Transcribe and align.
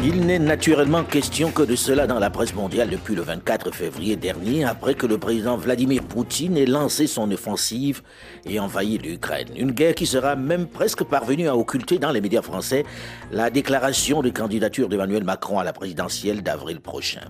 Il 0.00 0.20
n'est 0.20 0.38
naturellement 0.38 1.02
question 1.02 1.50
que 1.50 1.64
de 1.64 1.74
cela 1.74 2.06
dans 2.06 2.20
la 2.20 2.30
presse 2.30 2.54
mondiale 2.54 2.88
depuis 2.88 3.16
le 3.16 3.22
24 3.22 3.72
février 3.74 4.14
dernier, 4.14 4.64
après 4.64 4.94
que 4.94 5.06
le 5.06 5.18
président 5.18 5.56
Vladimir 5.56 6.04
Poutine 6.04 6.56
ait 6.56 6.66
lancé 6.66 7.08
son 7.08 7.28
offensive 7.32 8.02
et 8.46 8.60
envahi 8.60 8.98
l'Ukraine. 8.98 9.48
Une 9.56 9.72
guerre 9.72 9.96
qui 9.96 10.06
sera 10.06 10.36
même 10.36 10.68
presque 10.68 11.02
parvenue 11.02 11.48
à 11.48 11.56
occulter 11.56 11.98
dans 11.98 12.12
les 12.12 12.20
médias 12.20 12.42
français 12.42 12.84
la 13.32 13.50
déclaration 13.50 14.22
de 14.22 14.30
candidature 14.30 14.88
d'Emmanuel 14.88 15.24
Macron 15.24 15.58
à 15.58 15.64
la 15.64 15.72
présidentielle 15.72 16.44
d'avril 16.44 16.80
prochain. 16.80 17.24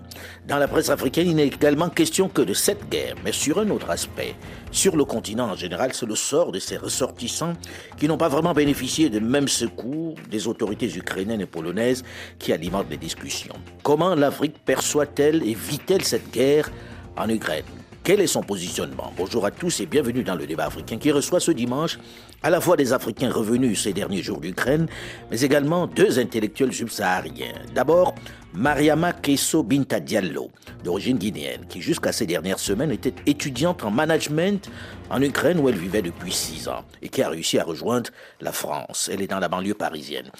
Dans 0.47 0.59
la 0.59 0.69
presse 0.69 0.91
africaine, 0.91 1.27
il 1.27 1.37
n'est 1.37 1.47
également 1.47 1.89
question 1.89 2.29
que 2.29 2.43
de 2.43 2.53
cette 2.53 2.91
guerre, 2.91 3.15
mais 3.25 3.33
sur 3.33 3.61
un 3.61 3.71
autre 3.71 3.89
aspect. 3.89 4.35
Sur 4.73 4.95
le 4.95 5.07
continent 5.07 5.49
en 5.49 5.57
général, 5.57 5.95
c'est 5.95 6.05
le 6.05 6.15
sort 6.15 6.53
de 6.53 6.59
ces 6.59 6.77
ressortissants 6.77 7.55
qui 7.97 8.09
n'ont 8.09 8.19
pas 8.19 8.29
vraiment 8.29 8.53
bénéficié 8.53 9.09
de 9.09 9.21
même 9.21 9.49
secours 9.49 10.17
des 10.31 10.47
autorités 10.47 10.95
ukrainiennes 10.95 11.41
et 11.41 11.47
polonaises 11.47 12.05
qui 12.39 12.53
alimentent 12.59 12.91
les 12.91 12.97
discussions. 12.97 13.55
Comment 13.85 14.15
l'Afrique 14.17 14.57
perçoit-elle 14.65 15.43
et 15.49 15.55
vit-elle 15.55 16.05
cette 16.05 16.31
guerre 16.33 16.71
en 17.17 17.29
Ukraine? 17.29 17.65
Quel 18.03 18.21
est 18.21 18.27
son 18.27 18.43
positionnement? 18.43 19.13
Bonjour 19.17 19.47
à 19.47 19.51
tous 19.53 19.81
et 19.81 19.87
bienvenue 19.87 20.25
dans 20.25 20.35
le 20.35 20.47
débat 20.47 20.67
africain 20.67 20.99
qui 20.99 21.13
reçoit 21.13 21.41
ce 21.41 21.53
dimanche 21.53 21.99
à 22.43 22.51
la 22.51 22.61
fois 22.61 22.77
des 22.77 22.93
Africains 22.93 23.31
revenus 23.31 23.83
ces 23.83 23.93
derniers 23.93 24.23
jours 24.23 24.41
d'Ukraine, 24.41 24.87
mais 25.31 25.41
également 25.41 25.87
deux 25.87 26.19
intellectuels 26.19 26.73
subsahariens. 26.73 27.55
D'abord, 27.75 28.15
Mariama 28.55 29.13
Kesso 29.13 29.63
Binta 29.63 30.01
Diallo, 30.01 30.51
d'origine 30.85 31.19
guinéenne, 31.19 31.67
qui 31.69 31.83
jusqu'à 31.83 32.13
ces 32.13 32.27
dernières 32.27 32.59
semaines 32.59 32.91
était 32.91 33.15
étudiante 33.27 33.85
en 33.85 33.91
management 33.91 34.71
en 35.11 35.21
Ukraine 35.21 35.61
où 35.61 35.69
elle 35.69 35.77
vivait 35.77 36.03
depuis 36.03 36.33
six 36.33 36.69
ans 36.69 36.85
et 37.03 37.09
qui 37.09 37.23
a 37.23 37.29
réussi 37.29 37.59
à 37.59 37.65
rejoindre 37.65 38.11
la 38.41 38.53
France. 38.53 39.11
Elle 39.13 39.23
est 39.23 39.27
dans 39.27 39.41
la 39.41 39.49
banlieue 39.49 39.75
parisienne. 39.75 40.31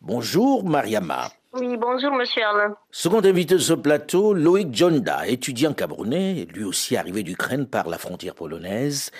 Bonjour 0.00 0.64
Mariama. 0.64 1.30
Oui, 1.54 1.78
bonjour, 1.78 2.12
monsieur 2.12 2.42
Alain. 2.44 2.76
Second 2.90 3.24
invité 3.24 3.54
de 3.54 3.60
ce 3.60 3.72
plateau, 3.72 4.34
Loïc 4.34 4.74
Jonda, 4.74 5.26
étudiant 5.26 5.72
camerounais, 5.72 6.46
lui 6.52 6.62
aussi 6.62 6.94
arrivé 6.94 7.22
d'Ukraine 7.22 7.66
par 7.66 7.88
la 7.88 7.96
frontière 7.96 8.34
polonaise. 8.34 9.10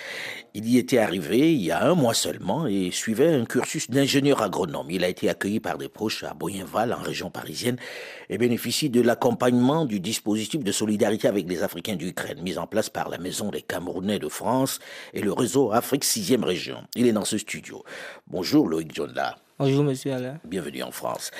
Il 0.61 0.67
y 0.67 0.77
était 0.77 0.97
arrivé 0.97 1.53
il 1.53 1.61
y 1.61 1.71
a 1.71 1.85
un 1.85 1.95
mois 1.95 2.13
seulement 2.13 2.67
et 2.67 2.91
suivait 2.91 3.33
un 3.33 3.45
cursus 3.45 3.89
d'ingénieur 3.89 4.41
agronome. 4.41 4.91
Il 4.91 5.05
a 5.05 5.07
été 5.07 5.29
accueilli 5.29 5.61
par 5.61 5.77
des 5.77 5.87
proches 5.87 6.25
à 6.25 6.33
Boyenval, 6.33 6.91
en 6.91 7.01
région 7.01 7.31
parisienne, 7.31 7.77
et 8.29 8.37
bénéficie 8.37 8.89
de 8.89 8.99
l'accompagnement 8.99 9.85
du 9.85 10.01
dispositif 10.01 10.61
de 10.61 10.73
solidarité 10.73 11.29
avec 11.29 11.47
les 11.47 11.63
Africains 11.63 11.95
d'Ukraine, 11.95 12.41
mis 12.41 12.57
en 12.57 12.67
place 12.67 12.89
par 12.89 13.07
la 13.07 13.19
Maison 13.19 13.51
des 13.51 13.61
Camerounais 13.61 14.19
de 14.19 14.27
France 14.27 14.81
et 15.13 15.21
le 15.21 15.31
réseau 15.31 15.71
Afrique 15.71 16.03
6e 16.03 16.43
région. 16.43 16.83
Il 16.93 17.07
est 17.07 17.13
dans 17.13 17.23
ce 17.23 17.37
studio. 17.37 17.85
Bonjour 18.27 18.67
Loïc 18.67 18.93
Jonda. 18.93 19.37
Bonjour, 19.61 19.83
monsieur 19.83 20.13
Alain. 20.13 20.37
Bienvenue 20.45 20.83
en 20.83 20.91
France. 20.91 21.31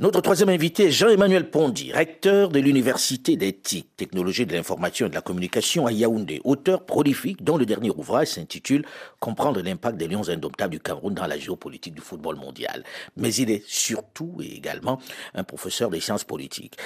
Notre 0.00 0.20
troisième 0.20 0.48
invité 0.48 0.86
est 0.86 0.90
Jean-Emmanuel 0.90 1.48
Pondy, 1.48 1.92
recteur 1.92 2.48
de 2.48 2.58
l'Université 2.58 3.36
d'éthique, 3.36 3.94
technologie 3.96 4.46
de 4.46 4.52
l'information 4.52 5.06
et 5.06 5.10
de 5.10 5.14
la 5.14 5.20
communication 5.20 5.86
à 5.86 5.92
Yaoundé, 5.92 6.40
auteur 6.42 6.84
prolifique 6.84 7.44
dont 7.44 7.56
le 7.56 7.66
dernier 7.66 7.90
ouvrage 7.90 8.26
s'intitule 8.26 8.84
Comprendre 9.20 9.62
l'impact 9.62 9.96
des 9.96 10.08
lions 10.08 10.28
indomptables 10.28 10.72
du 10.72 10.80
Cameroun 10.80 11.14
dans 11.14 11.28
la 11.28 11.38
géopolitique 11.38 11.94
du 11.94 12.00
football 12.00 12.34
mondial. 12.34 12.82
Mais 13.16 13.32
il 13.32 13.48
est 13.48 13.62
surtout 13.64 14.38
et 14.42 14.56
également 14.56 14.98
un 15.36 15.44
professeur 15.44 15.88
des 15.88 16.00
sciences 16.00 16.24
politiques. 16.24 16.76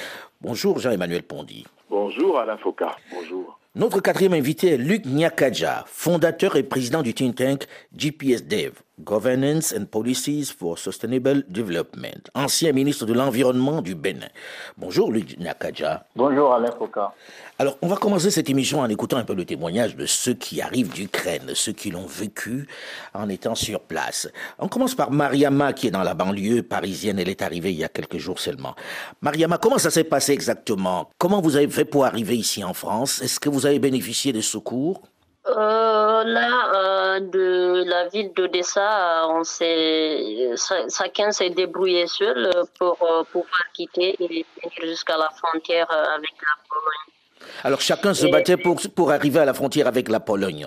Bonjour 0.42 0.78
Jean-Emmanuel 0.78 1.22
Pondy. 1.22 1.64
Bonjour 1.88 2.38
Alain 2.38 2.58
Foucault. 2.58 2.84
Bonjour. 3.10 3.58
Notre 3.74 4.00
quatrième 4.00 4.34
invité 4.34 4.72
est 4.72 4.76
Luc 4.76 5.06
Nyakaja, 5.06 5.84
fondateur 5.86 6.56
et 6.56 6.62
président 6.62 7.00
du 7.00 7.14
think 7.14 7.36
tank 7.36 7.66
GPS 7.96 8.44
Dev, 8.44 8.72
Governance 9.04 9.74
and 9.76 9.86
Policies 9.86 10.52
for 10.56 10.78
Sustainable 10.78 11.44
Development, 11.48 12.30
ancien 12.34 12.72
ministre 12.72 13.04
de 13.04 13.12
l'Environnement 13.12 13.82
du 13.82 13.94
Bénin. 13.94 14.28
Bonjour 14.76 15.10
Luc 15.10 15.38
Nyakaja. 15.38 16.06
Bonjour 16.14 16.54
Alain 16.54 16.70
Foucault. 16.78 17.10
Alors, 17.58 17.78
on 17.82 17.88
va 17.88 17.96
commencer 17.96 18.30
cette 18.30 18.48
émission 18.48 18.80
en 18.80 18.88
écoutant 18.88 19.18
un 19.18 19.24
peu 19.24 19.34
le 19.34 19.44
témoignage 19.44 19.96
de 19.96 20.06
ceux 20.06 20.34
qui 20.34 20.60
arrivent 20.60 20.92
d'Ukraine, 20.92 21.50
ceux 21.54 21.72
qui 21.72 21.90
l'ont 21.90 22.06
vécu 22.06 22.66
en 23.14 23.28
étant 23.28 23.54
sur 23.54 23.80
place. 23.80 24.28
On 24.58 24.68
commence 24.68 24.94
par 24.94 25.10
Mariama 25.10 25.72
qui 25.72 25.88
est 25.88 25.92
dans 25.92 26.02
la 26.02 26.14
banlieue 26.14 26.62
parisienne. 26.62 27.18
Elle 27.18 27.28
est 27.28 27.42
arrivée 27.42 27.72
il 27.72 27.78
y 27.78 27.84
a 27.84 27.88
quelques 27.88 28.18
jours 28.18 28.38
seulement. 28.40 28.74
Mariama, 29.20 29.58
comment 29.58 29.78
ça 29.78 29.90
s'est 29.90 30.04
passé 30.04 30.32
exactement? 30.32 31.10
Comment 31.18 31.40
vous 31.40 31.56
avez 31.56 31.68
fait 31.68 31.84
pour 31.84 32.04
arriver 32.04 32.36
ici 32.36 32.64
en 32.64 32.74
France? 32.74 33.20
Est-ce 33.22 33.40
que 33.40 33.48
vous 33.48 33.66
avez 33.66 33.78
bénéficié 33.78 34.32
des 34.32 34.42
secours? 34.42 35.02
Euh, 35.48 36.24
là, 36.24 36.72
euh, 36.74 37.20
de 37.20 37.82
la 37.84 38.06
ville 38.08 38.32
d'Odessa, 38.32 39.26
on 39.28 39.42
s'est, 39.42 40.54
chacun 40.88 41.32
s'est 41.32 41.50
débrouillé 41.50 42.06
seul 42.06 42.48
pour 42.78 42.96
euh, 43.02 43.24
pouvoir 43.24 43.64
quitter 43.74 44.14
et 44.22 44.28
venir 44.28 44.44
jusqu'à 44.84 45.16
la 45.16 45.28
frontière 45.30 45.90
avec 45.90 46.30
la 46.40 46.56
Pologne. 46.68 47.52
Alors 47.64 47.80
chacun 47.80 48.14
se 48.14 48.26
battait 48.28 48.56
pour, 48.56 48.80
pour 48.94 49.10
arriver 49.10 49.40
à 49.40 49.44
la 49.44 49.52
frontière 49.52 49.88
avec 49.88 50.08
la 50.08 50.20
Pologne. 50.20 50.66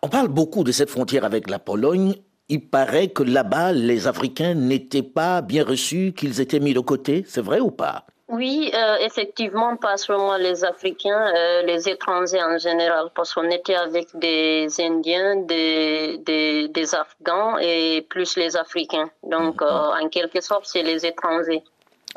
On 0.00 0.08
parle 0.08 0.28
beaucoup 0.28 0.64
de 0.64 0.72
cette 0.72 0.90
frontière 0.90 1.24
avec 1.26 1.50
la 1.50 1.58
Pologne. 1.58 2.14
Il 2.48 2.68
paraît 2.68 3.08
que 3.08 3.22
là-bas, 3.22 3.72
les 3.72 4.06
Africains 4.06 4.54
n'étaient 4.54 5.02
pas 5.02 5.42
bien 5.42 5.64
reçus, 5.64 6.14
qu'ils 6.16 6.40
étaient 6.40 6.60
mis 6.60 6.72
de 6.72 6.80
côté. 6.80 7.24
C'est 7.28 7.42
vrai 7.42 7.60
ou 7.60 7.70
pas? 7.70 8.06
Oui, 8.34 8.70
euh, 8.74 8.96
effectivement, 9.00 9.76
pas 9.76 9.96
seulement 9.96 10.36
les 10.36 10.64
Africains, 10.64 11.32
euh, 11.34 11.62
les 11.62 11.88
étrangers 11.88 12.42
en 12.42 12.58
général, 12.58 13.08
parce 13.14 13.32
qu'on 13.32 13.50
était 13.50 13.76
avec 13.76 14.08
des 14.14 14.66
Indiens, 14.80 15.36
des, 15.36 16.18
des, 16.18 16.68
des, 16.68 16.94
Afghans 16.94 17.58
et 17.60 18.04
plus 18.08 18.36
les 18.36 18.56
Africains. 18.56 19.08
Donc, 19.22 19.62
euh, 19.62 19.66
en 20.02 20.08
quelque 20.08 20.40
sorte, 20.40 20.66
c'est 20.66 20.82
les 20.82 21.06
étrangers. 21.06 21.62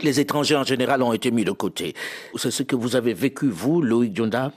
Les 0.01 0.19
étrangers 0.19 0.55
en 0.55 0.63
général 0.63 1.01
ont 1.03 1.13
été 1.13 1.31
mis 1.31 1.43
de 1.43 1.51
côté. 1.51 1.93
C'est 2.35 2.51
ce 2.51 2.63
que 2.63 2.75
vous 2.75 2.95
avez 2.95 3.13
vécu, 3.13 3.47
vous, 3.49 3.81
Loïc 3.81 4.15
Djonda 4.15 4.51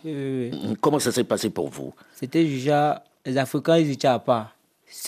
Comment 0.81 0.99
ça 0.99 1.13
s'est 1.13 1.25
passé 1.25 1.51
pour 1.51 1.69
vous? 1.69 1.95
C'était 2.15 2.45
déjà, 2.45 3.03
les 3.25 3.37
Africains, 3.39 3.79
ils 3.79 3.93
étaient 3.93 4.09
à 4.09 4.19
part. 4.19 4.55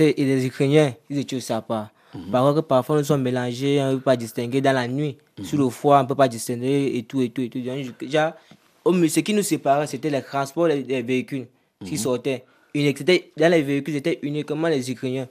Et 0.01 0.25
les 0.25 0.47
Ukrainiens, 0.47 0.93
ils 1.11 1.19
étaient 1.19 1.37
aussi 1.37 1.53
à 1.53 1.61
part. 1.61 1.89
Par 2.31 2.45
contre, 2.45 2.61
parfois, 2.63 2.99
nous 2.99 3.05
sommes 3.05 3.23
mélangés, 3.23 3.81
on 3.81 3.93
ne 3.93 3.95
peut 3.97 4.03
pas 4.03 4.17
distinguer 4.17 4.61
dans 4.61 4.73
la 4.73 4.87
nuit. 4.87 5.17
Sur 5.43 5.59
le 5.59 5.69
foie, 5.71 5.99
on 6.01 6.03
ne 6.03 6.09
peut 6.09 6.15
pas 6.15 6.29
distinguer 6.29 6.93
et 6.97 7.03
tout, 7.05 7.23
et 7.23 7.31
tout, 7.31 7.41
et 7.41 7.49
tout. 7.49 7.61
Déjà, 8.01 8.37
ce 8.85 9.21
qui 9.21 9.33
nous 9.33 9.43
séparait, 9.43 9.87
c'était 9.87 10.11
le 10.11 10.21
transport 10.23 10.69
des 10.69 11.03
véhicules 11.03 11.47
qui 11.85 11.97
sortaient. 11.97 12.45
Dans 12.75 13.51
les 13.51 13.63
véhicules, 13.63 13.95
c'était 13.95 14.19
uniquement 14.23 14.69
les 14.69 14.91
Ukrainiens. 14.91 15.29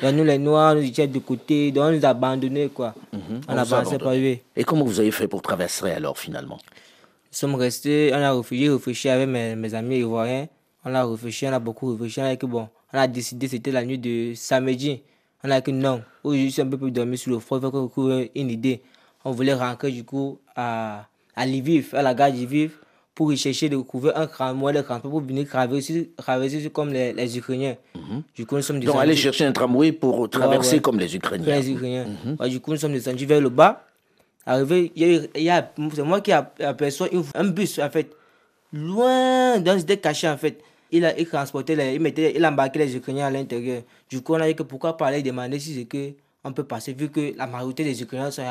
Donc, 0.00 0.14
nous, 0.14 0.22
les 0.24 0.38
Noirs, 0.38 0.76
nous 0.76 0.82
étions 0.82 1.06
de 1.06 1.18
côté, 1.18 1.72
donc 1.72 1.84
on 1.84 1.92
nous 1.92 2.04
abandonnait, 2.06 2.68
quoi. 2.68 2.94
On 3.48 3.56
avançait 3.56 3.98
pas 3.98 4.14
Et 4.14 4.64
comment 4.64 4.84
vous 4.84 5.00
avez 5.00 5.10
fait 5.10 5.26
pour 5.26 5.42
traverser 5.42 5.90
alors, 5.90 6.16
finalement? 6.16 6.58
Nous 7.32 7.36
sommes 7.36 7.56
restés, 7.56 8.10
on 8.12 8.16
a 8.18 8.32
réfléchi, 8.32 8.68
réfléchi 8.68 9.08
avec 9.08 9.28
mes, 9.28 9.56
mes 9.56 9.74
amis 9.74 9.98
ivoiriens. 9.98 10.48
On 10.84 10.94
a 10.94 11.04
réfléchi, 11.04 11.46
on 11.46 11.52
a 11.52 11.58
beaucoup 11.58 11.92
réfléchi. 11.92 12.20
On 12.20 12.24
a, 12.24 12.36
bon, 12.36 12.68
on 12.92 12.98
a 12.98 13.06
décidé, 13.06 13.48
c'était 13.48 13.70
la 13.72 13.84
nuit 13.84 13.98
de 13.98 14.32
samedi. 14.34 15.02
On 15.42 15.50
a 15.50 15.60
dit 15.60 15.72
non, 15.72 16.02
aujourd'hui, 16.22 16.52
c'est 16.52 16.62
un 16.62 16.66
peu 16.66 16.76
plus 16.76 16.90
dormir 16.90 17.18
sur 17.18 17.30
le 17.30 17.38
froid, 17.38 17.58
il 17.58 17.70
faut 17.70 17.88
qu'on 17.88 18.26
une 18.34 18.50
idée. 18.50 18.82
On 19.24 19.32
voulait 19.32 19.54
rentrer 19.54 19.90
du 19.90 20.04
coup 20.04 20.38
à, 20.54 21.06
à 21.34 21.46
Lviv, 21.46 21.94
à 21.94 22.02
la 22.02 22.14
gare 22.14 22.30
de 22.32 22.36
Lviv, 22.36 22.72
pour 23.14 23.32
y 23.32 23.36
chercher 23.36 23.68
de 23.68 23.80
trouver 23.80 24.12
un 24.14 24.26
tramway 24.26 24.72
de 24.72 24.80
transport 24.82 25.10
pour 25.10 25.20
venir 25.20 25.48
traverser, 25.48 26.10
traverser 26.16 26.70
comme 26.70 26.92
les, 26.92 27.12
les 27.12 27.38
Ukrainiens. 27.38 27.76
Du 28.34 28.44
coup, 28.46 28.56
nous 28.56 28.62
sommes 28.62 28.80
Donc, 28.80 28.96
aller 28.96 29.16
chercher 29.16 29.44
un 29.46 29.52
tramway 29.52 29.92
pour 29.92 30.28
traverser 30.28 30.80
comme 30.80 30.98
les 30.98 31.14
Ukrainiens. 31.16 31.56
Les 31.56 31.70
Ukrainiens. 31.70 32.06
du 32.48 32.60
coup, 32.60 32.72
nous 32.72 32.78
sommes 32.78 32.92
descendus 32.92 33.26
vers 33.26 33.40
le 33.40 33.48
bas. 33.48 33.84
Arrivé, 34.46 34.90
il 34.96 35.28
y 35.36 35.50
a, 35.50 35.70
c'est 35.94 36.02
moi 36.02 36.20
qui 36.20 36.32
aperçois 36.32 37.08
un 37.34 37.44
bus, 37.44 37.78
en 37.78 37.90
fait, 37.90 38.10
loin, 38.72 39.58
dans 39.60 39.78
c'était 39.78 39.98
caché, 39.98 40.28
en 40.28 40.36
fait 40.36 40.62
il, 40.92 41.04
a, 41.04 41.18
il 41.18 41.28
transportait, 41.28 41.94
il, 41.94 42.00
mettait, 42.00 42.32
il 42.34 42.44
embarquait 42.44 42.80
les 42.80 42.96
Ukrainiens 42.96 43.26
à 43.26 43.30
l'intérieur. 43.30 43.82
Du 44.08 44.22
coup, 44.22 44.34
on 44.34 44.40
a 44.40 44.46
dit 44.46 44.54
que 44.54 44.62
pourquoi 44.62 44.96
pas 44.96 45.06
aller 45.06 45.22
demander 45.22 45.58
si 45.58 45.74
c'est 45.74 45.84
que 45.84 46.14
on 46.42 46.52
peut 46.52 46.64
passer, 46.64 46.94
vu 46.94 47.10
que 47.10 47.36
la 47.36 47.46
majorité 47.46 47.84
des 47.84 48.02
Ukrainiens 48.02 48.30
sont, 48.30 48.42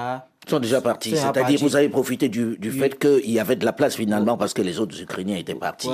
sont 0.48 0.60
déjà 0.60 0.80
partis. 0.80 1.16
C'est-à-dire 1.16 1.60
vous 1.60 1.76
avez 1.76 1.90
profité 1.90 2.30
du, 2.30 2.56
du 2.58 2.72
fait 2.72 3.00
qu'il 3.00 3.32
y 3.32 3.40
avait 3.40 3.56
de 3.56 3.66
la 3.66 3.74
place 3.74 3.96
finalement 3.96 4.38
parce 4.38 4.54
que 4.54 4.62
les 4.62 4.80
autres 4.80 5.02
Ukrainiens 5.02 5.38
étaient 5.38 5.56
partis. 5.56 5.90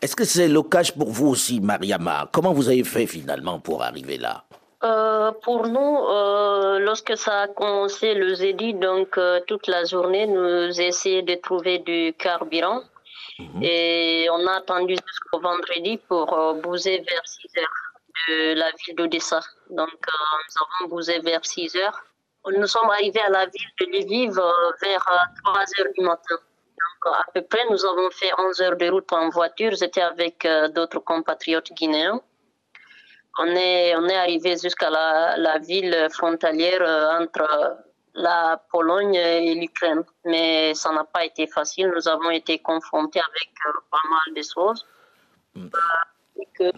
Est-ce 0.00 0.14
que 0.14 0.24
c'est 0.24 0.48
le 0.48 0.62
cas 0.62 0.82
pour 0.96 1.10
vous 1.10 1.28
aussi, 1.28 1.60
Mariama 1.60 2.28
Comment 2.32 2.52
vous 2.52 2.68
avez 2.68 2.84
fait 2.84 3.06
finalement 3.06 3.58
pour 3.58 3.82
arriver 3.82 4.18
là? 4.18 4.44
Euh, 4.84 5.30
pour 5.42 5.68
nous, 5.68 5.96
euh, 6.10 6.80
lorsque 6.80 7.16
ça 7.16 7.42
a 7.42 7.48
commencé 7.48 8.14
le 8.14 8.34
jeudi, 8.34 8.74
donc 8.74 9.16
euh, 9.16 9.38
toute 9.46 9.68
la 9.68 9.84
journée, 9.84 10.26
nous 10.26 10.80
essayons 10.80 11.24
de 11.24 11.34
trouver 11.36 11.78
du 11.78 12.12
carburant. 12.18 12.82
Mhm. 13.38 13.62
Et 13.62 14.28
on 14.30 14.46
a 14.46 14.56
attendu 14.56 14.94
jusqu'au 14.94 15.40
vendredi 15.40 15.98
pour 16.08 16.32
euh, 16.32 16.54
bouger 16.54 16.98
vers 17.00 17.22
6 17.24 17.58
heures 17.58 17.82
de 18.28 18.54
la 18.54 18.70
ville 18.72 18.96
d'Odessa. 18.96 19.40
Donc, 19.70 19.88
euh, 19.88 20.36
nous 20.46 20.62
avons 20.62 20.90
bougé 20.90 21.18
vers 21.20 21.44
6 21.44 21.76
heures. 21.76 22.00
Nous 22.46 22.66
sommes 22.66 22.90
arrivés 22.90 23.20
à 23.20 23.30
la 23.30 23.46
ville 23.46 23.70
de 23.80 23.86
Lviv 23.86 24.38
euh, 24.38 24.50
vers 24.82 25.04
3 25.44 25.60
heures 25.78 25.92
du 25.96 26.04
matin. 26.04 26.36
Donc, 26.36 27.14
à 27.14 27.24
peu 27.32 27.42
près, 27.42 27.64
nous 27.70 27.84
avons 27.84 28.10
fait 28.10 28.30
11 28.38 28.60
heures 28.60 28.76
de 28.76 28.88
route 28.90 29.12
en 29.12 29.28
voiture. 29.30 29.72
J'étais 29.72 30.02
avec 30.02 30.46
d'autres 30.74 31.00
compatriotes 31.00 31.72
guinéens. 31.72 32.20
on 33.38 33.46
est, 33.46 33.96
on 33.96 34.06
est 34.08 34.16
arrivé 34.16 34.56
jusqu'à 34.62 34.90
la, 34.90 35.36
la 35.36 35.58
ville 35.58 36.08
frontalière 36.12 36.82
entre 37.20 37.82
la 38.14 38.62
Pologne 38.70 39.14
et 39.14 39.54
l'Ukraine. 39.54 40.02
Mais 40.24 40.74
ça 40.74 40.92
n'a 40.92 41.04
pas 41.04 41.24
été 41.24 41.46
facile. 41.46 41.92
Nous 41.94 42.08
avons 42.08 42.30
été 42.30 42.58
confrontés 42.58 43.20
avec 43.20 43.50
pas 43.90 43.98
mal 44.10 44.34
de 44.36 44.42
choses. 44.42 44.86
Mm. 45.54 45.68
et 46.40 46.48
que 46.54 46.70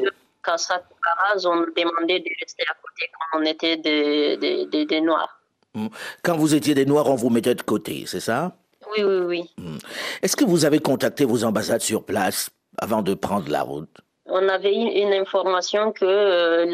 Karaz 0.43 1.47
ont 1.47 1.65
demandé 1.77 2.19
de 2.19 2.31
rester 2.41 2.65
à 2.69 2.75
côté 2.75 3.11
quand 3.13 3.39
on 3.39 3.45
était 3.45 3.77
des, 3.77 4.67
des, 4.67 4.85
des 4.85 5.01
Noirs. 5.01 5.41
Mm. 5.75 5.89
Quand 6.23 6.37
vous 6.37 6.55
étiez 6.55 6.75
des 6.75 6.87
Noirs, 6.87 7.09
on 7.09 7.15
vous 7.15 7.31
mettait 7.31 7.55
de 7.55 7.63
côté, 7.63 8.05
c'est 8.07 8.21
ça? 8.21 8.57
Oui, 8.97 9.05
oui, 9.05 9.19
oui. 9.21 9.51
Mm. 9.59 9.79
Est-ce 10.23 10.37
que 10.37 10.45
vous 10.45 10.65
avez 10.65 10.81
contacté 10.81 11.25
vos 11.25 11.45
ambassades 11.45 11.81
sur 11.81 12.05
place 12.05 12.51
avant 12.79 13.03
de 13.03 13.15
prendre 13.15 13.49
la 13.51 13.63
route? 13.63 13.97
On 14.27 14.49
avait 14.49 14.75
eu 14.75 15.03
une 15.03 15.13
information 15.13 15.93
que 15.93 16.05
euh, 16.05 16.67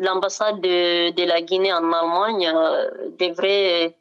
l'ambassade 0.00 0.60
de, 0.60 1.10
de, 1.10 1.24
la 1.24 1.42
Guinée 1.42 1.72
en 1.72 1.92
Allemagne 1.92 2.50
euh, 2.54 2.90
devrait 3.18 3.94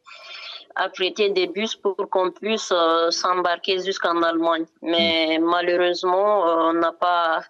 apprêter 0.76 1.30
des 1.30 1.48
bus 1.48 1.76
pour 1.76 1.98
qu'on 2.10 2.32
puisse 2.32 2.72
euh, 2.72 3.12
s'embarquer 3.12 3.84
jusqu'en 3.84 4.22
Allemagne. 4.22 4.66
Mais 4.82 5.38
mm. 5.40 5.44
malheureusement, 5.44 6.44
on 6.70 6.74
n'a 6.74 6.94
pas 6.94 7.42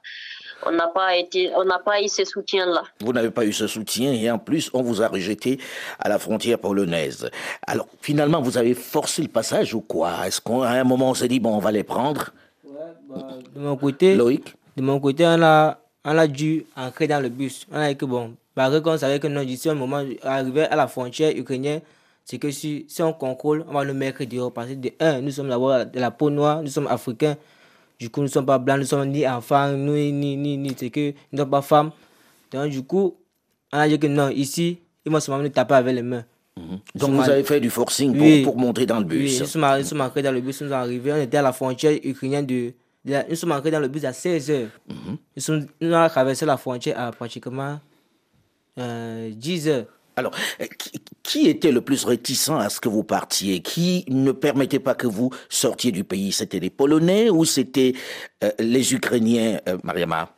on 0.66 0.72
n'a 0.72 0.88
pas 0.88 1.16
été, 1.16 1.52
on 1.56 1.64
n'a 1.64 1.80
pas 1.80 2.02
eu 2.02 2.10
ce 2.10 2.26
soutien-là. 2.26 2.84
Vous 3.00 3.14
n'avez 3.14 3.32
pas 3.32 3.46
eu 3.46 3.54
ce 3.54 3.68
soutien 3.68 4.12
et 4.12 4.30
en 4.30 4.40
plus, 4.40 4.70
on 4.74 4.82
vous 4.82 5.02
a 5.02 5.08
rejeté 5.08 5.58
à 6.00 6.10
la 6.10 6.20
frontière 6.20 6.60
polonaise. 6.60 7.30
Alors, 7.66 7.88
finalement, 8.02 8.42
vous 8.42 8.58
avez 8.58 8.74
forcé 8.74 9.22
le 9.22 9.30
passage 9.30 9.74
ou 9.74 9.80
quoi? 9.80 10.28
Est-ce 10.28 10.42
qu'à 10.42 10.70
un 10.70 10.84
moment, 10.84 11.12
on 11.12 11.14
s'est 11.14 11.30
dit, 11.30 11.40
bon, 11.40 11.56
on 11.56 11.60
va 11.60 11.72
les 11.72 11.84
prendre? 11.84 12.32
Bah, 13.08 13.22
De 13.56 13.60
mon 13.62 13.78
côté, 13.78 14.16
Loïc? 14.16 14.54
De 14.80 14.84
mon 14.86 14.98
côté, 15.02 15.26
on 15.26 15.42
a, 15.42 15.78
on 16.06 16.18
a 16.18 16.26
dû 16.26 16.64
entrer 16.78 17.06
dans 17.06 17.20
le 17.22 17.28
bus. 17.28 17.68
On 17.70 17.76
a 17.76 17.90
dit 17.90 17.98
que, 17.98 18.06
bon, 18.06 18.36
par 18.56 18.72
contre, 18.72 18.92
on 18.92 18.98
savait 18.98 19.20
que 19.20 19.28
non, 19.28 19.44
d'ici 19.44 19.68
un 19.68 19.74
moment, 19.74 20.02
arrivé 20.24 20.62
à 20.64 20.78
la 20.78 20.88
frontière 20.88 21.36
ukrainienne, 21.36 21.82
c'est 22.24 22.38
que 22.38 22.50
si, 22.50 22.86
si 22.88 23.04
on 23.04 23.12
contrôle, 23.12 23.66
on 23.68 23.74
va 23.74 23.84
nous 23.84 23.94
mettre 23.94 24.24
dehors. 24.24 24.54
Parce 24.54 24.70
que, 24.70 24.76
de 24.76 24.92
un, 25.02 25.20
nous 25.20 25.32
sommes 25.32 25.50
d'abord 25.50 25.86
de 25.86 26.00
la 26.00 26.12
peau 26.12 26.30
noire, 26.30 26.62
nous 26.64 26.70
sommes 26.70 26.88
africains. 26.88 27.36
Du 28.00 28.10
coup, 28.10 28.22
nous 28.22 28.28
ne 28.28 28.32
sommes 28.32 28.46
pas 28.46 28.58
blancs, 28.58 28.78
nous 28.78 28.84
ne 28.84 28.88
sommes 28.88 29.10
ni 29.10 29.28
enfants, 29.28 29.70
ni, 29.74 30.14
ni, 30.14 30.38
ni, 30.38 30.56
ni 30.58 30.74
c'est 30.78 30.90
que 30.90 31.10
nous 31.10 31.14
ne 31.34 31.38
sommes 31.40 31.50
pas 31.50 31.62
femmes. 31.62 31.92
Donc, 32.54 32.70
du 32.70 32.82
coup, 32.82 33.18
on 33.74 33.80
a 33.80 33.86
dit 33.90 34.00
que 34.00 34.08
non, 34.08 34.30
ici, 34.30 34.80
ils 35.06 35.12
vont 35.12 35.20
seulement 35.20 35.44
nous 35.44 35.50
taper 35.50 35.74
avec 35.74 35.94
les 35.94 36.04
mains. 36.04 36.24
Mhm. 36.56 36.80
Donc, 36.96 37.10
vous 37.16 37.30
avez 37.30 37.44
fait 37.44 37.60
du 37.60 37.70
forcing 37.70 38.14
pour, 38.16 38.26
oui. 38.26 38.44
pour, 38.44 38.56
monter 38.56 38.86
dans 38.86 39.00
le 39.00 39.04
bus 39.04 39.34
Oui, 39.34 39.40
nous 39.42 39.46
sommes, 39.46 39.78
nous 39.78 39.84
sommes 39.84 40.10
dans 40.24 40.32
le 40.32 40.40
bus, 40.40 40.62
nous 40.62 40.70
sommes 40.70 40.78
arrivés, 40.78 41.12
on 41.12 41.18
était 41.22 41.36
à 41.36 41.42
la 41.42 41.52
frontière 41.52 41.92
ukrainienne 42.02 42.46
de. 42.46 42.72
Nous 43.30 43.36
sommes 43.36 43.52
entrés 43.52 43.72
dans 43.72 43.80
le 43.80 43.88
bus 43.88 44.06
à 44.06 44.14
16 44.14 44.50
h 44.50 44.54
mm 44.54 44.94
-hmm. 44.94 45.18
nous, 45.36 45.42
sommes, 45.42 45.68
nous 45.82 45.94
avons 45.94 46.10
traversé 46.10 46.46
la 46.46 46.58
frontière 46.58 47.00
à 47.00 47.12
pratiquement 47.12 47.80
euh, 48.78 49.32
10 49.32 49.68
h 49.68 49.86
alors, 50.20 50.34
euh, 50.60 50.66
qui, 51.24 51.48
était 51.48 51.72
le 51.72 51.80
plus 51.80 52.04
réticent 52.04 52.50
à 52.50 52.70
ce 52.70 52.82
que 52.82 52.90
vous 52.90 53.06
partiez? 53.06 53.62
Qui 53.62 54.04
ne 54.10 54.34
permettait 54.34 54.80
pas 54.80 54.94
que 54.94 55.08
vous 55.08 55.30
sortiez 55.48 55.94
du 55.94 56.04
pays? 56.04 56.34
C'était 56.34 56.60
les 56.60 56.70
Polonais 56.70 57.30
ou 57.30 57.46
c'était 57.46 57.94
euh, 58.44 58.52
les 58.60 58.94
Ukrainiens, 58.94 59.60
euh, 59.70 59.78
Mariama 59.84 60.30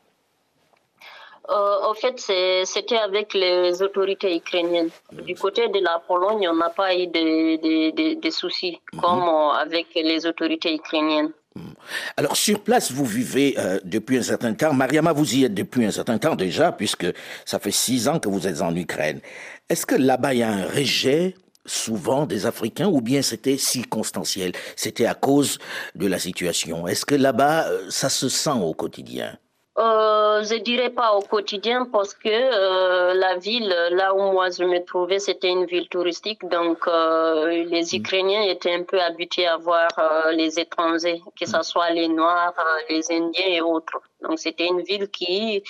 euh, 1.50 1.90
en 1.90 1.94
fait, 1.96 2.18
c'était 2.66 2.96
avec 2.98 3.34
les 3.34 3.82
autorités 3.82 4.34
ukrainiennes. 4.38 4.92
Du 5.12 5.36
côté 5.36 5.68
de 5.68 5.80
la 5.80 6.00
Pologne, 6.08 6.48
on 6.48 6.56
n'a 6.56 6.70
pas 6.70 6.96
eu 6.96 7.08
de, 7.08 7.58
de, 7.58 8.22
de, 8.22 8.30
soucis, 8.30 8.80
mhm. 8.94 9.02
comme 9.02 9.24
avec 9.66 9.88
les 9.96 10.26
autorités 10.26 10.74
ukrainiennes. 10.76 11.32
Mhm. 11.56 11.74
Alors 12.16 12.38
sur 12.38 12.64
place, 12.64 12.92
vous 12.92 13.06
vivez 13.06 13.56
euh, 13.58 13.80
depuis 13.84 14.18
un 14.18 14.24
certain 14.24 14.54
temps. 14.54 14.74
Mariama, 14.74 15.12
vous 15.12 15.36
y 15.36 15.44
êtes 15.44 15.54
depuis 15.54 15.86
un 15.86 15.92
certain 15.92 16.18
temps 16.18 16.36
déjà, 16.36 16.72
puisque 16.72 17.08
ça 17.46 17.60
fait 17.60 17.72
six 17.72 18.08
ans 18.08 18.20
que 18.20 18.30
vous 18.30 18.48
êtes 18.48 18.62
en 18.62 18.76
Ukraine. 18.76 19.20
Est-ce 19.68 19.86
que 19.86 19.96
là-bas, 19.96 20.34
il 20.34 20.40
y 20.40 20.44
a 20.44 20.52
un 20.52 20.66
rejet 20.66 21.36
souvent 21.66 22.26
des 22.26 22.46
Africains 22.46 22.88
ou 22.88 23.02
bien 23.02 23.22
c'était 23.22 23.58
circonstanciel? 23.58 24.54
C'était 24.76 25.06
à 25.06 25.14
cause 25.14 25.60
de 25.96 26.08
la 26.08 26.20
situation 26.20 26.88
Est-ce 26.88 27.06
que 27.06 27.16
là-bas, 27.16 27.68
euh, 27.68 27.90
ça 27.90 28.10
se 28.10 28.30
sent 28.30 28.52
au 28.52 28.74
quotidien? 28.74 29.38
Euh, 29.78 30.44
je 30.44 30.56
dirais 30.56 30.90
pas 30.90 31.14
au 31.14 31.22
quotidien 31.22 31.86
parce 31.86 32.14
que 32.14 32.28
euh, 32.30 33.14
la 33.14 33.38
ville, 33.38 33.74
là 33.92 34.14
où 34.14 34.32
moi 34.34 34.50
je 34.50 34.66
me 34.66 34.84
trouvais, 34.84 35.20
c'était 35.20 35.50
une 35.50 35.66
ville 35.66 35.88
touristique. 35.88 36.44
Donc 36.50 36.80
euh, 36.88 37.64
les 37.64 37.84
mm. 37.84 37.96
Ukrainiens 38.00 38.42
étaient 38.42 38.74
un 38.74 38.84
peu 38.84 39.02
habitués 39.02 39.48
à 39.48 39.56
voir 39.56 39.90
euh, 39.98 40.32
les 40.34 40.60
étrangers, 40.60 41.22
que 41.40 41.46
ce 41.46 41.62
soit 41.62 41.90
les 41.92 42.10
Noirs, 42.10 42.54
les 42.90 43.10
Indiens 43.12 43.48
et 43.48 43.62
autres. 43.62 44.02
Donc 44.22 44.40
c'était 44.40 44.68
une 44.68 44.82
ville 44.82 45.10
qui, 45.10 45.64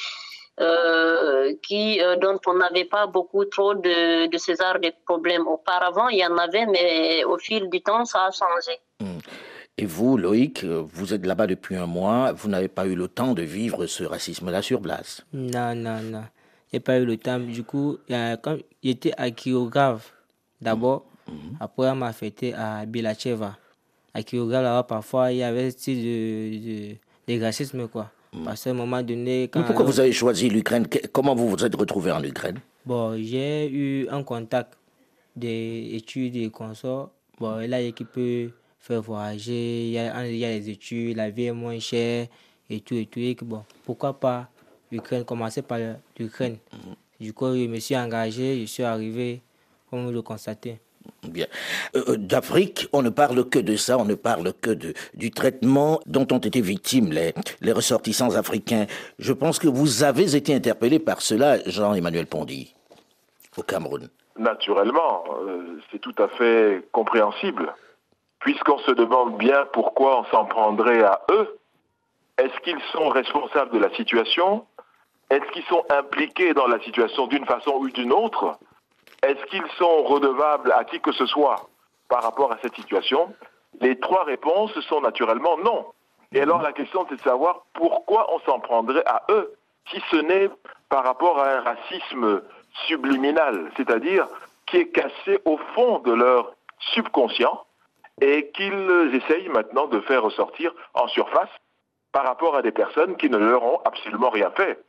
qui 1.63 1.99
dont 2.21 2.39
on 2.47 2.53
n'avait 2.55 2.85
pas 2.85 3.05
beaucoup 3.05 3.45
trop 3.45 3.75
de, 3.75 4.27
de 4.27 4.37
ces 4.37 4.61
arts 4.61 4.79
de 4.79 4.91
problèmes. 5.05 5.47
Auparavant, 5.47 6.07
il 6.09 6.17
y 6.17 6.25
en 6.25 6.37
avait, 6.37 6.65
mais 6.65 7.23
au 7.23 7.37
fil 7.37 7.69
du 7.69 7.81
temps, 7.81 8.05
ça 8.05 8.25
a 8.25 8.31
changé. 8.31 8.79
Mm. 8.99 9.19
Et 9.81 9.85
vous, 9.85 10.15
Loïc, 10.15 10.63
vous 10.63 11.11
êtes 11.15 11.25
là-bas 11.25 11.47
depuis 11.47 11.75
un 11.75 11.87
mois, 11.87 12.33
vous 12.33 12.47
n'avez 12.47 12.67
pas 12.67 12.85
eu 12.85 12.93
le 12.93 13.07
temps 13.07 13.33
de 13.33 13.41
vivre 13.41 13.87
ce 13.87 14.03
racisme-là 14.03 14.61
sur 14.61 14.79
place 14.79 15.25
Non, 15.33 15.73
non, 15.73 15.99
non. 16.03 16.21
Je 16.71 16.77
n'ai 16.77 16.79
pas 16.79 16.99
eu 16.99 17.05
le 17.05 17.17
temps. 17.17 17.39
Du 17.39 17.63
coup, 17.63 17.97
quand 18.07 18.57
j'étais 18.83 19.11
à 19.17 19.31
Kirogave, 19.31 20.03
d'abord, 20.61 21.05
mm 21.27 21.33
-hmm. 21.33 21.55
après 21.59 21.89
on 21.89 21.95
m'a 21.95 22.09
affecté 22.13 22.53
à 22.53 22.85
Bilacheva. 22.85 23.57
À 24.13 24.21
Kirogave, 24.21 24.63
là 24.63 24.83
parfois, 24.83 25.31
il 25.31 25.39
y 25.39 25.43
avait 25.43 25.71
de, 25.71 25.93
de, 26.65 26.95
de 27.27 27.43
racisme, 27.43 27.87
quoi. 27.87 28.11
Mm. 28.33 28.43
Parce 28.45 28.63
qu'à 28.63 28.69
un 28.69 28.73
moment 28.83 29.01
donné... 29.01 29.47
Quand 29.49 29.61
Mais 29.61 29.65
pourquoi 29.65 29.85
vous 29.85 29.99
avez 29.99 30.13
choisi 30.13 30.47
l'Ukraine? 30.47 30.85
Comment 31.11 31.33
vous 31.33 31.49
vous 31.49 31.65
êtes 31.65 31.75
retrouvé 31.75 32.11
en 32.11 32.23
Ukraine? 32.23 32.59
Bon, 32.85 33.17
j'ai 33.17 33.67
eu 33.67 34.07
un 34.09 34.21
contact 34.21 34.77
des 35.35 35.89
études 35.99 36.35
et 36.35 36.51
consorts. 36.51 37.09
Bon, 37.39 37.53
là, 37.71 37.77
l'équipe 37.81 38.11
peut 38.11 38.51
faire 38.81 39.01
voyager, 39.01 39.85
il 39.85 39.91
y, 39.91 39.99
a, 39.99 40.27
il 40.27 40.37
y 40.37 40.45
a 40.45 40.49
les 40.49 40.69
études, 40.69 41.15
la 41.15 41.29
vie 41.29 41.45
est 41.45 41.51
moins 41.53 41.79
chère 41.79 42.27
et 42.69 42.79
tout 42.81 42.95
et 42.95 43.05
tout. 43.05 43.19
Et 43.19 43.35
que, 43.35 43.45
bon, 43.45 43.63
pourquoi 43.85 44.19
pas 44.19 44.49
l'Ukraine, 44.91 45.23
commencer 45.23 45.61
par 45.61 45.77
l'Ukraine. 46.19 46.57
Du 47.19 47.33
coup, 47.33 47.53
je 47.53 47.67
me 47.67 47.79
suis 47.79 47.95
engagé, 47.95 48.59
je 48.61 48.65
suis 48.65 48.83
arrivé, 48.83 49.41
comme 49.89 50.05
vous 50.05 50.11
le 50.11 50.21
constatez. 50.21 50.79
Bien. 51.23 51.47
Euh, 51.95 52.15
D'Afrique, 52.17 52.87
on 52.93 53.01
ne 53.01 53.09
parle 53.09 53.47
que 53.49 53.59
de 53.59 53.75
ça, 53.75 53.97
on 53.97 54.05
ne 54.05 54.15
parle 54.15 54.53
que 54.53 54.71
de, 54.71 54.93
du 55.13 55.31
traitement 55.31 55.99
dont 56.05 56.27
ont 56.31 56.39
été 56.39 56.61
victimes 56.61 57.11
les, 57.11 57.33
les 57.61 57.71
ressortissants 57.71 58.35
africains. 58.35 58.85
Je 59.17 59.33
pense 59.33 59.59
que 59.59 59.67
vous 59.67 60.03
avez 60.03 60.35
été 60.35 60.53
interpellé 60.53 60.99
par 60.99 61.21
cela, 61.21 61.57
Jean-Emmanuel 61.67 62.27
Pondy, 62.27 62.75
au 63.57 63.63
Cameroun. 63.63 64.09
Naturellement, 64.37 65.23
euh, 65.47 65.79
c'est 65.91 65.99
tout 65.99 66.15
à 66.17 66.27
fait 66.27 66.83
compréhensible 66.91 67.73
puisqu'on 68.41 68.79
se 68.79 68.91
demande 68.91 69.37
bien 69.37 69.65
pourquoi 69.71 70.19
on 70.19 70.25
s'en 70.25 70.45
prendrait 70.45 71.03
à 71.03 71.21
eux, 71.31 71.57
est-ce 72.37 72.59
qu'ils 72.61 72.81
sont 72.91 73.09
responsables 73.09 73.71
de 73.71 73.79
la 73.79 73.93
situation? 73.95 74.65
Est-ce 75.29 75.49
qu'ils 75.51 75.65
sont 75.65 75.83
impliqués 75.89 76.53
dans 76.53 76.67
la 76.67 76.79
situation 76.81 77.27
d'une 77.27 77.45
façon 77.45 77.71
ou 77.75 77.89
d'une 77.89 78.11
autre? 78.11 78.57
Est-ce 79.23 79.43
qu'ils 79.45 79.67
sont 79.77 80.03
redevables 80.03 80.71
à 80.71 80.83
qui 80.83 80.99
que 80.99 81.11
ce 81.11 81.25
soit 81.27 81.69
par 82.09 82.23
rapport 82.23 82.51
à 82.51 82.57
cette 82.61 82.75
situation? 82.75 83.33
Les 83.79 83.97
trois 83.99 84.23
réponses 84.23 84.77
sont 84.81 85.01
naturellement 85.01 85.57
non. 85.57 85.85
Et 86.33 86.41
alors 86.41 86.61
la 86.61 86.73
question 86.73 87.05
c'est 87.09 87.17
de 87.17 87.21
savoir 87.21 87.61
pourquoi 87.73 88.33
on 88.33 88.39
s'en 88.39 88.59
prendrait 88.59 89.03
à 89.05 89.23
eux, 89.29 89.53
si 89.91 90.01
ce 90.09 90.17
n'est 90.17 90.49
par 90.89 91.03
rapport 91.03 91.39
à 91.39 91.49
un 91.49 91.61
racisme 91.61 92.41
subliminal, 92.87 93.71
c'est-à-dire 93.77 94.27
qui 94.65 94.77
est 94.77 94.89
cassé 94.89 95.39
au 95.45 95.57
fond 95.75 95.99
de 95.99 96.13
leur 96.13 96.53
subconscient 96.93 97.65
et 98.21 98.51
qu'ils 98.53 99.11
essayent 99.13 99.49
maintenant 99.49 99.87
de 99.87 99.99
faire 100.01 100.23
ressortir 100.23 100.71
en 100.93 101.07
surface 101.07 101.49
par 102.11 102.25
rapport 102.25 102.55
à 102.55 102.61
des 102.61 102.71
personnes 102.71 103.17
qui 103.17 103.29
ne 103.29 103.37
leur 103.37 103.63
ont 103.63 103.79
absolument 103.83 104.29
rien 104.29 104.51
fait. 104.51 104.79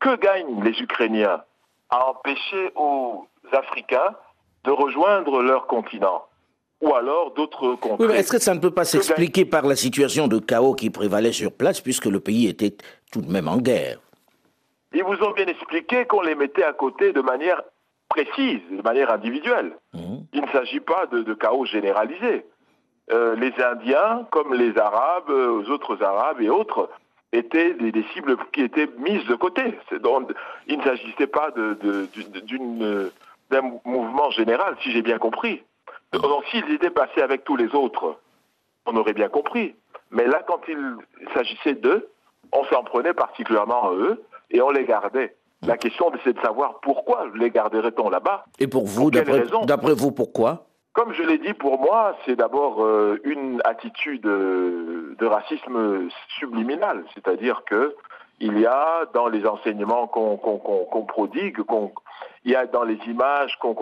Que 0.00 0.16
gagnent 0.16 0.62
les 0.62 0.78
Ukrainiens 0.80 1.42
à 1.90 2.10
empêcher 2.10 2.72
aux 2.76 3.26
Africains 3.52 4.14
de 4.64 4.70
rejoindre 4.70 5.42
leur 5.42 5.66
continent 5.66 6.24
ou 6.80 6.94
alors 6.94 7.32
d'autres 7.32 7.74
contrées? 7.74 8.06
Oui, 8.06 8.14
Est-ce 8.14 8.30
que 8.30 8.38
ça 8.38 8.54
ne 8.54 8.60
peut 8.60 8.70
pas 8.70 8.84
s'expliquer 8.84 9.44
par 9.44 9.66
la 9.66 9.76
situation 9.76 10.28
de 10.28 10.38
chaos 10.38 10.74
qui 10.74 10.90
prévalait 10.90 11.32
sur 11.32 11.52
place 11.52 11.80
puisque 11.80 12.06
le 12.06 12.20
pays 12.20 12.48
était 12.48 12.76
tout 13.12 13.20
de 13.20 13.30
même 13.30 13.48
en 13.48 13.58
guerre? 13.58 13.98
Ils 14.94 15.04
vous 15.04 15.22
ont 15.22 15.32
bien 15.32 15.46
expliqué 15.46 16.06
qu'on 16.06 16.22
les 16.22 16.34
mettait 16.34 16.64
à 16.64 16.72
côté 16.72 17.12
de 17.12 17.20
manière 17.20 17.62
précise, 18.08 18.60
de 18.70 18.82
manière 18.82 19.12
individuelle. 19.12 19.76
Mmh. 19.92 20.16
Il 20.32 20.42
ne 20.42 20.48
s'agit 20.48 20.80
pas 20.80 21.06
de, 21.06 21.22
de, 21.22 21.34
chaos 21.34 21.66
généralisé. 21.66 22.46
Euh, 23.10 23.34
les 23.36 23.52
Indiens, 23.62 24.26
comme 24.30 24.54
les 24.54 24.76
Arabes, 24.78 25.30
euh, 25.30 25.60
aux 25.60 25.70
autres 25.70 26.02
Arabes 26.02 26.40
et 26.40 26.50
autres, 26.50 26.90
étaient 27.32 27.74
des, 27.74 27.92
des, 27.92 28.04
cibles 28.14 28.36
qui 28.52 28.62
étaient 28.62 28.88
mises 28.98 29.24
de 29.26 29.34
côté. 29.34 29.62
Donc, 30.02 30.30
il 30.66 30.78
ne 30.78 30.82
s'agissait 30.84 31.26
pas 31.26 31.50
d'un 33.50 33.62
mouvement 33.84 34.30
général, 34.30 34.76
si 34.82 34.92
j'ai 34.92 35.02
bien 35.02 35.18
compris. 35.18 35.62
Donc 36.12 36.44
s'ils 36.50 36.70
étaient 36.72 36.90
passés 36.90 37.20
avec 37.20 37.44
tous 37.44 37.56
les 37.56 37.74
autres, 37.74 38.16
on 38.86 38.96
aurait 38.96 39.12
bien 39.12 39.28
compris. 39.28 39.74
Mais 40.10 40.26
là, 40.26 40.42
quand 40.46 40.60
il 40.68 40.96
s'agissait 41.34 41.74
d'eux, 41.74 42.08
on 42.52 42.64
s'en 42.64 42.82
prenait 42.82 43.12
particulièrement 43.12 43.90
à 43.90 43.92
eux 43.92 44.24
et 44.50 44.62
on 44.62 44.70
les 44.70 44.84
gardait. 44.84 45.36
La 45.66 45.76
question, 45.76 46.10
c'est 46.24 46.32
de 46.32 46.40
savoir 46.40 46.80
pourquoi 46.80 47.26
les 47.34 47.50
garderait-on 47.50 48.08
là-bas? 48.08 48.44
Et 48.58 48.68
pour 48.68 48.86
vous, 48.86 49.10
d'après 49.10 49.94
vous, 49.94 50.12
pourquoi? 50.12 50.67
Comme 50.98 51.12
je 51.12 51.22
l'ai 51.22 51.38
dit, 51.38 51.54
pour 51.54 51.78
moi, 51.78 52.16
c'est 52.26 52.34
d'abord 52.34 52.82
euh, 52.84 53.20
une 53.22 53.62
attitude 53.64 54.26
euh, 54.26 55.14
de 55.16 55.26
racisme 55.26 56.08
subliminal, 56.40 57.04
c'est-à-dire 57.14 57.62
que 57.66 57.94
il 58.40 58.58
y 58.58 58.66
a 58.66 59.04
dans 59.14 59.28
les 59.28 59.46
enseignements 59.46 60.08
qu'on 60.08 61.04
prodigue, 61.06 61.62
qu'on- 61.62 61.92
il 62.44 62.50
y 62.50 62.56
a 62.56 62.66
dans 62.66 62.82
les 62.82 62.98
images 63.06 63.56
qu'on 63.60 63.74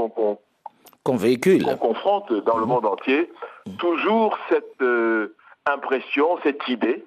véhicule. 1.16 1.64
qu'on 1.64 1.76
confronte 1.78 2.30
dans 2.44 2.58
le 2.58 2.66
monde 2.66 2.84
entier, 2.84 3.32
toujours 3.78 4.36
cette 4.50 4.82
euh, 4.82 5.34
impression, 5.64 6.38
cette 6.42 6.68
idée 6.68 7.02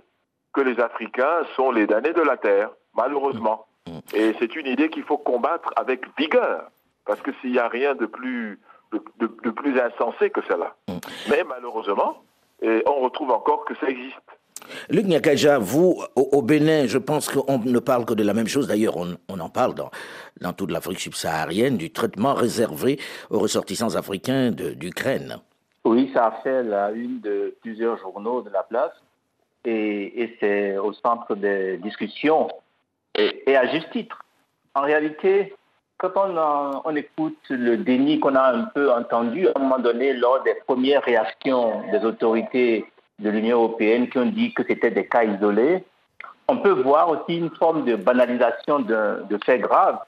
que 0.53 0.61
les 0.61 0.79
Africains 0.79 1.43
sont 1.55 1.69
les 1.69 1.85
damnés 1.85 2.13
de 2.13 2.21
la 2.21 2.37
Terre, 2.37 2.71
malheureusement. 2.95 3.67
Et 4.15 4.33
c'est 4.39 4.55
une 4.55 4.65
idée 4.65 4.89
qu'il 4.89 5.03
faut 5.03 5.17
combattre 5.19 5.69
avec 5.75 6.01
vigueur, 6.17 6.71
parce 7.05 7.21
que 7.21 7.29
s'il 7.41 7.51
n'y 7.51 7.59
a 7.59 7.67
rien 7.67 7.93
de 7.93 8.07
plus, 8.07 8.59
de, 8.91 9.01
de- 9.19 9.37
de 9.43 9.49
plus 9.51 9.79
insensé 9.79 10.29
que 10.29 10.41
cela. 10.49 10.75
Mais 11.29 11.43
malheureusement, 11.47 12.23
et 12.61 12.83
on 12.87 12.99
retrouve 13.01 13.31
encore 13.31 13.65
que 13.65 13.73
ça 13.75 13.87
existe. 13.87 14.17
Luc 14.89 15.05
Nyakaja, 15.05 15.57
vous, 15.57 16.03
au, 16.15 16.29
au 16.33 16.41
Bénin, 16.41 16.85
je 16.85 16.97
pense 16.97 17.29
qu'on 17.29 17.59
ne 17.59 17.79
parle 17.79 18.05
que 18.05 18.13
de 18.13 18.23
la 18.23 18.33
même 18.33 18.47
chose. 18.47 18.67
D'ailleurs, 18.67 18.97
on, 18.97 19.15
on 19.29 19.39
en 19.39 19.49
parle 19.49 19.73
dans, 19.73 19.89
dans 20.41 20.51
toute 20.53 20.69
l'Afrique 20.71 20.99
subsaharienne, 20.99 21.77
du 21.77 21.91
traitement 21.91 22.33
réservé 22.33 22.99
aux 23.29 23.39
ressortissants 23.39 23.95
africains 23.95 24.51
d'Ukraine. 24.51 25.37
Oui, 25.85 26.11
ça 26.13 26.25
a 26.27 26.31
fait 26.43 26.61
la 26.63 26.91
une 26.91 27.21
de 27.21 27.55
plusieurs 27.61 27.97
journaux 27.99 28.41
de 28.41 28.49
la 28.49 28.63
place 28.63 28.91
et, 29.63 30.21
et 30.23 30.37
c'est 30.39 30.77
au 30.77 30.91
centre 30.93 31.35
des 31.35 31.77
discussions 31.77 32.49
et, 33.15 33.49
et 33.49 33.55
à 33.55 33.65
juste 33.71 33.89
titre. 33.91 34.19
En 34.75 34.81
réalité, 34.81 35.55
quand 35.99 36.11
on, 36.15 36.37
en- 36.37 36.81
on 36.85 36.95
écoute 36.95 37.37
le 37.49 37.77
déni 37.77 38.19
qu'on 38.19 38.35
a 38.35 38.53
un 38.53 38.63
peu 38.75 38.91
entendu 38.91 39.47
à 39.47 39.51
un 39.55 39.59
moment 39.59 39.79
donné 39.79 40.13
lors 40.13 40.41
des 40.43 40.55
premières 40.65 41.03
réactions 41.03 41.83
des 41.91 42.03
autorités 42.05 42.85
de 43.19 43.29
l'Union 43.29 43.57
européenne 43.57 44.09
qui 44.09 44.17
ont 44.17 44.25
dit 44.25 44.53
que 44.53 44.63
c'était 44.67 44.91
des 44.91 45.05
cas 45.07 45.23
isolés, 45.25 45.83
on 46.47 46.57
peut 46.57 46.71
voir 46.71 47.09
aussi 47.09 47.37
une 47.37 47.49
forme 47.51 47.83
de 47.85 47.95
banalisation 47.95 48.79
de, 48.79 49.23
de 49.29 49.37
faits 49.45 49.61
graves. 49.61 49.99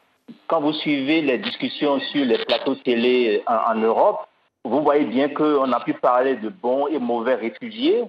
Quand 0.48 0.62
vous 0.62 0.74
suivez 0.74 1.22
les 1.22 1.38
discussions 1.38 2.00
sur 2.00 2.24
les 2.26 2.38
plateaux 2.46 2.76
télé 2.76 3.44
en- 3.48 3.74
en 3.74 3.76
Europe, 3.76 4.22
vous 4.64 4.82
voyez 4.82 5.06
bien 5.06 5.28
qu'on 5.30 5.72
a 5.74 5.80
pu 5.82 5.94
parler 5.94 6.36
de 6.38 6.48
bons 6.50 6.88
et 6.88 7.00
mauvais 7.00 7.36
réfugiés, 7.36 8.04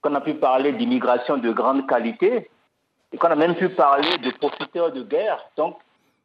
qu'on 0.00 0.14
a 0.14 0.20
pu 0.22 0.34
parler 0.34 0.72
d'immigration 0.72 1.36
de 1.36 1.50
grande 1.52 1.86
qualité, 1.86 2.48
et 3.12 3.18
qu'on 3.18 3.28
a 3.28 3.34
même 3.36 3.54
pu 3.54 3.68
parler 3.68 4.16
de 4.18 4.30
profiteurs 4.30 4.90
de 4.92 5.02
guerre. 5.02 5.38
Donc, 5.58 5.76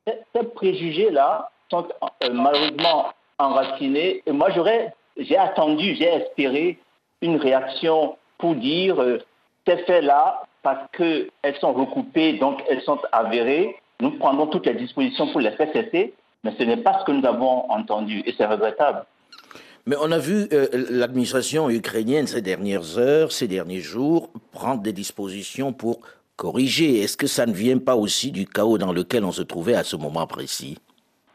ces, 0.08 0.44
préjugés-là 0.44 1.50
sont 1.70 1.88
euh, 2.24 2.30
malheureusement 2.34 3.08
enracinés. 3.38 4.24
Et 4.26 4.32
moi, 4.32 4.50
j'aurais, 4.52 4.94
j'ai 5.18 5.38
attendu, 5.38 5.96
j'ai 5.96 6.08
espéré 6.08 6.80
une 7.22 7.38
réaction 7.38 8.18
pour 8.38 8.56
dire 8.56 9.02
euh, 9.02 9.20
ces 9.68 9.78
faits-là, 9.78 10.44
parce 10.64 10.90
qu'elles 10.98 11.56
sont 11.60 11.74
recoupées, 11.74 12.34
donc 12.34 12.64
elles 12.70 12.82
sont 12.82 13.00
avérées, 13.12 13.76
nous 14.00 14.12
prendrons 14.12 14.48
toutes 14.48 14.66
les 14.66 14.74
dispositions 14.74 15.28
pour 15.32 15.42
les 15.42 15.52
faire 15.52 15.72
cesser, 15.74 16.14
mais 16.44 16.54
ce 16.58 16.64
n'est 16.64 16.78
pas 16.78 17.00
ce 17.00 17.06
que 17.06 17.12
nous 17.12 17.26
avons 17.26 17.70
entendu, 17.72 18.22
et 18.26 18.34
c'est 18.38 18.46
regrettable. 18.46 19.06
Mais 19.86 19.96
on 20.02 20.12
a 20.12 20.18
vu 20.18 20.48
euh, 20.52 20.68
l'administration 20.90 21.70
ukrainienne 21.70 22.28
ces 22.28 22.42
dernières 22.42 22.98
heures, 22.98 23.32
ces 23.32 23.48
derniers 23.48 23.80
jours, 23.80 24.30
prendre 24.52 24.82
des 24.82 24.92
dispositions 24.92 25.72
pour 25.72 26.02
corriger. 26.38 27.02
Est-ce 27.02 27.18
que 27.18 27.28
ça 27.28 27.46
ne 27.46 27.52
vient 27.52 27.80
pas 27.80 27.96
aussi 27.96 28.32
du 28.32 28.46
chaos 28.46 28.78
dans 28.78 28.94
lequel 28.94 29.26
on 29.26 29.34
se 29.34 29.42
trouvait 29.42 29.76
à 29.76 29.84
ce 29.84 29.98
moment 29.98 30.28
précis? 30.28 30.78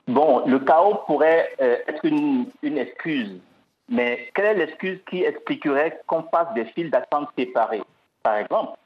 Bon, 0.06 0.42
le 0.46 0.58
chaos 0.60 1.00
pourrait 1.06 1.50
euh, 1.60 1.76
être 1.86 2.04
une, 2.04 2.46
une 2.62 2.78
excuse, 2.78 3.38
mais 3.88 4.30
quelle 4.34 4.46
est 4.46 4.54
l'excuse 4.54 4.98
qui 5.10 5.22
expliquerait 5.22 6.00
qu'on 6.06 6.22
fasse 6.24 6.52
des 6.54 6.64
files 6.66 6.90
d'attente 6.90 7.28
séparés 7.36 7.82
Par 8.22 8.36
exemple, 8.38 8.78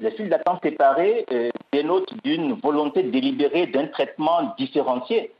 les 0.00 0.10
files 0.12 0.30
d'attente 0.30 0.60
séparées 0.62 1.26
euh, 1.30 1.50
dénotent 1.72 2.12
d'une 2.24 2.54
volonté 2.54 3.02
délibérée 3.02 3.66
d'un 3.66 3.86
traitement 3.88 4.54
différencié. 4.58 5.32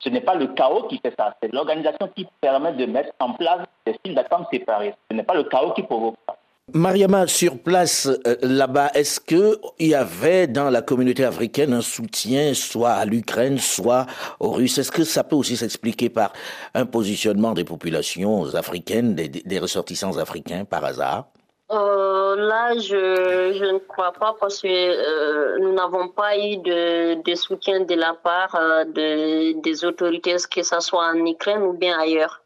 Ce 0.00 0.08
n'est 0.08 0.20
pas 0.20 0.34
le 0.34 0.48
chaos 0.48 0.88
qui 0.88 0.98
fait 0.98 1.14
ça, 1.16 1.36
c'est 1.40 1.52
l'organisation 1.52 2.08
qui 2.14 2.26
permet 2.40 2.72
de 2.72 2.86
mettre 2.86 3.12
en 3.20 3.32
place 3.34 3.60
des 3.86 3.96
files 4.04 4.14
d'attente 4.14 4.48
séparées. 4.52 4.94
Ce 5.10 5.16
n'est 5.16 5.22
pas 5.22 5.34
le 5.34 5.44
chaos 5.44 5.72
qui 5.72 5.84
provoque 5.84 6.16
ça. 6.28 6.36
Mariama, 6.72 7.26
sur 7.26 7.58
place 7.58 8.06
euh, 8.06 8.36
là-bas, 8.40 8.92
est-ce 8.94 9.18
qu'il 9.18 9.58
y 9.80 9.94
avait 9.94 10.46
dans 10.46 10.70
la 10.70 10.80
communauté 10.80 11.24
africaine 11.24 11.72
un 11.72 11.80
soutien 11.80 12.54
soit 12.54 12.92
à 12.92 13.04
l'Ukraine, 13.04 13.58
soit 13.58 14.06
aux 14.38 14.52
Russes? 14.52 14.78
Est-ce 14.78 14.92
que 14.92 15.02
ça 15.02 15.24
peut 15.24 15.34
aussi 15.34 15.56
s'expliquer 15.56 16.08
par 16.08 16.32
un 16.74 16.86
positionnement 16.86 17.52
des 17.52 17.64
populations 17.64 18.54
africaines, 18.54 19.16
des, 19.16 19.58
ressortissants 19.58 20.16
africains 20.18 20.64
par 20.64 20.84
hasard? 20.84 21.26
Euh, 21.72 22.36
là, 22.36 22.74
je, 22.78 23.54
je 23.58 23.64
ne 23.64 23.78
crois 23.78 24.12
pas 24.12 24.36
parce 24.38 24.62
que 24.62 24.68
euh, 24.68 25.58
nous 25.58 25.72
n'avons 25.74 26.08
pas 26.08 26.38
eu 26.38 26.58
de, 26.58 27.34
soutien 27.34 27.80
de 27.80 27.94
la 27.96 28.14
part 28.14 28.56
de, 28.86 29.60
des 29.60 29.84
autorités, 29.84 30.36
que 30.48 30.62
ce 30.62 30.78
soit 30.78 31.06
en 31.08 31.26
Ukraine 31.26 31.62
ou 31.62 31.72
bien 31.72 31.98
ailleurs. 31.98 32.41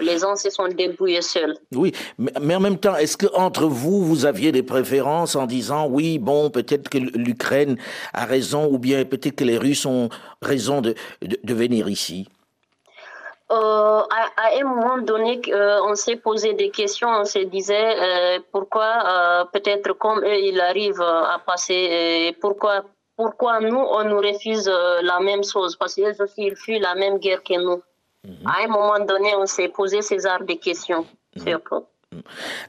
Les 0.00 0.18
gens 0.18 0.34
se 0.36 0.50
sont 0.50 0.68
débrouillés 0.68 1.22
seuls. 1.22 1.56
Oui, 1.72 1.92
mais, 2.18 2.56
en 2.56 2.60
même 2.60 2.78
temps, 2.78 2.96
est-ce 2.96 3.16
que 3.16 3.26
entre 3.34 3.66
vous, 3.66 4.04
vous 4.04 4.26
aviez 4.26 4.50
des 4.50 4.62
préférences 4.62 5.36
en 5.36 5.46
disant 5.46 5.86
oui, 5.88 6.18
bon, 6.18 6.50
peut-être 6.50 6.88
que 6.88 6.98
l'Ukraine 6.98 7.76
a 8.12 8.24
raison 8.24 8.66
ou 8.66 8.78
bien 8.78 9.04
peut-être 9.04 9.36
que 9.36 9.44
les 9.44 9.58
Russes 9.58 9.86
ont 9.86 10.08
raison 10.42 10.80
de, 10.80 10.94
de, 11.22 11.38
de 11.42 11.54
venir 11.54 11.88
ici? 11.88 12.28
Euh, 13.52 14.00
à, 14.00 14.22
à 14.36 14.58
un 14.58 14.64
moment 14.64 14.98
donné, 14.98 15.40
euh, 15.48 15.78
on 15.84 15.94
s'est 15.94 16.16
posé 16.16 16.54
des 16.54 16.70
questions, 16.70 17.08
on 17.08 17.24
se 17.24 17.40
disait 17.40 17.94
euh, 18.00 18.38
pourquoi 18.50 19.46
peut-être 19.52 19.92
comme 19.92 20.20
eux, 20.24 20.38
ils 20.38 20.60
arrivent 20.60 21.02
à 21.02 21.38
passer, 21.46 22.34
pourquoi, 22.40 22.84
pourquoi 23.16 23.60
nous, 23.60 23.78
on 23.78 24.02
nous 24.04 24.16
refuse 24.16 24.68
la 25.02 25.20
même 25.20 25.44
chose, 25.44 25.76
parce 25.76 25.94
qu'ils 25.94 26.16
aussi, 26.18 26.46
ils 26.46 26.56
fuient 26.56 26.80
la 26.80 26.94
même 26.94 27.18
guerre 27.18 27.42
que 27.42 27.54
nous. 27.62 27.82
À 28.44 28.64
un 28.64 28.68
moment 28.68 29.04
donné, 29.04 29.34
on 29.36 29.46
s'est 29.46 29.68
posé 29.68 30.02
ces 30.02 30.16
de 30.16 30.54
questions. 30.54 31.06
surtout. 31.36 31.84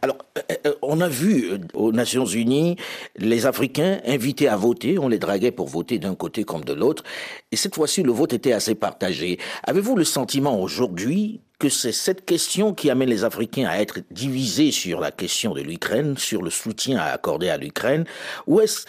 Alors, 0.01 0.17
euh, 0.37 0.41
euh, 0.65 0.73
on 0.81 1.01
a 1.01 1.07
vu 1.07 1.51
euh, 1.51 1.57
aux 1.73 1.91
Nations 1.91 2.25
Unies 2.25 2.77
les 3.17 3.45
Africains 3.45 3.99
invités 4.05 4.47
à 4.47 4.55
voter, 4.55 4.97
on 4.99 5.07
les 5.07 5.19
draguait 5.19 5.51
pour 5.51 5.67
voter 5.67 5.99
d'un 5.99 6.15
côté 6.15 6.43
comme 6.43 6.63
de 6.63 6.73
l'autre, 6.73 7.03
et 7.51 7.55
cette 7.55 7.75
fois-ci 7.75 8.03
le 8.03 8.11
vote 8.11 8.33
était 8.33 8.53
assez 8.53 8.75
partagé. 8.75 9.39
Avez-vous 9.63 9.95
le 9.95 10.03
sentiment 10.03 10.59
aujourd'hui 10.59 11.41
que 11.59 11.69
c'est 11.69 11.91
cette 11.91 12.25
question 12.25 12.73
qui 12.73 12.89
amène 12.89 13.09
les 13.09 13.23
Africains 13.23 13.67
à 13.67 13.79
être 13.79 13.99
divisés 14.11 14.71
sur 14.71 14.99
la 14.99 15.11
question 15.11 15.53
de 15.53 15.61
l'Ukraine, 15.61 16.17
sur 16.17 16.41
le 16.41 16.49
soutien 16.49 16.97
à 16.97 17.05
accorder 17.05 17.49
à 17.49 17.57
l'Ukraine, 17.57 18.05
ou 18.47 18.59
est-ce 18.59 18.85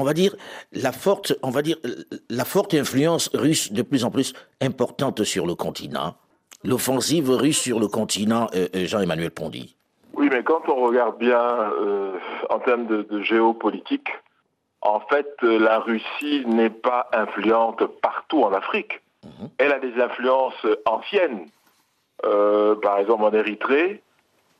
on 0.00 0.04
va 0.04 0.14
dire 0.14 0.34
la 0.72 0.92
forte, 0.92 1.34
on 1.42 1.50
va 1.50 1.62
dire 1.62 1.76
la 2.28 2.44
forte 2.44 2.74
influence 2.74 3.30
russe 3.34 3.72
de 3.72 3.82
plus 3.82 4.04
en 4.04 4.10
plus 4.10 4.32
importante 4.60 5.24
sur 5.24 5.46
le 5.46 5.54
continent, 5.54 6.14
l'offensive 6.64 7.30
russe 7.30 7.60
sur 7.60 7.78
le 7.78 7.88
continent, 7.88 8.46
euh, 8.54 8.68
euh, 8.74 8.86
Jean-Emmanuel 8.86 9.30
Pondy. 9.30 9.76
Oui, 10.14 10.28
mais 10.30 10.42
quand 10.42 10.68
on 10.68 10.86
regarde 10.86 11.18
bien 11.18 11.40
euh, 11.40 12.18
en 12.48 12.58
termes 12.60 12.86
de, 12.86 13.02
de, 13.02 13.22
géopolitique, 13.22 14.08
en 14.82 15.00
fait, 15.00 15.30
la 15.42 15.78
Russie 15.80 16.42
n'est 16.46 16.70
pas 16.70 17.08
influente 17.12 17.84
partout 18.00 18.42
en 18.42 18.52
Afrique. 18.52 19.00
-hmm. 19.24 19.48
Elle 19.58 19.72
a 19.72 19.78
des 19.78 19.94
influences 20.00 20.66
anciennes, 20.86 21.46
euh, 22.24 22.74
par 22.76 22.98
exemple 22.98 23.24
en 23.24 23.32
Érythrée, 23.32 24.02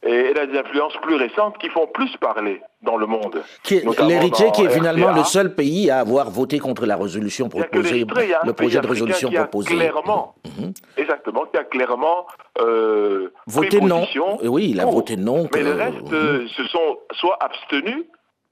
et 0.02 0.32
des 0.32 0.58
influences 0.58 0.96
plus 1.02 1.16
récentes 1.16 1.58
qui 1.58 1.68
font 1.68 1.86
plus 1.92 2.16
parler 2.16 2.62
dans 2.82 2.96
le 2.96 3.06
monde. 3.06 3.42
L'Érythrée 3.70 4.50
qui 4.52 4.62
est 4.64 4.70
finalement 4.70 5.12
le 5.12 5.24
seul 5.24 5.54
pays 5.54 5.90
à 5.90 5.98
avoir 6.00 6.30
voté 6.30 6.58
contre 6.58 6.86
la 6.86 6.96
résolution 6.96 7.48
proposée, 7.50 8.06
le 8.44 8.52
projet 8.54 8.80
de 8.80 8.86
résolution 8.86 9.28
qui 9.28 9.36
a 9.36 9.44
proposé. 9.44 9.74
Clairement, 9.76 10.34
mm 10.44 10.50
-hmm. 10.64 10.72
Exactement, 10.96 11.44
qui 11.50 11.58
a 11.58 11.64
clairement 11.64 12.26
euh, 12.60 13.30
voté 13.46 13.80
non. 13.80 14.02
Oui, 14.42 14.70
il 14.72 14.80
a 14.80 14.84
pour. 14.84 14.94
voté 14.94 15.16
non. 15.16 15.48
Mais 15.54 15.62
le 15.62 15.74
reste 15.84 16.10
-hmm. 16.12 16.48
se 16.56 16.64
sont 16.74 16.90
soit 17.20 17.36
abstenus, 17.48 18.04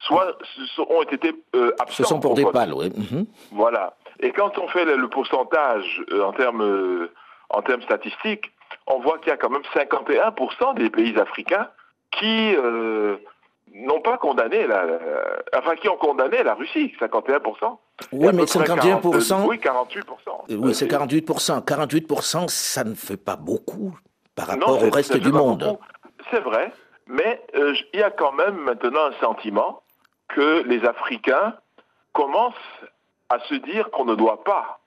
soit 0.07 0.27
ont 0.97 1.03
été 1.17 1.29
euh, 1.57 1.83
absents. 1.83 2.03
Ce 2.03 2.05
sont 2.11 2.21
pour 2.21 2.35
des 2.35 2.47
pales, 2.57 2.75
oui. 2.75 2.89
Voilà. 3.63 3.85
Et 4.21 4.31
quand 4.39 4.53
on 4.59 4.69
fait 4.75 4.85
le, 4.85 5.09
pourcentage 5.09 5.89
euh, 6.13 6.25
en 6.31 6.33
termes 6.33 6.63
euh, 6.63 7.11
en 7.51 7.63
termes 7.63 7.83
statistiques, 7.83 8.47
on 8.89 9.01
voit 9.01 9.19
qu'il 9.19 9.29
y 9.29 9.33
a 9.33 9.37
quand 9.37 9.51
même 9.51 9.63
51% 9.75 10.75
des 10.75 10.91
pays 10.91 11.19
africains 11.19 11.69
qui 12.11 12.55
euh, 12.57 13.17
n'ont 13.75 14.01
pas 14.01 14.17
condamné 14.19 14.67
la, 14.67 14.85
enfin 15.57 15.77
qui 15.77 15.89
ont 15.89 15.97
condamné 15.97 16.43
la 16.43 16.55
Russie, 16.55 16.95
51%. 17.01 17.79
Oui, 18.13 18.29
mais 18.33 18.45
51%. 18.45 19.03
40, 19.03 19.49
oui, 19.49 19.59
48%. 19.59 20.05
Oui, 20.51 20.75
c'est 20.75 20.87
48%. 20.87 21.65
48%, 21.65 22.49
ça 22.49 22.85
ne 22.85 22.95
fait 22.95 23.17
pas 23.17 23.37
beaucoup 23.37 23.95
par 24.35 24.49
rapport 24.49 24.81
non, 24.81 24.87
au 24.87 24.91
reste 24.91 25.17
du 25.17 25.33
monde. 25.33 25.79
C'est 26.31 26.41
vrai, 26.41 26.73
mais 27.07 27.43
euh, 27.57 27.75
il 27.93 28.01
y 28.01 28.03
a 28.03 28.11
quand 28.11 28.33
même 28.33 28.57
maintenant 28.57 29.07
un 29.07 29.21
sentiment 29.21 29.83
que 30.29 30.63
les 30.67 30.85
Africains 30.85 31.55
commencent 32.13 32.55
à 33.31 33.39
se 33.41 33.55
dire 33.55 33.91
qu'on 33.91 34.05
ne 34.05 34.15
doit 34.15 34.45
pas 34.45 34.81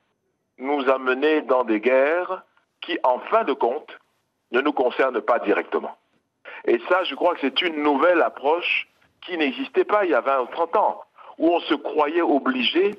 nous 0.58 0.88
amener 0.90 1.42
dans 1.42 1.64
des 1.64 1.80
guerres 1.80 2.44
qui, 2.82 2.98
en 3.04 3.20
fin 3.20 3.44
de 3.44 3.54
compte, 3.54 3.98
ne 4.52 4.62
nous 4.62 4.74
concernent 4.74 5.22
pas 5.22 5.40
directement. 5.40 5.98
Et 6.66 6.80
ça, 6.90 7.04
je 7.04 7.16
crois 7.16 7.36
que 7.36 7.42
c'est 7.42 7.62
une 7.62 7.82
nouvelle 7.82 8.22
approche 8.22 8.88
qui 9.22 9.38
n'existait 9.38 9.86
pas 9.86 10.06
il 10.06 10.12
y 10.12 10.16
a 10.16 10.22
20 10.22 10.42
ou 10.42 10.48
30 10.48 10.76
ans, 10.76 11.02
où 11.38 11.50
on 11.50 11.60
se 11.62 11.74
croyait 11.76 12.22
obligé, 12.22 12.96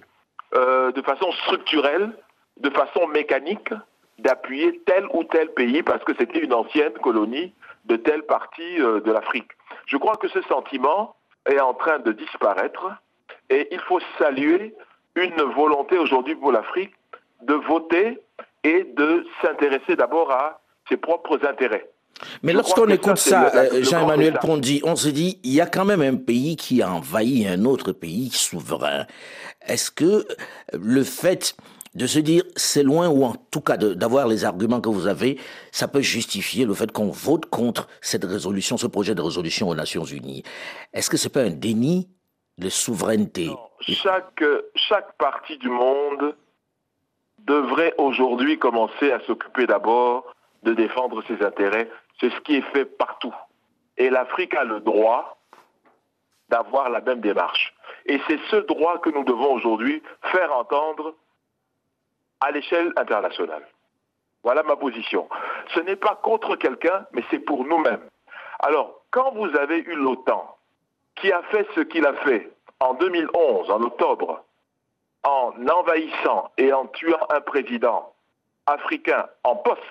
euh, 0.55 0.93
de 0.93 1.03
façon 1.03 1.31
structurelle, 1.33 2.13
de 2.59 2.71
façon 2.71 3.07
mécanique, 3.09 3.71
d'appuyer 4.19 4.81
tel 4.87 5.07
ou 5.13 5.25
tel 5.25 5.53
pays 5.53 5.83
parce 5.83 6.05
que 6.05 6.13
c'était 6.19 6.39
une 6.41 6.53
ancienne 6.53 6.93
colonie 6.95 7.53
de 7.87 7.97
telle 7.97 8.23
partie 8.23 8.81
euh, 8.81 9.01
de 9.01 9.11
l'Afrique. 9.11 9.51
Je 9.87 9.97
crois 9.97 10.17
que 10.17 10.29
ce 10.29 10.43
sentiment 10.43 11.17
est 11.47 11.59
en 11.59 11.75
train 11.75 11.99
de 11.99 12.13
disparaître 12.13 12.91
et 13.51 13.69
il 13.73 13.81
faut 13.81 14.01
saluer 14.19 14.75
une 15.17 15.43
volonté 15.43 15.99
aujourd'hui 15.99 16.37
pour 16.37 16.53
l'Afrique 16.53 16.95
de 17.43 17.55
voter 17.55 18.21
et 18.65 18.85
de 18.97 19.25
s'intéresser 19.41 19.97
d'abord 19.97 20.31
à 20.31 20.61
ses 20.89 20.97
propres 20.97 21.39
intérêts. 21.47 21.89
Mais 22.43 22.53
lorsqu'on 22.53 22.89
écoute 22.89 23.17
ça, 23.17 23.51
Jean-Emmanuel 23.81 24.39
Pondy, 24.41 24.81
on 24.85 24.97
se 24.97 25.09
dit, 25.09 25.41
il 25.43 25.53
y 25.53 25.61
a 25.61 25.67
quand 25.67 25.85
même 25.85 26.03
un 26.03 26.17
pays 26.17 26.57
qui 26.57 26.83
a 26.83 26.93
envahi 26.93 27.47
un 27.49 27.65
autre 27.65 27.93
pays 27.93 28.31
souverain. 28.31 29.07
Est-ce 29.67 29.91
que 29.91 30.27
le 30.73 31.03
fait 31.03 31.57
de 31.95 32.07
se 32.07 32.19
dire 32.19 32.43
c'est 32.57 32.83
loin 32.83 33.09
ou 33.09 33.25
en 33.25 33.35
tout 33.51 33.61
cas 33.61 33.77
d'avoir 33.77 34.27
les 34.27 34.45
arguments 34.45 34.81
que 34.81 34.89
vous 34.89 35.07
avez, 35.07 35.39
ça 35.73 35.89
peut 35.89 36.01
justifier 36.01 36.65
le 36.65 36.75
fait 36.75 36.91
qu'on 36.93 37.11
vote 37.11 37.47
contre 37.47 37.89
cette 38.01 38.25
résolution, 38.25 38.77
ce 38.77 38.87
projet 38.87 39.15
de 39.15 39.23
résolution 39.23 39.69
aux 39.69 39.75
Nations 39.75 40.05
Unies? 40.05 40.43
Est-ce 40.93 41.11
que 41.11 41.17
c'est 41.17 41.29
pas 41.29 41.43
un 41.43 41.51
déni 41.51 42.09
de 42.59 42.69
souveraineté? 42.69 43.51
Chaque, 43.81 44.45
chaque 44.75 45.17
partie 45.19 45.59
du 45.59 45.69
monde 45.69 46.37
devrait 47.47 47.95
aujourd'hui 47.99 48.59
commencer 48.59 49.13
à 49.13 49.21
s'occuper 49.21 49.67
d'abord 49.67 50.33
de 50.63 50.75
défendre 50.75 51.23
ses 51.27 51.43
intérêts. 51.45 51.91
C'est 52.21 52.31
ce 52.31 52.41
qui 52.41 52.57
est 52.57 52.73
fait 52.73 52.85
partout. 52.85 53.35
Et 53.97 54.11
l'Afrique 54.11 54.55
a 54.55 54.65
le 54.65 54.81
droit 54.81 55.39
d'avoir 56.49 56.91
la 56.91 57.01
même 57.01 57.21
démarche. 57.21 57.75
Et 58.07 58.21
c'est 58.29 58.39
ce 58.51 58.57
droit 58.57 58.99
que 58.99 59.11
nous 59.11 59.25
devons 59.25 59.55
aujourd'hui 59.55 60.03
faire 60.31 60.55
entendre 60.55 61.15
à 62.41 62.51
l'échelle 62.51 62.93
internationale. 62.97 63.67
Voilà 64.43 64.63
ma 64.63 64.77
position. 64.77 65.29
Ce 65.75 65.81
n'est 65.81 65.97
pas 65.97 66.19
contre 66.23 66.57
quelqu'un, 66.57 67.07
mais 67.13 67.23
c'est 67.31 67.39
pour 67.39 67.65
nous-mêmes. 67.65 68.03
Alors, 68.61 69.03
quand 69.11 69.33
vous 69.33 69.57
avez 69.57 69.79
eu 69.79 69.95
l'OTAN, 69.95 70.57
qui 71.17 71.31
a 71.33 71.43
fait 71.45 71.67
ce 71.75 71.81
qu'il 71.81 72.07
a 72.07 72.15
fait 72.15 72.51
en 72.81 72.95
2011, 72.95 73.71
en 73.71 73.83
octobre, 73.83 74.45
en 75.25 75.53
envahissant 75.69 76.51
et 76.59 76.73
en 76.73 76.87
tuant 76.87 77.27
un 77.31 77.41
président 77.41 78.13
africain 78.67 79.27
en 79.45 79.57
poste, 79.57 79.83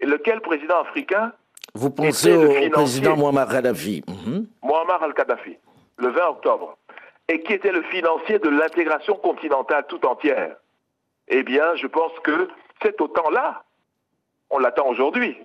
et 0.00 0.06
lequel 0.06 0.40
président 0.40 0.80
africain 0.80 1.32
Vous 1.74 1.90
pensez 1.90 2.34
au 2.34 2.70
président 2.70 3.16
Muammar 3.16 3.48
Kadhafi. 3.48 4.04
Muammar 4.62 5.02
al-Kadhafi, 5.02 5.56
le 5.96 6.08
20 6.08 6.26
octobre, 6.28 6.76
et 7.28 7.42
qui 7.42 7.52
était 7.52 7.72
le 7.72 7.82
financier 7.84 8.38
de 8.38 8.48
l'intégration 8.48 9.16
continentale 9.16 9.86
tout 9.88 10.04
entière 10.06 10.56
eh 11.28 11.42
bien, 11.42 11.74
je 11.76 11.86
pense 11.86 12.12
que 12.22 12.48
cet 12.82 13.00
OTAN-là, 13.00 13.64
on 14.50 14.58
l'attend 14.58 14.86
aujourd'hui. 14.86 15.36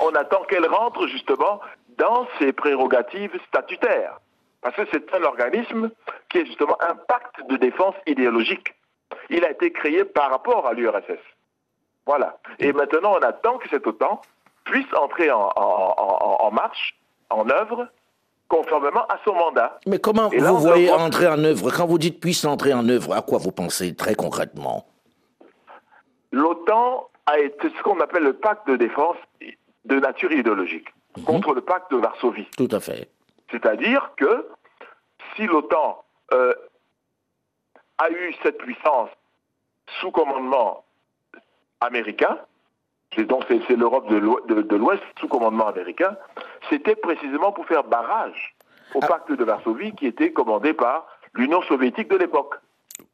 On 0.00 0.14
attend 0.14 0.42
qu'elle 0.44 0.66
rentre 0.66 1.06
justement 1.06 1.60
dans 1.96 2.26
ses 2.38 2.52
prérogatives 2.52 3.38
statutaires. 3.48 4.20
Parce 4.60 4.74
que 4.76 4.82
c'est 4.92 5.14
un 5.14 5.22
organisme 5.22 5.90
qui 6.28 6.38
est 6.38 6.46
justement 6.46 6.76
un 6.80 6.94
pacte 6.94 7.46
de 7.48 7.56
défense 7.56 7.94
idéologique. 8.06 8.74
Il 9.30 9.44
a 9.44 9.50
été 9.50 9.72
créé 9.72 10.04
par 10.04 10.30
rapport 10.30 10.66
à 10.66 10.72
l'URSS. 10.72 11.20
Voilà. 12.06 12.38
Et 12.58 12.72
maintenant, 12.72 13.14
on 13.18 13.22
attend 13.22 13.58
que 13.58 13.68
cet 13.68 13.86
OTAN 13.86 14.20
puisse 14.64 14.92
entrer 14.94 15.30
en, 15.30 16.50
marche, 16.52 16.98
en 17.30 17.48
œuvre, 17.48 17.88
conformément 18.48 19.06
à 19.06 19.18
son 19.24 19.34
mandat. 19.34 19.78
Mais 19.86 19.98
comment 19.98 20.28
vous 20.28 20.58
voyez 20.58 20.90
entrer 20.90 21.28
en 21.28 21.42
œuvre? 21.44 21.70
Quand 21.70 21.86
vous 21.86 21.98
dites 21.98 22.20
puisse 22.20 22.44
entrer 22.44 22.72
en 22.72 22.88
œuvre, 22.88 23.14
à 23.14 23.22
quoi 23.22 23.38
vous 23.38 23.52
pensez 23.52 23.94
très 23.94 24.14
concrètement? 24.14 24.86
l'OTAN 26.32 27.08
a 27.26 27.38
été 27.38 27.70
ce 27.76 27.82
qu'on 27.82 28.00
appelle 28.00 28.24
le 28.24 28.32
pacte 28.34 28.66
de 28.68 28.76
défense 28.76 29.16
de 29.84 30.00
nature 30.00 30.32
idéologique 30.32 30.88
mhm. 31.16 31.24
contre 31.24 31.54
le 31.54 31.60
pacte 31.60 31.90
de 31.90 31.96
Varsovie. 31.96 32.48
Tout 32.56 32.68
à 32.70 32.80
fait. 32.80 33.10
C'est-à-dire 33.50 34.12
que 34.16 34.46
si 35.38 35.46
l'OTAN 35.46 36.04
euh, 36.32 36.52
a 37.98 38.10
eu 38.10 38.34
cette 38.42 38.58
puissance 38.58 39.10
sous 40.00 40.10
commandement 40.10 40.84
américain, 41.80 42.38
donc 43.16 43.44
c'est 43.48 43.76
l'Europe 43.76 44.08
de 44.08 44.76
l'Ouest 44.76 45.02
sous 45.18 45.28
commandement 45.28 45.68
américain, 45.68 46.16
c'était 46.68 46.96
précisément 46.96 47.52
pour 47.52 47.66
faire 47.66 47.84
barrage 47.84 48.54
au 48.94 49.00
ah. 49.02 49.06
pacte 49.06 49.32
de 49.32 49.44
Varsovie 49.44 49.92
qui 49.92 50.06
était 50.06 50.32
commandé 50.32 50.72
par 50.72 51.06
l'Union 51.34 51.62
soviétique 51.62 52.10
de 52.10 52.16
l'époque. 52.16 52.54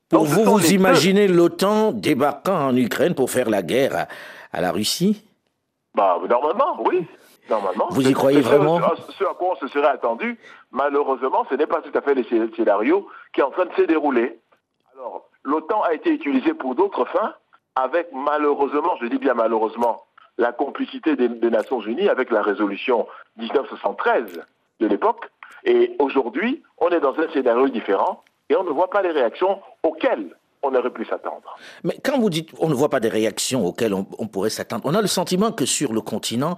Pour 0.08 0.24
vous, 0.24 0.44
vous 0.44 0.72
imaginez 0.72 1.28
l'OTAN 1.28 1.92
débarquant 1.92 2.68
en 2.68 2.76
Ukraine 2.76 3.14
pour 3.14 3.30
faire 3.30 3.50
la 3.50 3.62
guerre 3.62 4.06
à, 4.52 4.60
la 4.60 4.70
Russie? 4.70 5.24
Bah, 5.94 6.18
Normalement, 6.28 6.82
oui. 6.84 7.06
Normalement. 7.50 7.88
Vous 7.90 8.08
y 8.08 8.12
croyez 8.12 8.40
vraiment 8.40 8.80
ce, 9.18 9.24
à 9.24 9.34
quoi 9.34 9.52
on 9.52 9.56
se 9.56 9.68
serait 9.68 9.88
attendu, 9.88 10.38
malheureusement, 10.70 11.46
ce 11.50 11.54
n'est 11.54 11.66
pas 11.66 11.82
tout 11.82 11.96
à 11.96 12.00
fait 12.00 12.14
le 12.14 12.24
scénario 12.54 13.06
qui 13.32 13.40
est 13.40 13.44
en 13.44 13.50
train 13.50 13.66
de 13.66 13.74
se 13.74 13.82
dérouler. 13.82 14.38
Alors, 14.94 15.28
l'OTAN 15.42 15.82
a 15.82 15.92
été 15.92 16.10
utilisé 16.10 16.54
pour 16.54 16.74
d'autres 16.74 17.04
fins, 17.06 17.34
avec 17.76 18.08
malheureusement, 18.12 18.96
je 19.00 19.06
dis 19.06 19.18
bien 19.18 19.34
malheureusement, 19.34 20.04
la 20.38 20.52
complicité 20.52 21.16
des, 21.16 21.28
des 21.28 21.50
Nations 21.50 21.80
Unies 21.80 22.08
avec 22.08 22.30
la 22.30 22.42
résolution 22.42 23.06
1973 23.36 24.42
de 24.80 24.86
l'époque. 24.86 25.28
Et 25.64 25.94
aujourd'hui, 25.98 26.62
on 26.78 26.88
est 26.88 27.00
dans 27.00 27.18
un 27.18 27.28
scénario 27.32 27.68
différent 27.68 28.22
et 28.48 28.56
on 28.56 28.64
ne 28.64 28.70
voit 28.70 28.90
pas 28.90 29.02
les 29.02 29.10
réactions 29.10 29.60
auxquelles 29.82 30.34
on 30.64 30.74
aurait 30.74 30.90
pu 30.90 31.04
s'attendre. 31.04 31.56
Mais 31.82 31.96
quand 32.02 32.18
vous 32.18 32.30
dites 32.30 32.50
on 32.58 32.68
ne 32.68 32.74
voit 32.74 32.88
pas 32.88 33.00
des 33.00 33.08
réactions 33.08 33.64
auxquelles 33.66 33.94
on, 33.94 34.04
pourrait 34.26 34.50
s'attendre, 34.50 34.82
on 34.86 34.94
a 34.94 35.00
le 35.00 35.06
sentiment 35.06 35.52
que 35.52 35.66
sur 35.66 35.92
le 35.92 36.00
continent, 36.00 36.56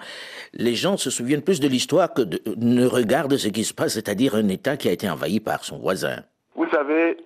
les 0.52 0.74
gens 0.74 0.96
se 0.96 1.10
souviennent 1.10 1.42
plus 1.42 1.60
de 1.60 1.68
l'histoire 1.68 2.12
que 2.14 2.22
de, 2.22 2.40
ne 2.56 2.86
regardent 2.86 3.36
ce 3.36 3.48
qui 3.48 3.64
se 3.64 3.74
passe, 3.74 3.94
c'est-à-dire 3.94 4.34
un 4.34 4.48
État 4.48 4.76
qui 4.76 4.88
a 4.88 4.92
été 4.92 5.08
envahi 5.10 5.40
par 5.40 5.64
son 5.64 5.78
voisin. 5.78 6.16
Vous 6.54 6.68
savez, 6.70 7.18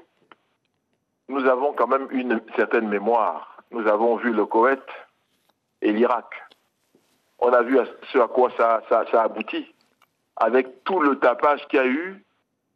nous 1.28 1.44
avons 1.46 1.72
quand 1.72 1.86
même 1.86 2.08
une 2.10 2.40
certaine 2.56 2.88
mémoire. 2.88 3.62
Nous 3.70 3.86
avons 3.86 4.16
vu 4.16 4.32
le 4.32 4.46
Koweït 4.46 4.80
et 5.82 5.92
l'Irak. 5.92 6.26
On 7.38 7.52
a 7.52 7.62
vu 7.62 7.78
ce 8.12 8.18
à 8.18 8.28
quoi 8.28 8.50
ça, 8.56 8.82
ça, 8.88 9.04
ça 9.10 9.22
aboutit, 9.22 9.72
avec 10.36 10.84
tout 10.84 11.00
le 11.00 11.18
tapage 11.18 11.66
qu'il 11.68 11.78
y 11.78 11.82
a 11.82 11.86
eu 11.86 12.24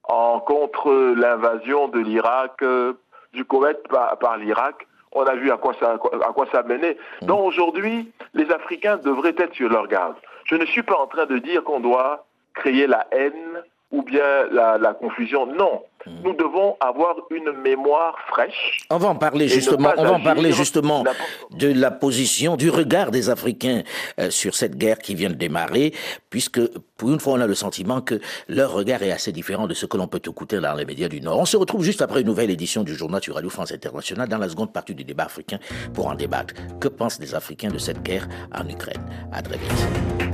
en 0.04 0.40
contre 0.40 1.14
l'invasion 1.16 1.88
de 1.88 1.98
l'Irak, 1.98 2.62
euh, 2.62 2.94
du 3.34 3.44
Koweït 3.44 3.78
par, 3.88 4.36
l'Irak. 4.38 4.86
On 5.12 5.22
a 5.24 5.34
vu 5.34 5.50
à 5.50 5.56
quoi 5.56 5.74
ça, 5.78 5.92
à 5.92 6.32
quoi 6.32 6.46
ça 6.50 6.62
menait. 6.62 6.96
Mm. 7.22 7.26
Donc 7.26 7.40
aujourd'hui, 7.44 8.12
les 8.32 8.50
Africains 8.50 8.96
devraient 8.96 9.34
être 9.36 9.54
sur 9.54 9.68
leur 9.68 9.86
garde. 9.86 10.16
Je 10.44 10.56
ne 10.56 10.64
suis 10.66 10.82
pas 10.82 10.96
en 10.96 11.06
train 11.06 11.26
de 11.26 11.38
dire 11.38 11.62
qu'on 11.64 11.80
doit 11.80 12.26
créer 12.54 12.86
la 12.86 13.06
haine 13.10 13.62
ou 13.94 14.02
bien 14.02 14.46
la, 14.50 14.92
confusion. 14.94 15.46
Non, 15.46 15.82
hmm. 16.04 16.10
nous 16.24 16.34
devons 16.34 16.76
avoir 16.80 17.14
une 17.30 17.52
mémoire 17.62 18.16
fraîche. 18.28 18.78
On 18.90 18.98
va 18.98 19.08
en 19.08 19.14
parler 19.14 19.48
justement. 19.48 19.92
On 19.96 20.04
va 20.04 20.12
en 20.14 20.20
parler 20.20 20.52
justement 20.52 21.04
de 21.52 21.72
la 21.72 21.92
position, 21.92 22.56
du 22.56 22.70
regard 22.70 23.12
des 23.12 23.30
Africains 23.30 23.82
euh, 24.18 24.30
sur 24.30 24.54
cette 24.54 24.76
guerre 24.76 24.98
qui 24.98 25.14
vient 25.14 25.30
de 25.30 25.34
démarrer, 25.34 25.92
puisque 26.28 26.60
pour 26.96 27.10
une 27.10 27.20
fois 27.20 27.34
on 27.34 27.40
a 27.40 27.46
le 27.46 27.54
sentiment 27.54 28.00
que 28.00 28.20
leur 28.48 28.72
regard 28.72 29.02
est 29.02 29.12
assez 29.12 29.30
différent 29.30 29.68
de 29.68 29.74
ce 29.74 29.86
que 29.86 29.96
l'on 29.96 30.08
peut 30.08 30.20
écouter 30.24 30.58
dans 30.60 30.74
les 30.74 30.84
médias 30.84 31.08
du 31.08 31.20
Nord. 31.20 31.38
On 31.38 31.44
se 31.44 31.56
retrouve 31.56 31.84
juste 31.84 32.02
après 32.02 32.22
une 32.22 32.26
nouvelle 32.26 32.50
édition 32.50 32.82
du 32.82 32.94
journal 32.94 33.22
sur 33.22 33.36
Radio 33.36 33.50
France 33.50 33.70
Internationale 33.70 34.28
dans 34.28 34.38
la 34.38 34.48
seconde 34.48 34.72
partie 34.72 34.94
du 34.94 35.04
débat 35.04 35.24
africain 35.24 35.58
pour 35.94 36.08
en 36.08 36.14
débattre. 36.14 36.54
Que 36.80 36.88
pensent 36.88 37.20
les 37.20 37.34
Africains 37.36 37.70
de 37.70 37.78
cette 37.78 38.02
guerre 38.02 38.26
en 38.52 38.68
Ukraine? 38.68 39.02
À 39.32 39.40
très 39.40 39.56
vite. 39.56 40.33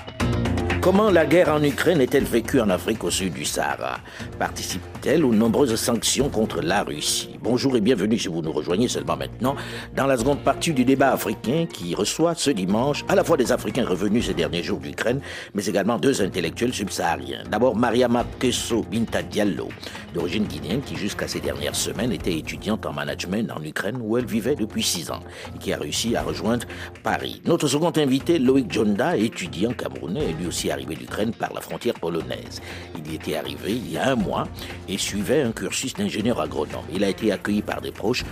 Comment 0.81 1.11
la 1.11 1.27
guerre 1.27 1.49
en 1.49 1.61
Ukraine 1.61 2.01
est-elle 2.01 2.23
vécue 2.23 2.59
en 2.59 2.71
Afrique 2.71 3.03
au 3.03 3.11
sud 3.11 3.33
du 3.33 3.45
Sahara? 3.45 3.99
Participe-t-elle 4.39 5.23
aux 5.23 5.31
nombreuses 5.31 5.75
sanctions 5.75 6.27
contre 6.27 6.59
la 6.59 6.81
Russie? 6.81 7.37
Bonjour 7.39 7.75
et 7.77 7.81
bienvenue 7.81 8.17
si 8.17 8.29
vous 8.29 8.41
nous 8.41 8.51
rejoignez 8.51 8.87
seulement 8.87 9.15
maintenant 9.15 9.55
dans 9.95 10.07
la 10.07 10.17
seconde 10.17 10.39
partie 10.39 10.73
du 10.73 10.83
débat 10.83 11.11
africain 11.11 11.67
qui 11.71 11.93
reçoit 11.93 12.33
ce 12.33 12.49
dimanche 12.49 13.05
à 13.09 13.13
la 13.13 13.23
fois 13.23 13.37
des 13.37 13.51
Africains 13.51 13.85
revenus 13.85 14.25
ces 14.25 14.33
derniers 14.33 14.63
jours 14.63 14.79
d'Ukraine, 14.79 15.21
mais 15.53 15.63
également 15.67 15.99
deux 15.99 16.23
intellectuels 16.23 16.73
subsahariens. 16.73 17.43
D'abord 17.51 17.75
Mariama 17.75 18.25
Kesso 18.39 18.81
Binta 18.81 19.21
Diallo, 19.21 19.69
d'origine 20.15 20.45
guinéenne 20.45 20.81
qui 20.81 20.95
jusqu'à 20.95 21.27
ces 21.27 21.41
dernières 21.41 21.75
semaines 21.75 22.11
était 22.11 22.35
étudiante 22.35 22.87
en 22.87 22.93
management 22.93 23.51
en 23.51 23.63
Ukraine 23.63 23.99
où 24.01 24.17
elle 24.17 24.25
vivait 24.25 24.55
depuis 24.55 24.83
six 24.83 25.11
ans 25.11 25.21
et 25.55 25.59
qui 25.59 25.73
a 25.73 25.77
réussi 25.77 26.15
à 26.15 26.23
rejoindre 26.23 26.65
Paris. 27.03 27.39
Notre 27.45 27.67
second 27.67 27.93
invité, 27.97 28.39
Loïc 28.39 28.71
Jonda, 28.71 29.15
étudiant 29.15 29.73
camerounais, 29.73 30.31
et 30.31 30.33
lui 30.33 30.47
aussi 30.47 30.70
arrivé 30.71 30.95
d'Ukraine 30.95 31.31
par 31.31 31.53
la 31.53 31.61
frontière 31.61 31.93
polonaise. 31.95 32.61
Il 32.97 33.11
y 33.11 33.15
était 33.15 33.35
arrivé 33.35 33.73
il 33.73 33.91
y 33.91 33.97
a 33.97 34.09
un 34.09 34.15
mois 34.15 34.47
et 34.87 34.97
suivait 34.97 35.41
un 35.41 35.51
cursus 35.51 35.93
d'ingénieur 35.93 36.41
agronome. 36.41 36.85
Il 36.93 37.03
a 37.03 37.09
été 37.09 37.31
accueilli 37.31 37.61
par 37.61 37.81
des 37.81 37.91
proches 37.91 38.23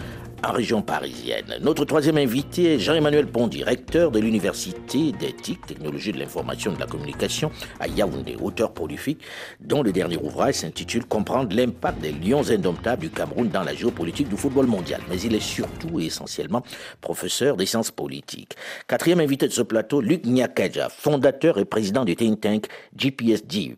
en 0.43 0.51
région 0.51 0.81
parisienne. 0.81 1.57
Notre 1.61 1.85
troisième 1.85 2.17
invité 2.17 2.75
est 2.75 2.79
Jean-Emmanuel 2.79 3.27
Pont, 3.27 3.47
directeur 3.47 4.11
de 4.11 4.19
l'Université 4.19 5.11
d'éthique, 5.11 5.65
technologie 5.65 6.11
de 6.11 6.19
l'information 6.19 6.71
et 6.71 6.75
de 6.75 6.79
la 6.79 6.85
communication 6.85 7.51
à 7.79 7.87
Yaoundé, 7.87 8.35
auteur 8.41 8.73
prolifique 8.73 9.21
dont 9.59 9.83
le 9.83 9.91
dernier 9.91 10.17
ouvrage 10.17 10.55
s'intitule 10.55 11.05
Comprendre 11.05 11.55
l'impact 11.55 11.99
des 12.01 12.11
lions 12.11 12.49
indomptables 12.49 13.01
du 13.01 13.09
Cameroun 13.09 13.49
dans 13.49 13.63
la 13.63 13.73
géopolitique 13.73 14.29
du 14.29 14.37
football 14.37 14.67
mondial. 14.67 15.01
Mais 15.09 15.19
il 15.21 15.35
est 15.35 15.39
surtout 15.39 15.99
et 15.99 16.05
essentiellement 16.05 16.63
professeur 17.01 17.57
des 17.57 17.65
sciences 17.65 17.91
politiques. 17.91 18.55
Quatrième 18.87 19.19
invité 19.19 19.47
de 19.47 19.53
ce 19.53 19.61
plateau, 19.61 20.01
Luc 20.01 20.25
Nyakaja, 20.25 20.89
fondateur 20.89 21.57
et 21.57 21.65
président 21.65 22.05
du 22.05 22.15
think 22.15 22.41
tank 22.41 22.67
GPS-DIV. 22.95 23.75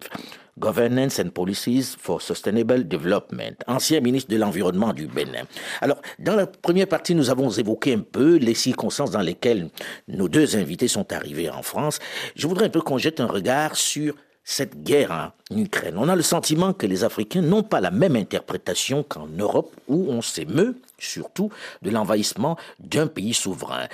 Governance 0.61 1.19
and 1.19 1.31
Policies 1.31 1.97
for 1.99 2.21
Sustainable 2.21 2.87
Development, 2.87 3.55
ancien 3.67 3.99
ministre 3.99 4.31
de 4.31 4.37
l'Environnement 4.37 4.93
du 4.93 5.07
Bénin. 5.07 5.43
Alors, 5.81 5.99
dans 6.19 6.35
la 6.35 6.47
première 6.47 6.87
partie, 6.87 7.15
nous 7.15 7.29
avons 7.29 7.49
évoqué 7.49 7.93
un 7.93 7.99
peu 7.99 8.37
les 8.37 8.53
circonstances 8.53 9.11
dans 9.11 9.21
lesquelles 9.21 9.69
nos 10.07 10.29
deux 10.29 10.55
invités 10.55 10.87
sont 10.87 11.11
arrivés 11.11 11.49
en 11.49 11.63
France. 11.63 11.99
Je 12.35 12.47
voudrais 12.47 12.67
un 12.67 12.69
peu 12.69 12.81
qu'on 12.81 12.99
jette 12.99 13.19
un 13.19 13.25
regard 13.25 13.75
sur 13.75 14.13
cette 14.43 14.83
guerre 14.83 15.33
en 15.51 15.57
Ukraine. 15.57 15.95
On 15.97 16.09
a 16.09 16.15
le 16.15 16.21
sentiment 16.21 16.73
que 16.73 16.87
les 16.87 17.03
Africains 17.03 17.41
n'ont 17.41 17.63
pas 17.63 17.81
la 17.81 17.91
même 17.91 18.15
interprétation 18.15 19.03
qu'en 19.03 19.27
Europe, 19.27 19.75
où 19.87 20.07
on 20.09 20.21
s'émeut 20.21 20.75
surtout 20.97 21.49
de 21.81 21.89
l'envahissement 21.89 22.57
d'un 22.79 23.07
pays 23.07 23.33
souverain. 23.33 23.87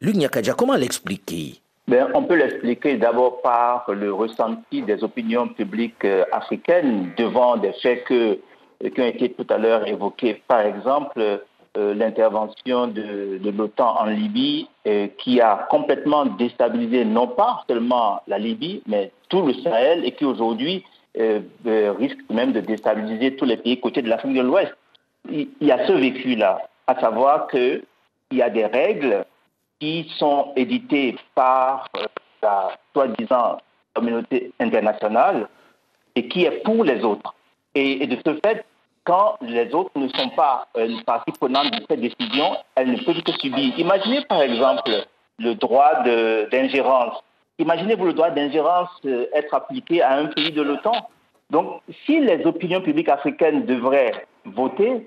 Luc 0.00 0.16
Nyakadja, 0.16 0.54
comment 0.54 0.76
l'expliquer? 0.76 1.60
Ben, 1.86 2.08
on 2.14 2.22
peut 2.22 2.36
l'expliquer 2.36 2.96
d'abord 2.96 3.42
par 3.42 3.84
le 3.90 4.12
ressenti 4.12 4.80
des 4.82 5.04
opinions 5.04 5.48
publiques 5.48 6.04
euh, 6.04 6.24
africaines 6.32 7.10
devant 7.18 7.58
des 7.58 7.72
faits 7.74 8.10
euh, 8.10 8.36
qui 8.80 9.00
ont 9.00 9.06
été 9.06 9.32
tout 9.32 9.46
à 9.50 9.58
l'heure 9.58 9.86
évoqués. 9.86 10.42
Par 10.48 10.60
exemple, 10.60 11.20
euh, 11.76 11.94
l'intervention 11.94 12.86
de, 12.86 13.38
l'OTAN 13.50 13.96
en 14.00 14.06
Libye 14.06 14.68
qui 15.18 15.40
a 15.40 15.66
complètement 15.70 16.24
déstabilisé 16.26 17.04
non 17.04 17.26
pas 17.26 17.64
seulement 17.68 18.20
la 18.28 18.38
Libye, 18.38 18.82
mais 18.86 19.10
tout 19.28 19.42
le 19.42 19.54
Sahel 19.54 20.04
et 20.04 20.12
qui 20.12 20.24
aujourd'hui 20.24 20.84
risque 21.16 22.18
même 22.30 22.52
de 22.52 22.60
déstabiliser 22.60 23.34
tous 23.36 23.46
les 23.46 23.56
pays 23.56 23.80
côtés 23.80 24.02
de 24.02 24.08
l'Afrique 24.08 24.34
de 24.34 24.42
l'Ouest. 24.42 24.74
Il 25.30 25.48
y 25.62 25.72
a 25.72 25.86
ce 25.86 25.92
vécu-là, 25.92 26.58
à 26.86 27.00
savoir 27.00 27.48
qu'il 27.48 27.82
y 28.30 28.42
a 28.42 28.50
des 28.50 28.66
règles 28.66 29.24
qui 29.84 30.10
sont 30.16 30.52
édités 30.56 31.16
par 31.34 31.88
euh, 31.96 32.06
la 32.42 32.70
soi-disant 32.94 33.58
communauté 33.94 34.50
internationale 34.58 35.46
et 36.14 36.26
qui 36.28 36.44
est 36.44 36.62
pour 36.62 36.84
les 36.84 37.04
autres. 37.04 37.34
Et, 37.74 38.06
de 38.06 38.16
ce 38.24 38.32
fait, 38.42 38.64
quand 39.04 39.36
les 39.42 39.74
autres 39.74 39.90
ne 39.96 40.08
sont 40.08 40.30
pas 40.30 40.66
euh, 40.78 40.86
une 40.88 41.02
partie 41.02 41.32
prenante 41.32 41.70
de 41.70 41.84
cette 41.88 42.00
décision, 42.00 42.56
elles 42.76 42.92
ne 42.92 42.96
peuvent 43.04 43.22
que 43.22 43.32
subir. 43.32 43.78
Imaginez 43.78 44.24
par 44.24 44.40
exemple 44.40 44.90
le 45.38 45.54
droit 45.54 46.02
d'ingérence. 46.50 47.22
Imaginez-vous 47.58 48.06
le 48.06 48.14
droit 48.14 48.30
d'ingérence 48.30 48.88
euh, 49.04 49.26
être 49.34 49.52
appliqué 49.52 50.00
à 50.00 50.16
un 50.16 50.26
pays 50.26 50.52
de 50.52 50.62
l'OTAN. 50.62 50.96
Donc, 51.50 51.82
si 52.06 52.20
les 52.20 52.46
opinions 52.46 52.80
publiques 52.80 53.10
africaines 53.10 53.66
devraient 53.66 54.26
voter, 54.46 55.06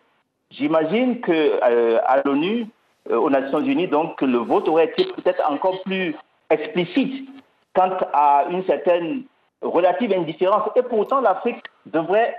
j'imagine 0.51 1.19
qu'à 1.21 1.65
à 2.05 2.21
l'ONU, 2.23 2.61
euh, 2.61 2.76
aux 3.09 3.29
Nations 3.29 3.61
Unies, 3.61 3.87
donc 3.87 4.21
le 4.21 4.37
vote 4.37 4.67
aurait 4.67 4.85
été 4.85 5.05
peut-être 5.05 5.41
encore 5.49 5.81
plus 5.83 6.15
explicite 6.49 7.29
quant 7.73 7.97
à 8.13 8.45
une 8.49 8.65
certaine 8.65 9.23
relative 9.61 10.13
indifférence. 10.13 10.69
Et 10.75 10.81
pourtant, 10.81 11.21
l'Afrique 11.21 11.63
devrait 11.85 12.37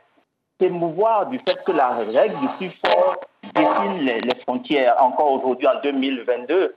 s'émouvoir 0.60 1.26
du 1.26 1.38
fait 1.38 1.62
que 1.64 1.70
la 1.72 1.90
règle 1.90 2.38
du 2.40 2.48
plus 2.58 2.72
fort 2.84 3.16
dessine 3.54 4.00
les, 4.00 4.34
frontières. 4.42 4.96
Encore 5.00 5.32
aujourd'hui, 5.32 5.68
en 5.68 5.80
2022, 5.82 6.74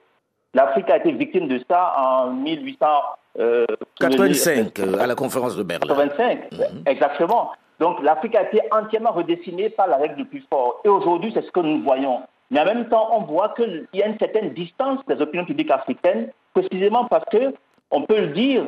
l'Afrique 0.53 0.89
a 0.89 0.97
été 0.97 1.11
victime 1.11 1.47
de 1.47 1.61
ça 1.69 1.93
en 1.97 2.31
1885, 2.31 4.79
euh, 4.79 4.99
à 4.99 5.07
la 5.07 5.15
conférence 5.15 5.55
de 5.55 5.63
Berlin. 5.63 5.87
85, 5.87 6.51
mhm. 6.51 6.83
exactement. 6.85 7.51
Donc 7.79 8.03
l'Afrique 8.03 8.35
a 8.35 8.43
été 8.43 8.61
entièrement 8.71 9.11
redessinée 9.11 9.71
par 9.71 9.87
la 9.87 9.97
règle 9.97 10.15
du 10.15 10.25
plus 10.25 10.45
fort. 10.49 10.81
Et 10.85 10.89
aujourd'hui, 10.89 11.31
c'est 11.33 11.43
ce 11.43 11.51
que 11.51 11.61
nous 11.61 11.81
voyons. 11.81 12.21
Mais 12.51 12.59
en 12.59 12.65
même 12.65 12.89
temps, 12.89 13.09
on 13.13 13.21
voit 13.21 13.49
qu'il 13.55 13.87
y 13.93 14.03
a 14.03 14.07
une 14.07 14.19
certaine 14.19 14.53
distance 14.53 14.99
des 15.07 15.19
opinions 15.21 15.45
publiques 15.45 15.71
africaines, 15.71 16.29
précisément 16.53 17.05
parce 17.05 17.25
que, 17.31 17.53
on 17.89 18.03
peut 18.03 18.19
le 18.19 18.27
dire, 18.27 18.65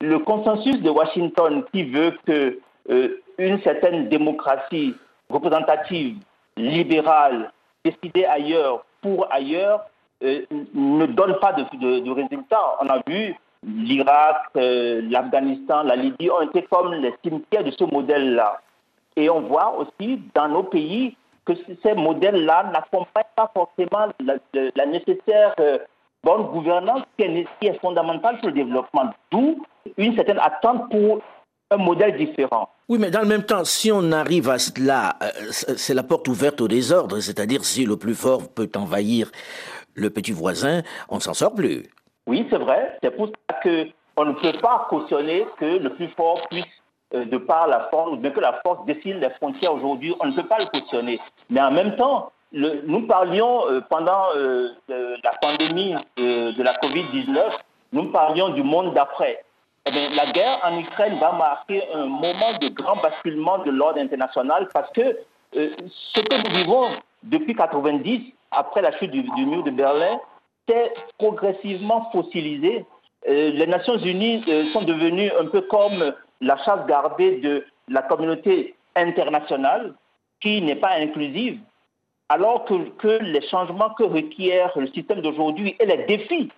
le 0.00 0.18
consensus 0.18 0.80
de 0.80 0.90
Washington 0.90 1.64
qui 1.72 1.84
veut 1.84 2.12
que 2.26 2.58
euh, 2.90 3.22
une 3.38 3.60
certaine 3.62 4.08
démocratie 4.08 4.94
représentative, 5.30 6.18
libérale, 6.56 7.50
décidée 7.84 8.26
ailleurs 8.26 8.84
pour 9.00 9.32
ailleurs, 9.32 9.86
euh, 10.22 10.42
ne 10.74 11.06
donne 11.06 11.38
pas 11.40 11.52
de, 11.54 12.00
de, 12.00 12.10
résultats. 12.10 12.76
On 12.80 12.88
a 12.88 13.00
vu 13.06 13.34
l'Irak, 13.66 14.42
euh, 14.56 15.00
l'Afghanistan, 15.08 15.84
la 15.84 15.96
Libye 15.96 16.30
ont 16.30 16.42
été 16.42 16.62
comme 16.70 16.92
les 16.94 17.14
cimetières 17.24 17.64
de 17.64 17.70
ce 17.70 17.84
modèle-là. 17.84 18.60
Et 19.16 19.30
on 19.30 19.40
voit 19.40 19.74
aussi 19.78 20.20
dans 20.34 20.48
nos 20.48 20.64
pays 20.64 21.16
que 21.44 21.52
ces 21.82 21.94
modèles-là 21.94 22.70
n'accompagnent 22.72 23.24
pas 23.36 23.50
forcément 23.54 24.12
la, 24.20 24.86
nécessaire 24.86 25.54
euh, 25.60 25.78
bonne 26.22 26.44
gouvernance 26.46 27.02
qui 27.18 27.24
est, 27.24 27.80
fondamentale 27.80 28.38
pour 28.38 28.48
le 28.48 28.54
développement. 28.54 29.10
D'où 29.30 29.64
une 29.96 30.14
certaine 30.14 30.38
attente 30.38 30.90
pour 30.90 31.20
un 31.70 31.76
modèle 31.78 32.16
différent. 32.16 32.68
Oui, 32.88 32.98
mais 32.98 33.10
dans 33.10 33.22
le 33.22 33.26
même 33.26 33.44
temps, 33.44 33.64
si 33.64 33.90
on 33.90 34.12
arrive 34.12 34.48
à 34.48 34.58
cela, 34.58 35.16
euh, 35.22 35.28
c'est 35.50 35.94
la 35.94 36.02
porte 36.02 36.28
ouverte 36.28 36.60
au 36.60 36.68
désordre, 36.68 37.18
c'est-à-dire 37.20 37.64
si 37.64 37.86
le 37.86 37.96
plus 37.96 38.14
fort 38.14 38.48
peut 38.54 38.70
envahir 38.76 39.30
le 39.94 40.10
petit 40.10 40.32
voisin, 40.32 40.82
on 41.08 41.16
ne 41.16 41.20
s'en 41.20 41.34
sort 41.34 41.54
plus. 41.54 41.84
Oui, 42.26 42.46
c'est 42.50 42.58
vrai. 42.58 42.98
C'est 43.02 43.16
pour 43.16 43.28
ça 43.28 43.58
qu'on 43.62 44.24
ne 44.24 44.32
peut 44.32 44.58
pas 44.60 44.86
cautionner 44.88 45.46
que 45.58 45.64
le 45.64 45.94
plus 45.94 46.08
fort 46.08 46.46
puisse 46.50 46.81
de 47.12 47.36
par 47.36 47.66
la 47.66 47.88
force, 47.90 48.18
bien 48.18 48.30
que 48.30 48.40
la 48.40 48.60
force 48.64 48.84
dessine 48.86 49.20
les 49.20 49.30
frontières 49.30 49.74
aujourd'hui, 49.74 50.14
on 50.20 50.26
ne 50.26 50.32
peut 50.32 50.46
pas 50.46 50.58
le 50.58 50.66
questionner. 50.66 51.20
Mais 51.50 51.60
en 51.60 51.70
même 51.70 51.96
temps, 51.96 52.32
nous 52.52 53.06
parlions 53.06 53.66
euh, 53.68 53.80
pendant 53.88 54.26
euh, 54.36 54.68
la 54.88 55.32
pandémie 55.40 55.94
de 56.16 56.62
la 56.62 56.74
Covid-19, 56.74 57.38
nous 57.92 58.04
parlions 58.10 58.50
du 58.50 58.62
monde 58.62 58.94
d'après. 58.94 59.44
Eh 59.86 59.90
la 59.90 60.30
guerre 60.32 60.60
en 60.64 60.78
Ukraine 60.78 61.18
va 61.18 61.32
marquer 61.32 61.82
un 61.92 62.06
moment 62.06 62.56
de 62.60 62.68
grand 62.68 62.96
basculement 62.96 63.58
de 63.58 63.70
l'ordre 63.70 63.98
international 63.98 64.68
parce 64.72 64.90
que 64.92 65.18
ce 65.52 66.20
que 66.20 66.36
nous 66.36 66.56
vivons 66.56 66.88
depuis 67.24 67.54
90, 67.54 68.32
après 68.52 68.80
la 68.80 68.96
chute 68.98 69.10
du, 69.10 69.22
du 69.22 69.44
mur 69.44 69.64
de 69.64 69.70
Berlin, 69.70 70.20
s'est 70.68 70.94
progressivement 71.18 72.08
fossilisé. 72.12 72.84
les 73.26 73.66
Nations 73.66 73.98
Unies 73.98 74.44
sont 74.72 74.82
devenues 74.82 75.32
un 75.38 75.46
peu 75.46 75.62
comme 75.62 76.14
la 76.42 76.56
chasse 76.58 76.84
gardée 76.86 77.36
de 77.36 77.64
la 77.88 78.02
communauté 78.02 78.74
internationale 78.96 79.94
qui 80.40 80.60
n'est 80.60 80.76
pas 80.76 80.94
inclusive, 80.98 81.60
alors 82.28 82.64
que, 82.64 83.22
les 83.22 83.46
changements 83.48 83.90
que 83.90 84.02
requiert 84.02 84.72
le 84.76 84.88
système 84.88 85.20
d'aujourd'hui 85.20 85.76
et 85.78 85.86
les 85.86 86.04
défis 86.04 86.50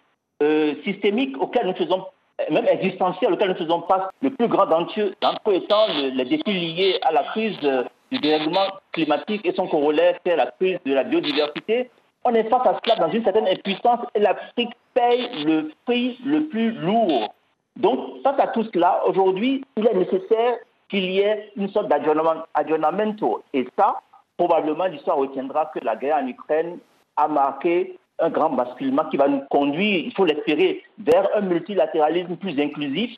euh, 0.42 0.74
systémiques 0.84 1.36
auxquels 1.40 1.66
nous 1.66 1.74
faisons, 1.74 2.06
même 2.50 2.66
existentiels 2.66 3.32
auxquels 3.32 3.50
nous 3.50 3.56
faisons 3.56 3.82
face, 3.82 4.08
le 4.22 4.30
plus 4.30 4.48
grand 4.48 4.66
d'entre 4.66 5.00
eux, 5.00 5.14
étant 5.52 5.86
les 5.88 6.24
défis 6.24 6.52
liés 6.52 6.98
à 7.02 7.12
la 7.12 7.24
crise 7.24 7.58
euh, 7.64 7.84
du 8.10 8.18
dérèglement 8.18 8.66
climatique 8.92 9.44
et 9.44 9.52
son 9.52 9.66
corollaire, 9.66 10.18
c'est 10.24 10.36
la 10.36 10.46
crise 10.46 10.78
de 10.86 10.94
la 10.94 11.04
biodiversité, 11.04 11.90
on 12.24 12.34
est 12.34 12.48
face 12.48 12.66
à 12.66 12.80
cela 12.82 12.96
dans 13.06 13.12
une 13.12 13.22
certaine 13.22 13.48
impuissance 13.48 14.00
et 14.14 14.20
l'Afrique 14.20 14.72
paye 14.94 15.44
le 15.44 15.70
prix 15.84 16.18
le 16.24 16.46
plus 16.46 16.72
lourd 16.72 17.34
donc, 17.76 18.22
face 18.22 18.38
à 18.38 18.48
tout 18.48 18.64
cela, 18.72 19.02
aujourd'hui, 19.06 19.64
il 19.76 19.87
est 19.87 19.94
nécessaire 19.94 20.58
qu'il 20.88 21.10
y 21.10 21.20
ait 21.20 21.50
une 21.56 21.68
sorte 21.70 21.88
d'aggiornamento. 21.88 23.42
Et 23.52 23.66
ça, 23.76 24.00
probablement, 24.37 24.84
l'histoire 24.87 25.16
retiendra 25.16 25.70
que 25.74 25.80
la 25.80 25.96
guerre 25.96 26.18
en 26.22 26.26
Ukraine 26.26 26.78
a 27.16 27.26
marqué 27.26 27.98
un 28.20 28.30
grand 28.30 28.50
basculement 28.50 29.04
qui 29.06 29.16
va 29.16 29.26
nous 29.26 29.42
conduire, 29.50 30.04
il 30.04 30.14
faut 30.14 30.24
l'espérer, 30.24 30.84
vers 30.98 31.28
un 31.34 31.40
multilatéralisme 31.40 32.37
plus 32.37 32.58
inclusif 32.60 33.16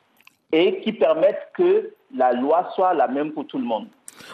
et 0.51 0.79
qui 0.81 0.93
permettent 0.93 1.49
que 1.53 1.93
la 2.15 2.33
loi 2.33 2.69
soit 2.73 2.95
la 2.95 3.07
même 3.07 3.33
pour 3.33 3.45
tout 3.45 3.59
le 3.59 3.65
monde. 3.65 3.87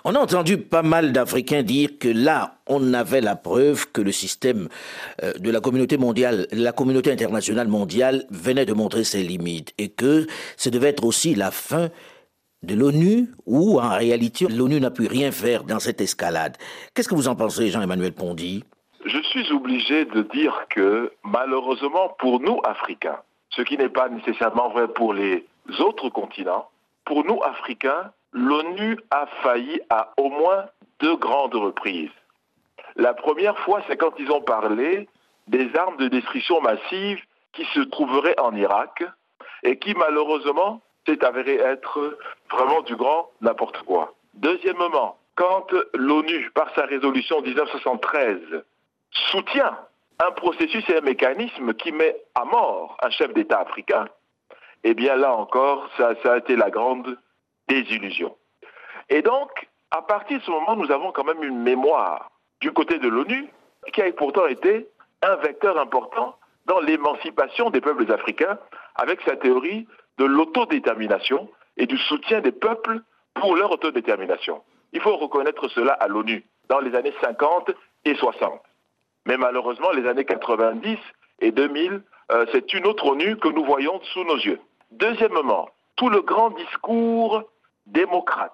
On 0.04 0.16
a 0.16 0.20
entendu 0.20 0.58
pas 0.58 0.82
mal 0.84 1.12
d'Africains 1.12 1.64
dire 1.64 1.98
que 2.00 2.08
là, 2.08 2.58
on 2.68 2.94
avait 2.94 3.22
la 3.22 3.36
preuve 3.36 3.92
que 3.92 4.02
le 4.02 4.12
système 4.12 4.70
euh, 5.24 5.34
de 5.34 5.52
la 5.52 5.60
communauté 5.60 5.98
mondiale, 5.98 6.48
la 6.52 6.72
communauté 6.72 7.12
internationale 7.12 7.68
mondiale 7.68 8.26
venait 8.30 8.66
de 8.66 8.74
montrer 8.74 9.04
ses 9.04 9.24
limites 9.24 9.74
et 9.78 9.90
que 9.90 10.28
ce 10.58 10.70
devait 10.70 10.90
être 10.90 11.06
aussi 11.06 11.36
la 11.36 11.52
fin 11.52 11.90
de 12.64 12.76
l'ONU 12.76 13.30
où 13.46 13.80
en 13.80 13.96
réalité 13.96 14.48
l'ONU 14.48 14.80
n'a 14.80 14.92
pu 14.92 15.08
rien 15.08 15.32
faire 15.32 15.64
dans 15.64 15.80
cette 15.80 16.02
escalade. 16.02 16.58
Qu'est-ce 16.94 17.10
que 17.10 17.16
vous 17.16 17.28
en 17.28 17.36
pensez, 17.36 17.70
Jean-Emmanuel 17.70 18.14
Pondy? 18.14 18.64
Je 19.06 19.22
suis 19.22 19.52
obligé 19.52 20.06
de 20.06 20.22
dire 20.34 20.66
que 20.70 21.12
malheureusement 21.24 22.16
pour 22.20 22.40
nous, 22.40 22.62
Africains, 22.64 23.20
ce 23.50 23.62
qui 23.62 23.78
n'est 23.78 23.90
pas 23.90 24.08
nécessairement 24.10 24.70
vrai 24.70 24.88
pour 24.88 25.14
les 25.14 25.46
autres 25.80 26.10
continents, 26.10 26.70
pour 27.06 27.26
nous, 27.26 27.42
Africains, 27.44 28.12
l'ONU 28.34 28.98
a 29.12 29.28
failli 29.42 29.80
à 29.90 30.12
au 30.18 30.30
moins 30.30 30.66
deux 31.00 31.16
grandes 31.16 31.56
reprises. 31.56 32.12
La 32.96 33.14
première 33.14 33.58
fois, 33.60 33.82
c'est 33.88 33.98
quand 33.98 34.14
ils 34.20 34.32
ont 34.32 34.42
parlé 34.42 35.08
des 35.48 35.76
armes 35.76 35.98
de 35.98 36.08
destruction 36.08 36.62
massive 36.62 37.20
qui 37.54 37.66
se 37.74 37.82
trouveraient 37.82 38.40
en 38.40 38.56
Irak 38.56 39.04
et 39.64 39.78
qui 39.78 39.94
malheureusement 39.94 40.82
s'est 41.08 41.24
avéré 41.24 41.56
être 41.56 42.18
vraiment 42.52 42.82
du 42.82 42.96
grand 42.96 43.30
n'importe 43.42 43.80
quoi. 43.84 44.14
Deuxièmement, 44.36 45.18
quand 45.36 45.68
l'ONU, 45.94 46.52
par 46.54 46.74
sa 46.76 46.86
résolution 46.86 47.42
1973, 47.42 48.40
soutient 49.32 49.78
un 50.20 50.32
processus 50.32 50.88
et 50.90 50.98
un 50.98 51.02
mécanisme 51.02 51.74
qui 51.74 51.92
met 51.92 52.16
à 52.36 52.46
mort 52.46 52.98
un 53.02 53.10
chef 53.10 53.34
d'État 53.34 53.60
africain, 53.60 54.08
eh 54.84 54.94
bien 54.94 55.16
là 55.16 55.34
encore, 55.34 55.90
ça, 55.98 56.14
ça 56.24 56.34
a 56.34 56.38
été 56.38 56.56
la 56.56 56.70
grande 56.70 57.18
désillusion. 57.68 58.36
Et 59.10 59.22
donc, 59.22 59.50
à 59.92 60.02
partir 60.02 60.40
de 60.40 60.44
ce 60.44 60.52
moment, 60.52 60.76
nous 60.76 60.92
avons 60.92 61.12
quand 61.12 61.24
même 61.24 61.44
une 61.44 61.60
mémoire 61.60 62.32
du 62.62 62.72
côté 62.72 62.98
de 63.00 63.08
l'ONU 63.08 63.48
qui 63.92 64.02
a 64.02 64.12
pourtant 64.14 64.48
été 64.48 64.88
un 65.22 65.36
vecteur 65.38 65.78
important 65.78 66.36
dans 66.66 66.80
l'émancipation 66.80 67.70
des 67.70 67.82
peuples 67.82 68.12
africains 68.12 68.58
avec 68.96 69.22
sa 69.22 69.36
théorie 69.36 69.88
de 70.18 70.26
l'autodétermination 70.26 71.50
et 71.78 71.86
du 71.86 71.98
soutien 71.98 72.42
des 72.42 72.52
peuples 72.52 73.02
pour 73.34 73.56
leur 73.56 73.72
autodétermination. 73.72 74.62
Il 74.94 75.02
faut 75.02 75.18
reconnaître 75.18 75.68
cela 75.70 75.94
à 75.94 76.08
l'ONU 76.08 76.46
dans 76.70 76.80
les 76.80 76.96
années 76.96 77.14
50 77.22 77.72
et 78.06 78.16
60. 78.16 78.62
Mais 79.26 79.38
malheureusement, 79.38 79.92
les 79.92 80.08
années 80.08 80.26
90 80.26 80.98
et 81.40 81.52
2000, 81.52 82.02
euh, 82.32 82.46
c'est 82.52 82.74
une 82.74 82.86
autre 82.86 83.06
ONU 83.08 83.38
que 83.38 83.48
nous 83.48 83.66
voyons 83.66 84.00
sous 84.14 84.24
nos 84.24 84.38
yeux. 84.38 84.60
Deuxièmement, 84.92 85.70
tout 85.96 86.10
le 86.10 86.22
grand 86.22 86.52
discours 86.52 87.44
démocrate, 87.86 88.52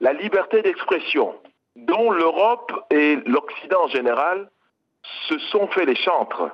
la 0.00 0.12
liberté 0.12 0.62
d'expression, 0.62 1.34
dont 1.76 2.10
l'Europe 2.10 2.72
et 2.90 3.16
l'Occident 3.26 3.84
en 3.84 3.88
général 3.88 4.50
se 5.28 5.38
sont 5.38 5.66
fait 5.68 5.84
les 5.84 5.96
chantres, 5.96 6.50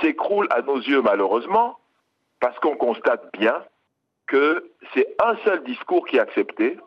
s'écroule 0.00 0.46
à 0.50 0.62
nos 0.62 0.76
yeux 0.76 1.02
malheureusement, 1.02 1.78
parce 2.40 2.58
qu'on 2.60 2.76
constate 2.76 3.32
bien 3.32 3.62
que 4.26 4.70
c'est 4.94 5.16
un 5.22 5.36
seul 5.44 5.64
discours 5.64 6.06
qui 6.06 6.16
est 6.16 6.20
accepté. 6.20 6.78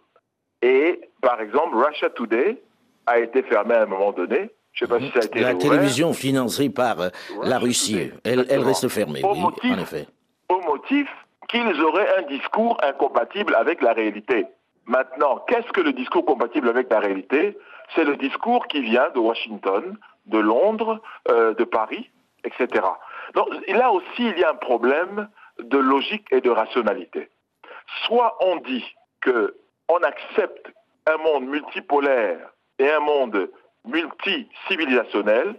Et 0.62 1.02
par 1.22 1.42
exemple, 1.42 1.76
Russia 1.76 2.10
Today 2.10 2.62
a 3.08 3.20
été 3.20 3.42
fermé 3.44 3.76
à 3.76 3.84
un 3.84 3.88
moment 3.88 4.12
donné. 4.12 4.52
Je 4.74 4.86
ne 4.86 4.90
sais 4.90 5.00
pas 5.00 5.00
si 5.06 5.12
ça 5.12 5.20
a 5.20 5.26
été 5.26 5.40
La 5.42 5.56
télévision 5.56 6.14
financée 6.14 6.70
par 6.70 7.02
euh, 7.02 7.10
la 7.44 7.60
Russie, 7.60 8.12
elle, 8.24 8.46
elle, 8.50 8.62
reste 8.62 8.88
fermée, 8.88 9.22
au 9.24 9.34
oui, 9.34 9.42
motif, 9.42 9.72
en 9.72 9.80
effet. 9.80 10.08
Au 10.48 10.62
motif 10.62 11.10
qu'ils 11.52 11.82
auraient 11.84 12.18
un 12.18 12.24
discours 12.24 12.78
incompatible 12.82 13.56
avec 13.56 13.82
la 13.82 13.94
réalité. 13.94 14.46
Maintenant, 14.86 15.44
qu'est-ce 15.48 15.72
que 15.72 15.82
le 15.82 15.94
discours 15.94 16.26
compatible 16.26 16.70
avec 16.70 16.90
la 16.90 17.00
réalité? 17.00 17.58
C'est 17.94 18.06
le 18.06 18.16
discours 18.16 18.68
qui 18.68 18.82
vient 18.82 19.10
de 19.10 19.20
Washington, 19.20 19.98
de 20.26 20.40
Londres, 20.40 21.02
euh, 21.30 21.54
de 21.54 21.64
Paris, 21.64 22.10
etc. 22.44 22.86
Donc 23.36 23.48
là 23.68 23.92
aussi, 23.92 24.20
il 24.20 24.40
y 24.40 24.44
a 24.44 24.52
un 24.52 24.56
problème 24.56 25.28
de 25.60 25.78
logique 25.78 26.26
et 26.32 26.42
de 26.42 26.50
rationalité. 26.50 27.30
Soit 28.06 28.38
on 28.42 28.58
dit 28.58 28.86
que 29.20 29.56
on 29.90 29.98
accepte 29.98 30.72
un 31.06 31.18
monde 31.18 31.48
multipolaire 31.48 32.50
et 32.80 32.90
un 32.90 33.00
monde 33.02 33.50
multicivilisationnel, 33.86 35.56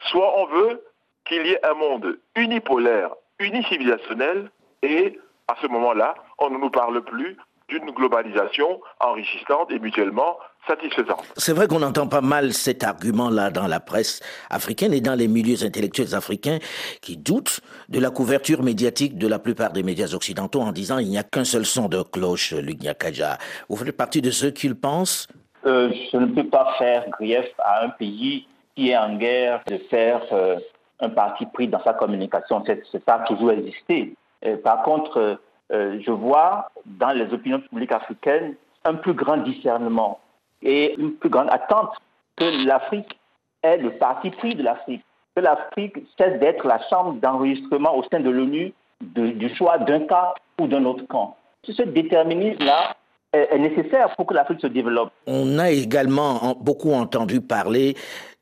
soit 0.00 0.38
on 0.38 0.46
veut 0.46 0.84
qu'il 1.24 1.46
y 1.46 1.50
ait 1.52 1.64
un 1.64 1.74
monde 1.74 2.18
unipolaire, 2.34 3.10
unicivilisationnel, 3.38 4.50
et 4.82 5.18
à 5.48 5.54
ce 5.60 5.66
moment-là, 5.66 6.14
on 6.38 6.50
ne 6.50 6.58
nous 6.58 6.70
parle 6.70 7.02
plus 7.02 7.36
d'une 7.68 7.90
globalisation 7.90 8.80
enrichissante 9.00 9.70
et 9.70 9.78
mutuellement 9.78 10.38
satisfaisante. 10.66 11.22
C'est 11.36 11.52
vrai 11.52 11.66
qu'on 11.66 11.82
entend 11.82 12.06
pas 12.06 12.22
mal 12.22 12.52
cet 12.54 12.82
argument-là 12.82 13.50
dans 13.50 13.66
la 13.66 13.80
presse 13.80 14.20
africaine 14.48 14.94
et 14.94 15.00
dans 15.00 15.14
les 15.14 15.28
milieux 15.28 15.64
intellectuels 15.64 16.14
africains 16.14 16.58
qui 17.02 17.16
doutent 17.16 17.60
de 17.88 18.00
la 18.00 18.10
couverture 18.10 18.62
médiatique 18.62 19.18
de 19.18 19.28
la 19.28 19.38
plupart 19.38 19.72
des 19.72 19.82
médias 19.82 20.14
occidentaux 20.14 20.60
en 20.60 20.72
disant 20.72 20.98
il 20.98 21.08
n'y 21.08 21.18
a 21.18 21.22
qu'un 21.22 21.44
seul 21.44 21.66
son 21.66 21.88
de 21.88 22.02
cloche, 22.02 22.52
Lugnakaja. 22.52 23.36
Vous 23.68 23.76
faites 23.76 23.96
partie 23.96 24.22
de 24.22 24.30
ceux 24.30 24.50
qui 24.50 24.68
le 24.68 24.74
pensent? 24.74 25.26
Euh, 25.66 25.90
je 26.12 26.16
ne 26.16 26.26
peux 26.26 26.48
pas 26.48 26.74
faire 26.78 27.04
grief 27.10 27.46
à 27.58 27.84
un 27.84 27.90
pays 27.90 28.46
qui 28.74 28.90
est 28.90 28.96
en 28.96 29.16
guerre 29.16 29.60
de 29.66 29.76
faire 29.90 30.22
euh, 30.32 30.56
un 31.00 31.10
parti 31.10 31.44
pris 31.46 31.68
dans 31.68 31.82
sa 31.82 31.92
communication. 31.92 32.62
C'est, 32.66 32.82
c'est 32.90 33.04
ça 33.04 33.16
a 33.16 33.18
toujours 33.26 33.52
existé. 33.52 34.14
Et 34.42 34.56
par 34.56 34.82
contre, 34.82 35.38
euh, 35.72 35.98
je 36.04 36.10
vois 36.10 36.70
dans 36.86 37.10
les 37.10 37.32
opinions 37.32 37.60
publiques 37.60 37.92
africaines 37.92 38.54
un 38.84 38.94
plus 38.94 39.14
grand 39.14 39.38
discernement 39.38 40.18
et 40.62 40.94
une 40.98 41.12
plus 41.14 41.28
grande 41.30 41.50
attente 41.50 41.90
que 42.36 42.66
l'Afrique 42.66 43.18
est 43.62 43.76
le 43.78 43.90
parti 43.98 44.30
pris 44.30 44.54
de 44.54 44.62
l'Afrique, 44.62 45.04
que 45.34 45.40
l'Afrique 45.42 45.96
cesse 46.16 46.38
d'être 46.40 46.66
la 46.66 46.80
chambre 46.88 47.14
d'enregistrement 47.20 47.96
au 47.96 48.02
sein 48.04 48.20
de 48.20 48.30
l'ONU 48.30 48.72
du 49.00 49.54
choix 49.56 49.78
d'un 49.78 50.00
camp 50.06 50.34
ou 50.60 50.66
d'un 50.66 50.84
autre 50.84 51.06
camp. 51.08 51.36
Ce 51.64 51.82
déterminisme-là 51.82 52.96
est, 53.32 53.58
nécessaire 53.58 54.14
pour 54.16 54.26
que 54.26 54.34
l'Afrique 54.34 54.60
se 54.60 54.66
développe. 54.68 55.10
On 55.26 55.58
a 55.58 55.70
également 55.70 56.42
en- 56.42 56.54
beaucoup 56.54 56.92
entendu 56.92 57.40
parler 57.40 57.94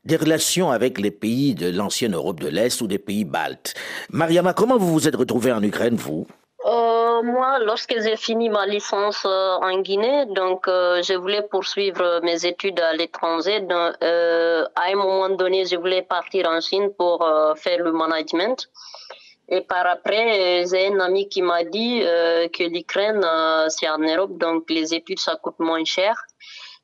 des 0.07 0.15
relations 0.15 0.71
avec 0.71 0.99
les 0.99 1.11
pays 1.11 1.53
de 1.53 1.69
l'ancienne 1.69 2.15
Europe 2.15 2.39
de 2.39 2.47
l'Est 2.47 2.81
ou 2.81 2.87
des 2.87 2.97
pays 2.97 3.25
baltes. 3.25 3.73
Mariama, 4.09 4.53
comment 4.53 4.77
vous 4.77 4.91
vous 4.93 5.07
êtes 5.07 5.15
retrouvée 5.15 5.51
en 5.51 5.61
Ukraine, 5.61 5.95
vous? 5.95 6.25
Euh, 6.65 7.21
moi, 7.23 7.59
lorsque 7.59 7.95
j'ai 8.01 8.15
fini 8.15 8.49
ma 8.49 8.65
licence 8.65 9.23
euh, 9.25 9.55
en 9.69 9.79
Guinée, 9.81 10.25
donc 10.27 10.67
euh, 10.67 11.01
je 11.03 11.13
voulais 11.13 11.43
poursuivre 11.43 12.21
mes 12.23 12.45
études 12.45 12.79
à 12.79 12.93
l'étranger. 12.93 13.57
À 14.81 14.83
un 14.93 14.95
moment 14.95 15.29
donné, 15.29 15.65
je 15.65 15.75
voulais 15.75 16.01
partir 16.01 16.47
en 16.47 16.61
Chine 16.61 16.89
pour 16.97 17.17
faire 17.57 17.83
le 17.83 17.91
management. 17.91 18.69
Et 19.49 19.61
par 19.61 19.85
après, 19.87 20.65
j'ai 20.69 20.87
un 20.87 20.99
ami 20.99 21.29
qui 21.29 21.41
m'a 21.41 21.63
dit 21.63 22.01
que 22.55 22.63
l'Ukraine, 22.63 23.25
c'est 23.69 23.89
en 23.89 23.99
Europe, 23.99 24.37
donc 24.37 24.69
les 24.69 24.93
études, 24.93 25.19
ça 25.19 25.35
coûte 25.35 25.59
moins 25.59 25.85
cher. 25.85 26.15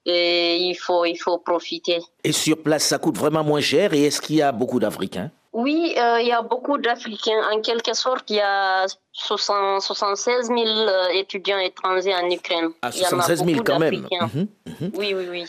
Et 0.05 0.57
il 0.57 0.75
faut, 0.75 1.05
il 1.05 1.15
faut 1.15 1.37
profiter. 1.37 1.99
Et 2.23 2.31
sur 2.33 2.61
place, 2.61 2.83
ça 2.83 2.97
coûte 2.97 3.17
vraiment 3.17 3.43
moins 3.43 3.61
cher 3.61 3.93
et 3.93 4.03
est-ce 4.03 4.21
qu'il 4.21 4.35
y 4.35 4.41
a 4.41 4.51
beaucoup 4.51 4.79
d'Africains? 4.79 5.31
Oui, 5.53 5.93
euh, 5.97 6.19
il 6.19 6.27
y 6.27 6.31
a 6.31 6.41
beaucoup 6.41 6.77
d'Africains. 6.77 7.41
En 7.53 7.61
quelque 7.61 7.93
sorte, 7.93 8.29
il 8.29 8.37
y 8.37 8.41
a 8.41 8.85
60 9.13 9.81
76 9.81 10.47
000 10.47 10.57
euh, 10.59 11.07
étudiants 11.13 11.59
étrangers 11.59 12.15
en 12.15 12.29
Ukraine. 12.29 12.71
Ah, 12.81 12.89
Il 12.93 13.01
y 13.01 13.03
en 13.03 13.19
a 13.19 13.21
76 13.21 13.37
000 13.45 13.51
beaucoup 13.51 13.63
quand 13.63 13.79
même. 13.79 14.07
Mhm, 14.11 14.47
mhm. 14.65 14.91
Oui, 14.95 15.13
oui, 15.15 15.27
oui, 15.29 15.45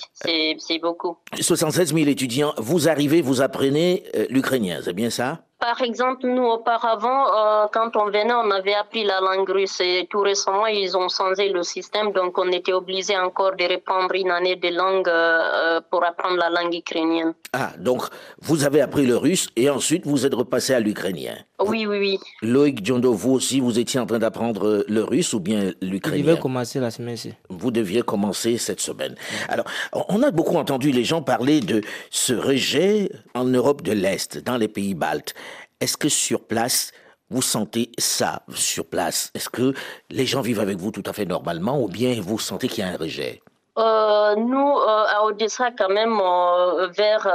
c'est 0.59 0.79
beaucoup. 0.79 1.17
76 1.41 1.95
000 1.95 2.07
étudiants, 2.09 2.53
vous 2.59 2.89
arrivez, 2.89 3.23
vous 3.23 3.41
apprenez 3.41 4.05
euh, 4.15 4.27
l'ukrainien, 4.29 4.81
c'est 4.83 4.93
bien 4.93 5.09
ça? 5.11 5.41
Par 5.65 5.81
exemple, 5.81 6.27
nous, 6.27 6.45
auparavant, 6.45 7.25
euh, 7.33 7.67
quand 7.73 7.97
on 7.97 8.07
venait, 8.11 8.35
on 8.35 8.51
avait 8.51 8.75
appris 8.75 9.03
la 9.03 9.21
langue 9.21 9.49
russe. 9.49 9.81
Et 9.81 10.07
tout 10.11 10.21
récemment, 10.21 10.67
ils 10.67 10.95
ont 10.95 11.09
changé 11.09 11.49
le 11.49 11.63
système. 11.63 12.13
Donc, 12.13 12.37
on 12.37 12.53
était 12.53 12.75
obligé 12.75 13.17
encore 13.17 13.57
de 13.57 13.65
reprendre 13.65 14.15
une 14.15 14.31
année 14.31 14.57
de 14.57 14.69
langue 14.69 15.09
euh, 15.09 15.81
pour 15.91 16.05
apprendre 16.05 16.37
la 16.37 16.51
langue 16.51 16.75
ukrainienne. 16.75 17.33
Ah, 17.55 17.71
donc 17.79 18.03
vous 18.43 18.65
avez 18.65 18.83
appris 18.83 19.07
le 19.07 19.17
russe 19.17 19.49
et 19.57 19.71
ensuite 19.71 20.07
vous 20.07 20.27
êtes 20.27 20.35
repassé 20.35 20.75
à 20.75 20.81
l'ukrainien. 20.81 21.37
Oui, 21.61 21.87
oui, 21.87 21.99
oui. 21.99 22.19
Loïc 22.43 22.85
Djondo, 22.85 23.15
vous 23.15 23.33
aussi, 23.33 23.54
vous 23.61 23.79
étiez 23.79 24.01
en 24.01 24.07
train 24.07 24.19
d'apprendre 24.19 24.67
euh, 24.67 24.85
le 24.89 25.03
russe 25.03 25.33
ou 25.33 25.41
bien 25.41 25.73
l'ukrainien 25.81 26.35
vais 26.35 26.41
commencer 26.41 26.81
la 26.81 26.91
semaine-ci. 26.91 27.33
Vous 27.49 27.71
deviez 27.71 28.03
commencer 28.03 28.59
cette 28.59 28.81
semaine. 28.81 29.15
Alors, 29.49 29.67
on 30.09 30.23
a 30.23 30.31
beaucoup 30.31 30.57
entendu 30.57 30.91
les 30.91 31.05
gens 31.05 31.23
parler 31.23 31.61
de 31.61 31.83
ce 32.11 32.35
rejet 32.35 33.11
en 33.35 33.45
Europe 33.45 33.83
de 33.83 33.93
l'Est, 33.93 34.39
dans 34.39 34.57
les 34.57 34.69
pays 34.69 34.95
baltes. 34.95 35.35
Est-ce 35.81 35.97
que 35.97 36.09
sur 36.09 36.47
place, 36.47 36.93
vous 37.31 37.43
sentez 37.43 37.91
ça 37.99 38.43
sur 38.55 38.87
place? 38.87 39.31
Est-ce 39.35 39.49
que 39.49 39.75
les 40.11 40.27
gens 40.27 40.41
vivent 40.41 40.61
avec 40.61 40.79
vous 40.79 40.91
tout 40.91 41.03
à 41.07 41.13
fait 41.13 41.27
normalement 41.27 41.83
ou 41.83 41.89
bien 41.89 42.21
vous 42.21 42.39
sentez 42.39 42.69
qu'il 42.69 42.85
y 42.85 42.87
a 42.87 42.91
un 42.91 42.97
rejet? 42.97 43.43
Euh, 43.77 44.37
nous, 44.37 44.71
euh, 44.71 45.05
à 45.17 45.25
Odessa, 45.25 45.71
quand 45.77 45.89
même, 45.89 46.17
euh, 46.21 46.87
vers 46.89 47.27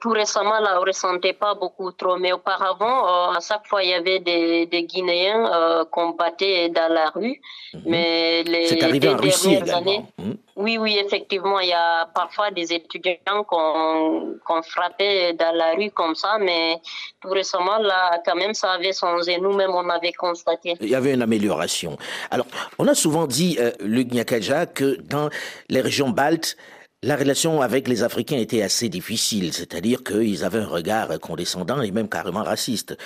tout 0.00 0.10
récemment, 0.10 0.58
là, 0.60 0.78
on 0.80 0.84
ressentait 0.84 1.32
pas 1.32 1.54
beaucoup 1.54 1.90
trop. 1.92 2.16
Mais 2.18 2.32
auparavant, 2.32 3.30
à 3.32 3.38
chaque 3.40 3.66
fois, 3.66 3.82
il 3.82 3.90
y 3.90 3.94
avait 3.94 4.18
des, 4.20 4.66
des 4.66 4.82
Guinéens 4.84 5.84
qu'on 5.90 6.10
battait 6.10 6.68
dans 6.68 6.92
la 6.92 7.08
rue. 7.10 7.40
Mhm. 7.72 7.82
Mais 7.86 8.42
les, 8.42 8.66
C'est 8.66 8.82
arrivé 8.82 9.08
en 9.08 9.16
Russie 9.16 9.54
également. 9.54 9.78
années, 9.78 10.04
Mhm. 10.18 10.36
Oui, 10.56 10.76
oui, 10.78 10.98
effectivement, 11.04 11.60
il 11.60 11.68
y 11.68 11.72
a 11.72 12.06
parfois 12.14 12.50
des 12.50 12.72
étudiants 12.72 13.44
qu'on 13.46 14.34
qu'on 14.44 14.62
frappait 14.62 15.32
dans 15.34 15.54
la 15.54 15.72
rue 15.74 15.90
comme 15.90 16.14
ça, 16.14 16.36
mais 16.38 16.80
tout 17.20 17.30
récemment, 17.30 17.78
là, 17.78 18.20
quand 18.24 18.36
même, 18.36 18.54
ça 18.54 18.72
avait 18.72 18.92
changé. 18.92 19.38
Nous-mêmes, 19.38 19.70
on 19.70 19.88
avait 19.88 20.12
constaté. 20.12 20.76
Il 20.80 20.88
y 20.88 20.94
avait 20.94 21.14
une 21.14 21.22
amélioration. 21.22 21.96
Alors, 22.30 22.46
on 22.78 22.86
a 22.86 22.94
souvent 22.94 23.26
dit, 23.26 23.56
euh, 23.60 23.72
Luc 23.80 24.12
Nyakaja, 24.12 24.66
que 24.66 25.00
dans 25.02 25.30
les 25.68 25.80
régions 25.80 26.10
baltes, 26.10 26.56
la 27.02 27.16
relation 27.16 27.60
avec 27.62 27.88
les 27.88 28.04
Africains 28.04 28.38
était 28.38 28.62
assez 28.62 28.88
difficile, 28.88 29.52
c'est-à-dire 29.52 30.04
qu'ils 30.04 30.44
avaient 30.44 30.60
un 30.60 30.68
regard 30.68 31.08
condescendant 31.18 31.82
et 31.82 31.90
même 31.90 32.08
carrément 32.08 32.44
raciste. 32.44 32.96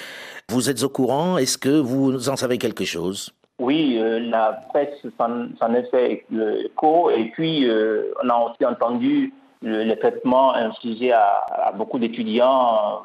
Vous 0.51 0.69
êtes 0.69 0.83
au 0.83 0.91
courant? 0.91 1.39
Est-ce 1.39 1.57
que 1.57 1.71
vous 1.71 2.29
en 2.29 2.37
savez 2.37 2.59
quelque 2.59 2.85
chose? 2.85 3.33
Oui, 3.59 3.97
euh, 3.99 4.21
la 4.21 4.61
presse 4.69 5.07
s'en 5.17 5.75
est 5.75 5.91
fait 5.91 6.27
écho 6.67 7.11
et 7.11 7.31
puis 7.31 7.67
euh, 7.67 8.13
on 8.23 8.29
a 8.29 8.37
aussi 8.51 8.67
entendu 8.67 9.33
le, 9.63 9.83
les 9.83 9.99
traitements 9.99 10.53
infligés 10.55 11.13
à, 11.13 11.47
à 11.49 11.73
beaucoup 11.73 11.99
d'étudiants. 11.99 13.01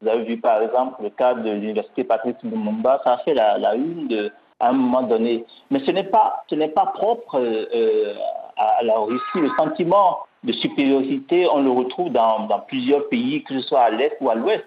Vous 0.00 0.08
avez 0.08 0.22
vu 0.22 0.36
par 0.38 0.62
exemple 0.62 1.02
le 1.02 1.10
cas 1.10 1.34
de 1.34 1.50
l'université 1.50 2.04
Patrice 2.04 2.36
Lumumba, 2.44 3.00
ça 3.02 3.14
a 3.14 3.18
fait 3.18 3.34
la, 3.34 3.58
la 3.58 3.74
une 3.74 4.06
de, 4.06 4.30
à 4.60 4.68
un 4.68 4.72
moment 4.72 5.02
donné. 5.02 5.44
Mais 5.70 5.80
ce 5.80 5.90
n'est 5.90 6.04
pas, 6.04 6.44
ce 6.48 6.54
n'est 6.54 6.68
pas 6.68 6.86
propre 6.86 7.40
euh, 7.40 8.14
à 8.56 8.84
la 8.84 8.96
Russie. 8.96 9.40
Le 9.40 9.50
sentiment 9.58 10.20
de 10.44 10.52
supériorité, 10.52 11.48
on 11.52 11.62
le 11.62 11.70
retrouve 11.70 12.10
dans, 12.10 12.46
dans 12.46 12.60
plusieurs 12.60 13.08
pays, 13.08 13.42
que 13.42 13.54
ce 13.60 13.66
soit 13.66 13.80
à 13.80 13.90
l'est 13.90 14.16
ou 14.20 14.30
à 14.30 14.36
l'ouest. 14.36 14.64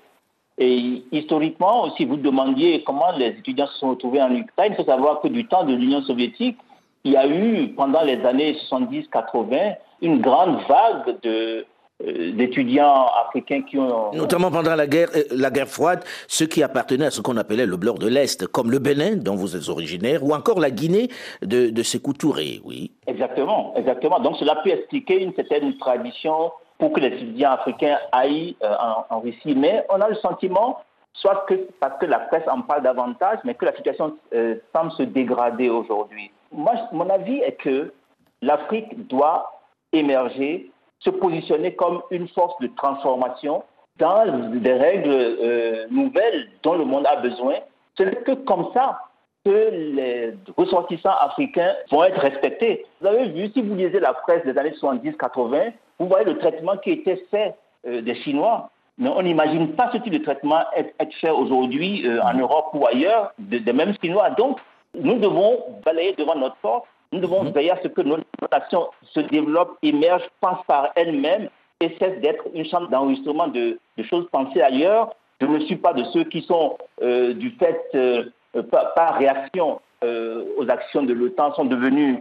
Et 0.57 1.03
historiquement, 1.11 1.93
si 1.95 2.05
vous 2.05 2.17
demandiez 2.17 2.83
comment 2.83 3.11
les 3.17 3.27
étudiants 3.27 3.67
se 3.67 3.79
sont 3.79 3.89
retrouvés 3.91 4.21
en 4.21 4.33
Ukraine, 4.35 4.73
il 4.73 4.75
faut 4.75 4.89
savoir 4.89 5.21
que 5.21 5.27
du 5.27 5.47
temps 5.47 5.63
de 5.63 5.73
l'Union 5.73 6.01
soviétique, 6.03 6.57
il 7.03 7.13
y 7.13 7.17
a 7.17 7.27
eu, 7.27 7.69
pendant 7.69 8.03
les 8.03 8.23
années 8.23 8.55
70-80, 8.69 9.75
une 10.01 10.21
grande 10.21 10.57
vague 10.67 11.19
de, 11.23 11.65
euh, 12.05 12.31
d'étudiants 12.33 13.07
africains 13.25 13.61
qui 13.61 13.77
ont... 13.77 14.13
Notamment 14.13 14.51
pendant 14.51 14.75
la 14.75 14.87
guerre, 14.87 15.09
euh, 15.15 15.23
la 15.31 15.49
guerre 15.49 15.67
froide, 15.67 16.03
ceux 16.27 16.45
qui 16.45 16.61
appartenaient 16.63 17.05
à 17.05 17.11
ce 17.11 17.21
qu'on 17.21 17.37
appelait 17.37 17.65
le 17.65 17.77
bloc 17.77 17.99
de 17.99 18.07
l'Est, 18.07 18.47
comme 18.47 18.71
le 18.71 18.79
Bénin, 18.79 19.15
dont 19.15 19.35
vous 19.35 19.55
êtes 19.55 19.69
originaire, 19.69 20.23
ou 20.23 20.33
encore 20.33 20.59
la 20.59 20.71
Guinée 20.71 21.09
de, 21.41 21.69
de 21.69 21.83
Sékou 21.83 22.13
Touré, 22.13 22.61
oui. 22.63 22.91
Exactement, 23.07 23.73
exactement. 23.75 24.19
Donc 24.19 24.37
cela 24.37 24.55
peut 24.63 24.71
expliquer 24.71 25.21
une 25.21 25.33
certaine 25.33 25.77
tradition 25.77 26.51
pour 26.83 26.91
que 26.91 26.99
les 26.99 27.15
étudiants 27.15 27.51
africains 27.51 27.97
aillent 28.11 28.57
euh, 28.61 28.75
en, 28.77 29.05
en 29.09 29.19
Russie. 29.21 29.55
Mais 29.55 29.85
on 29.87 30.01
a 30.01 30.09
le 30.09 30.15
sentiment, 30.15 30.81
soit 31.13 31.45
que 31.47 31.53
parce 31.79 31.97
que 31.97 32.05
la 32.05 32.19
presse 32.19 32.43
en 32.45 32.61
parle 32.61 32.83
davantage, 32.83 33.39
mais 33.45 33.53
que 33.53 33.63
la 33.63 33.73
situation 33.73 34.17
euh, 34.33 34.55
semble 34.75 34.91
se 34.91 35.03
dégrader 35.03 35.69
aujourd'hui. 35.69 36.29
Moi, 36.51 36.73
mon 36.91 37.09
avis 37.09 37.37
est 37.37 37.53
que 37.53 37.93
l'Afrique 38.41 39.07
doit 39.07 39.61
émerger, 39.93 40.71
se 40.99 41.09
positionner 41.09 41.73
comme 41.73 42.01
une 42.11 42.27
force 42.27 42.59
de 42.59 42.67
transformation 42.75 43.63
dans 43.97 44.49
des 44.51 44.73
règles 44.73 45.09
euh, 45.09 45.87
nouvelles 45.89 46.49
dont 46.63 46.75
le 46.75 46.83
monde 46.83 47.07
a 47.07 47.15
besoin. 47.15 47.59
Ce 47.97 48.03
n'est 48.03 48.23
que 48.23 48.33
comme 48.33 48.67
ça 48.73 48.99
que 49.45 49.69
les 49.71 50.33
ressortissants 50.57 51.15
africains 51.21 51.75
vont 51.91 52.03
être 52.03 52.19
respectés. 52.19 52.85
Vous 52.99 53.07
avez 53.07 53.29
vu, 53.29 53.49
si 53.53 53.61
vous 53.61 53.73
lisez 53.73 54.01
la 54.01 54.13
presse 54.13 54.43
des 54.43 54.57
années 54.57 54.75
70-80, 54.81 55.71
vous 56.03 56.09
voyez 56.09 56.25
le 56.25 56.37
traitement 56.37 56.75
qui 56.77 56.91
était 56.91 57.23
fait 57.31 57.55
euh, 57.87 58.01
des 58.01 58.15
Chinois. 58.15 58.69
Mais 58.99 59.09
on 59.09 59.21
n'imagine 59.23 59.69
pas 59.79 59.89
ce 59.91 59.97
type 59.97 60.13
de 60.13 60.19
traitement 60.19 60.61
être, 60.75 60.93
être 60.99 61.13
fait 61.15 61.31
aujourd'hui 61.31 62.05
euh, 62.07 62.21
en 62.21 62.33
Europe 62.35 62.67
ou 62.73 62.85
ailleurs, 62.85 63.31
de- 63.39 63.57
des 63.57 63.73
mêmes 63.73 63.95
Chinois. 64.01 64.29
Donc, 64.31 64.59
nous 64.93 65.17
devons 65.17 65.51
balayer 65.83 66.13
devant 66.17 66.35
notre 66.35 66.57
porte. 66.57 66.85
Nous 67.11 67.19
devons 67.19 67.43
veiller 67.51 67.71
à 67.71 67.79
ce 67.81 67.87
que 67.87 68.01
notre 68.01 68.23
nation 68.51 68.87
se 69.13 69.19
développe, 69.21 69.77
émerge, 69.81 70.23
pense 70.41 70.63
par 70.67 70.89
elle-même 70.95 71.49
et 71.79 71.89
cesse 71.99 72.19
d'être 72.21 72.43
une 72.53 72.65
chambre 72.65 72.89
d'enregistrement 72.89 73.47
de, 73.47 73.79
de 73.97 74.03
choses 74.03 74.27
pensées 74.31 74.61
ailleurs. 74.61 75.05
Je 75.41 75.47
ne 75.47 75.59
suis 75.61 75.75
pas 75.75 75.93
de 75.93 76.03
ceux 76.13 76.25
qui 76.25 76.41
sont, 76.43 76.77
euh, 77.01 77.33
du 77.33 77.49
fait, 77.51 77.81
euh, 77.95 78.25
par, 78.71 78.93
par 78.93 79.15
réaction 79.17 79.79
euh, 80.03 80.43
aux 80.57 80.69
actions 80.69 81.03
de 81.03 81.13
l'OTAN, 81.13 81.53
sont 81.55 81.65
devenus 81.65 82.19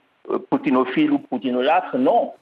poutinophiles 0.50 1.10
ou 1.10 1.18
poutinolâtres. 1.18 1.96
Non, 1.98 2.32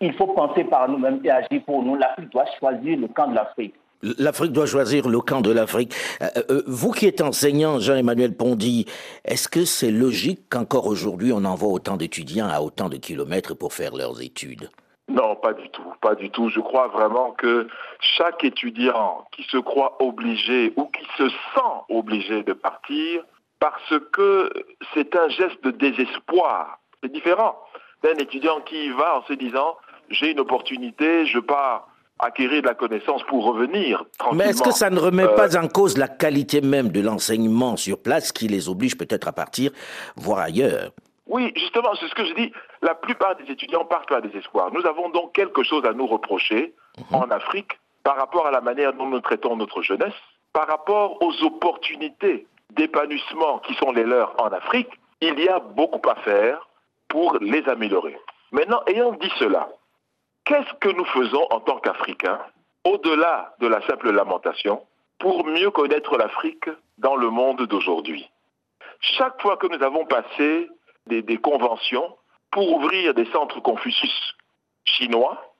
il, 0.00 0.12
faut 0.14 0.28
penser 0.28 0.64
par 0.64 0.88
nous-mêmes 0.88 1.20
et 1.24 1.30
agir 1.30 1.62
pour 1.64 1.82
nous. 1.82 1.96
L'Afrique 1.96 2.30
doit 2.30 2.46
choisir 2.58 2.98
le 2.98 3.08
camp 3.08 3.28
de 3.28 3.34
l'Afrique. 3.34 3.74
L'Afrique 4.18 4.52
doit 4.52 4.66
choisir 4.66 5.08
le 5.08 5.20
camp 5.20 5.40
de 5.40 5.50
l'Afrique. 5.50 5.94
Euh, 6.20 6.26
euh, 6.50 6.62
vous 6.66 6.92
qui 6.92 7.06
êtes 7.06 7.22
enseignant, 7.22 7.78
Jean-Emmanuel 7.80 8.36
Pondy, 8.36 8.86
est-ce 9.24 9.48
que 9.48 9.64
c'est 9.64 9.90
logique 9.90 10.48
qu'encore 10.50 10.86
aujourd'hui 10.86 11.32
on 11.32 11.44
envoie 11.44 11.70
autant 11.70 11.96
d'étudiants 11.96 12.48
à 12.48 12.60
autant 12.60 12.88
de 12.88 12.96
kilomètres 12.96 13.54
pour 13.54 13.72
faire 13.72 13.96
leurs 13.96 14.22
études? 14.22 14.70
Non, 15.08 15.36
pas 15.36 15.54
du 15.54 15.68
tout, 15.70 15.92
pas 16.00 16.14
du 16.14 16.30
tout. 16.30 16.48
Je 16.50 16.60
crois 16.60 16.88
vraiment 16.88 17.30
que 17.32 17.68
chaque 18.00 18.44
étudiant 18.44 19.24
qui 19.32 19.44
se 19.44 19.56
croit 19.56 19.96
obligé 20.02 20.72
ou 20.76 20.86
qui 20.86 21.04
se 21.16 21.28
sent 21.28 21.76
obligé 21.88 22.42
de 22.42 22.52
partir 22.52 23.22
parce 23.58 23.94
que 24.12 24.50
c'est 24.92 25.16
un 25.16 25.28
geste 25.28 25.62
de 25.64 25.70
désespoir, 25.70 26.80
c'est 27.02 27.12
différent 27.12 27.56
d'un 28.02 28.14
étudiant 28.14 28.60
qui 28.60 28.86
y 28.86 28.90
va 28.90 29.18
en 29.18 29.22
se 29.24 29.32
disant 29.32 29.76
j'ai 30.10 30.30
une 30.30 30.40
opportunité, 30.40 31.26
je 31.26 31.38
pars 31.38 31.88
acquérir 32.18 32.62
de 32.62 32.66
la 32.66 32.74
connaissance 32.74 33.22
pour 33.24 33.44
revenir 33.44 34.04
tranquillement. 34.18 34.44
Mais 34.44 34.50
est-ce 34.50 34.62
que 34.62 34.70
ça 34.70 34.88
ne 34.88 34.98
remet 34.98 35.24
Euh, 35.24 35.34
pas 35.36 35.56
en 35.58 35.68
cause 35.68 35.98
la 35.98 36.08
qualité 36.08 36.60
même 36.62 36.88
de 36.88 37.00
l'enseignement 37.00 37.76
sur 37.76 38.00
place 38.00 38.32
qui 38.32 38.48
les 38.48 38.68
oblige 38.68 38.96
peut-être 38.96 39.28
à 39.28 39.32
partir 39.32 39.70
voir 40.16 40.38
ailleurs? 40.38 40.92
Oui, 41.26 41.52
justement, 41.56 41.90
c'est 42.00 42.08
ce 42.08 42.14
que 42.14 42.24
je 42.24 42.34
dis. 42.34 42.52
La 42.82 42.94
plupart 42.94 43.36
des 43.36 43.50
étudiants 43.52 43.84
partent 43.84 44.08
par 44.08 44.22
désespoir. 44.22 44.70
Nous 44.72 44.86
avons 44.86 45.10
donc 45.10 45.32
quelque 45.34 45.62
chose 45.64 45.84
à 45.84 45.92
nous 45.92 46.06
reprocher 46.06 46.72
en 47.12 47.28
Afrique 47.30 47.72
par 48.04 48.16
rapport 48.16 48.46
à 48.46 48.52
la 48.52 48.60
manière 48.60 48.92
dont 48.92 49.06
nous 49.06 49.20
traitons 49.20 49.56
notre 49.56 49.82
jeunesse, 49.82 50.14
par 50.52 50.68
rapport 50.68 51.20
aux 51.20 51.34
opportunités 51.42 52.46
d'épanouissement 52.70 53.58
qui 53.66 53.74
sont 53.74 53.90
les 53.90 54.04
leurs 54.04 54.40
en 54.40 54.46
Afrique. 54.46 54.88
Il 55.20 55.38
y 55.40 55.48
a 55.48 55.58
beaucoup 55.58 56.08
à 56.08 56.14
faire 56.16 56.66
pour 57.16 57.38
les 57.40 57.66
améliorer. 57.66 58.14
Maintenant, 58.52 58.82
ayant 58.86 59.12
dit 59.12 59.32
cela, 59.38 59.70
qu'est-ce 60.44 60.74
que 60.80 60.90
nous 60.90 61.06
faisons 61.06 61.46
en 61.48 61.60
tant 61.60 61.78
qu'Africains, 61.78 62.40
au-delà 62.84 63.54
de 63.58 63.66
la 63.66 63.80
simple 63.86 64.10
lamentation, 64.10 64.82
pour 65.18 65.46
mieux 65.46 65.70
connaître 65.70 66.18
l'Afrique 66.18 66.68
dans 66.98 67.16
le 67.16 67.30
monde 67.30 67.62
d'aujourd'hui? 67.62 68.28
Chaque 69.00 69.40
fois 69.40 69.56
que 69.56 69.66
nous 69.66 69.82
avons 69.82 70.04
passé 70.04 70.68
des, 71.06 71.38
conventions 71.38 72.14
pour 72.50 72.70
ouvrir 72.70 73.14
des 73.14 73.24
centres 73.32 73.60
Confucius 73.60 74.36
chinois, 74.84 75.54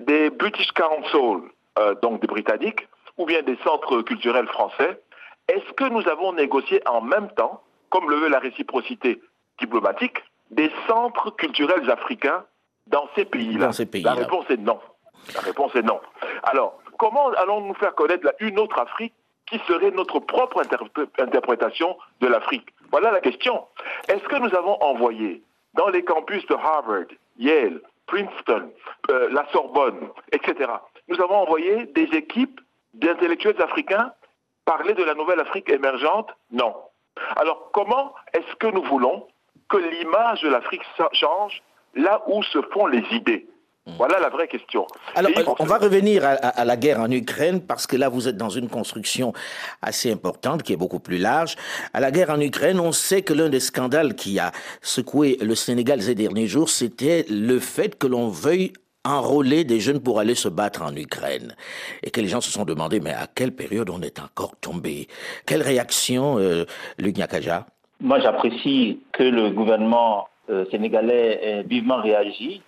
des 0.00 0.28
British 0.28 0.72
Council, 0.72 1.52
euh, 1.78 1.94
donc 2.02 2.20
des 2.20 2.26
Britanniques, 2.26 2.88
ou 3.16 3.26
bien 3.26 3.42
des 3.42 3.58
centres 3.62 4.02
culturels 4.02 4.48
français, 4.48 5.00
est-ce 5.46 5.72
que 5.74 5.84
nous 5.84 6.08
avons 6.08 6.32
négocié 6.32 6.82
en 6.88 7.00
même 7.00 7.30
temps, 7.36 7.62
comme 7.90 8.10
le 8.10 8.16
veut 8.16 8.28
la 8.28 8.40
réciprocité 8.40 9.22
diplomatique, 9.60 10.18
des 10.54 10.70
centres 10.88 11.30
culturels 11.30 11.90
africains 11.90 12.44
dans 12.86 13.08
ces 13.14 13.24
pays-là. 13.24 13.66
La 14.14 14.14
réponse 14.22 14.46
est 14.50 14.56
non. 14.56 14.78
La 15.34 15.40
réponse 15.40 15.74
est 15.74 15.82
non. 15.82 16.00
Alors, 16.44 16.78
comment 16.98 17.28
allons-nous 17.30 17.74
faire 17.74 17.94
connaître 17.94 18.32
une 18.40 18.58
autre 18.58 18.78
Afrique 18.78 19.14
qui 19.46 19.58
serait 19.66 19.90
notre 19.90 20.20
propre 20.20 20.62
interpré- 20.62 21.08
interprétation 21.18 21.96
de 22.20 22.26
l'Afrique? 22.28 22.68
Voilà 22.90 23.10
la 23.10 23.20
question. 23.20 23.64
Est-ce 24.08 24.24
que 24.24 24.36
nous 24.36 24.54
avons 24.54 24.80
envoyé 24.82 25.42
dans 25.74 25.88
les 25.88 26.04
campus 26.04 26.46
de 26.46 26.54
Harvard, 26.54 27.10
Yale, 27.38 27.80
Princeton, 28.06 28.70
euh, 29.10 29.28
la 29.32 29.46
Sorbonne, 29.50 30.08
etc., 30.32 30.70
nous 31.08 31.20
avons 31.20 31.36
envoyé 31.36 31.86
des 31.86 32.08
équipes 32.16 32.60
d'intellectuels 32.94 33.60
africains 33.60 34.12
parler 34.64 34.94
de 34.94 35.02
la 35.04 35.14
nouvelle 35.14 35.40
Afrique 35.40 35.68
émergente? 35.70 36.30
Non. 36.50 36.74
Alors 37.36 37.70
comment 37.72 38.14
est-ce 38.34 38.54
que 38.56 38.66
nous 38.66 38.82
voulons 38.82 39.26
que 39.68 39.76
l'image 39.76 40.42
de 40.42 40.48
l'Afrique 40.48 40.82
change 41.12 41.62
là 41.94 42.22
où 42.26 42.42
se 42.42 42.58
font 42.72 42.86
les 42.86 43.04
idées 43.12 43.46
Voilà 43.98 44.18
la 44.18 44.30
vraie 44.30 44.48
question. 44.48 44.86
Alors, 45.14 45.30
Et 45.30 45.44
on 45.58 45.64
va 45.66 45.76
revenir 45.78 46.24
à, 46.24 46.30
à- 46.30 46.60
à 46.60 46.64
la 46.64 46.76
guerre 46.76 47.00
en 47.00 47.10
Ukraine 47.10 47.60
parce 47.60 47.86
que 47.86 47.96
là, 47.96 48.08
vous 48.08 48.28
êtes 48.28 48.36
dans 48.38 48.48
une 48.48 48.68
construction 48.70 49.32
assez 49.82 50.10
importante 50.10 50.62
qui 50.62 50.72
est 50.72 50.76
beaucoup 50.76 51.00
plus 51.00 51.18
large. 51.18 51.54
À 51.92 52.00
la 52.00 52.10
guerre 52.10 52.30
en 52.30 52.40
Ukraine, 52.40 52.80
on 52.80 52.92
sait 52.92 53.20
que 53.22 53.34
l'un 53.34 53.50
des 53.50 53.60
scandales 53.60 54.14
qui 54.14 54.38
a 54.38 54.52
secoué 54.80 55.36
le 55.42 55.54
Sénégal 55.54 56.00
ces 56.00 56.14
derniers 56.14 56.46
jours, 56.46 56.70
c'était 56.70 57.26
le 57.28 57.58
fait 57.58 57.98
que 57.98 58.06
l'on 58.06 58.28
veuille 58.28 58.72
enrôler 59.06 59.64
des 59.64 59.80
jeunes 59.80 60.00
pour 60.00 60.18
aller 60.18 60.34
se 60.34 60.48
battre 60.48 60.80
en 60.80 60.96
Ukraine. 60.96 61.54
Et 62.02 62.10
que 62.10 62.22
les 62.22 62.28
gens 62.28 62.40
se 62.40 62.50
sont 62.50 62.64
demandé, 62.64 63.00
mais 63.00 63.12
à 63.12 63.26
quelle 63.34 63.52
période 63.52 63.90
on 63.90 64.00
est 64.00 64.18
encore 64.18 64.56
tombé? 64.62 65.08
Quelle 65.44 65.60
réaction, 65.62 66.38
euh, 66.38 66.64
Luc 66.96 67.18
Nyakaja? 67.18 67.66
Moi, 68.04 68.20
j'apprécie 68.20 69.00
que 69.12 69.22
le 69.22 69.48
gouvernement 69.48 70.28
euh, 70.50 70.66
sénégalais 70.70 71.40
ait 71.42 71.62
vivement 71.62 72.02
réagi 72.02 72.60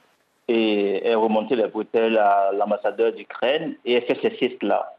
et 0.49 1.07
est 1.07 1.15
remontée 1.15 1.57
les 1.57 1.67
bretelles 1.67 2.17
à 2.17 2.53
l'ambassadeur 2.59 3.13
d'Ukraine 3.13 3.75
et 3.85 3.93
elle 3.93 4.05
fait 4.05 4.19
ces 4.23 4.35
gestes-là. 4.35 4.95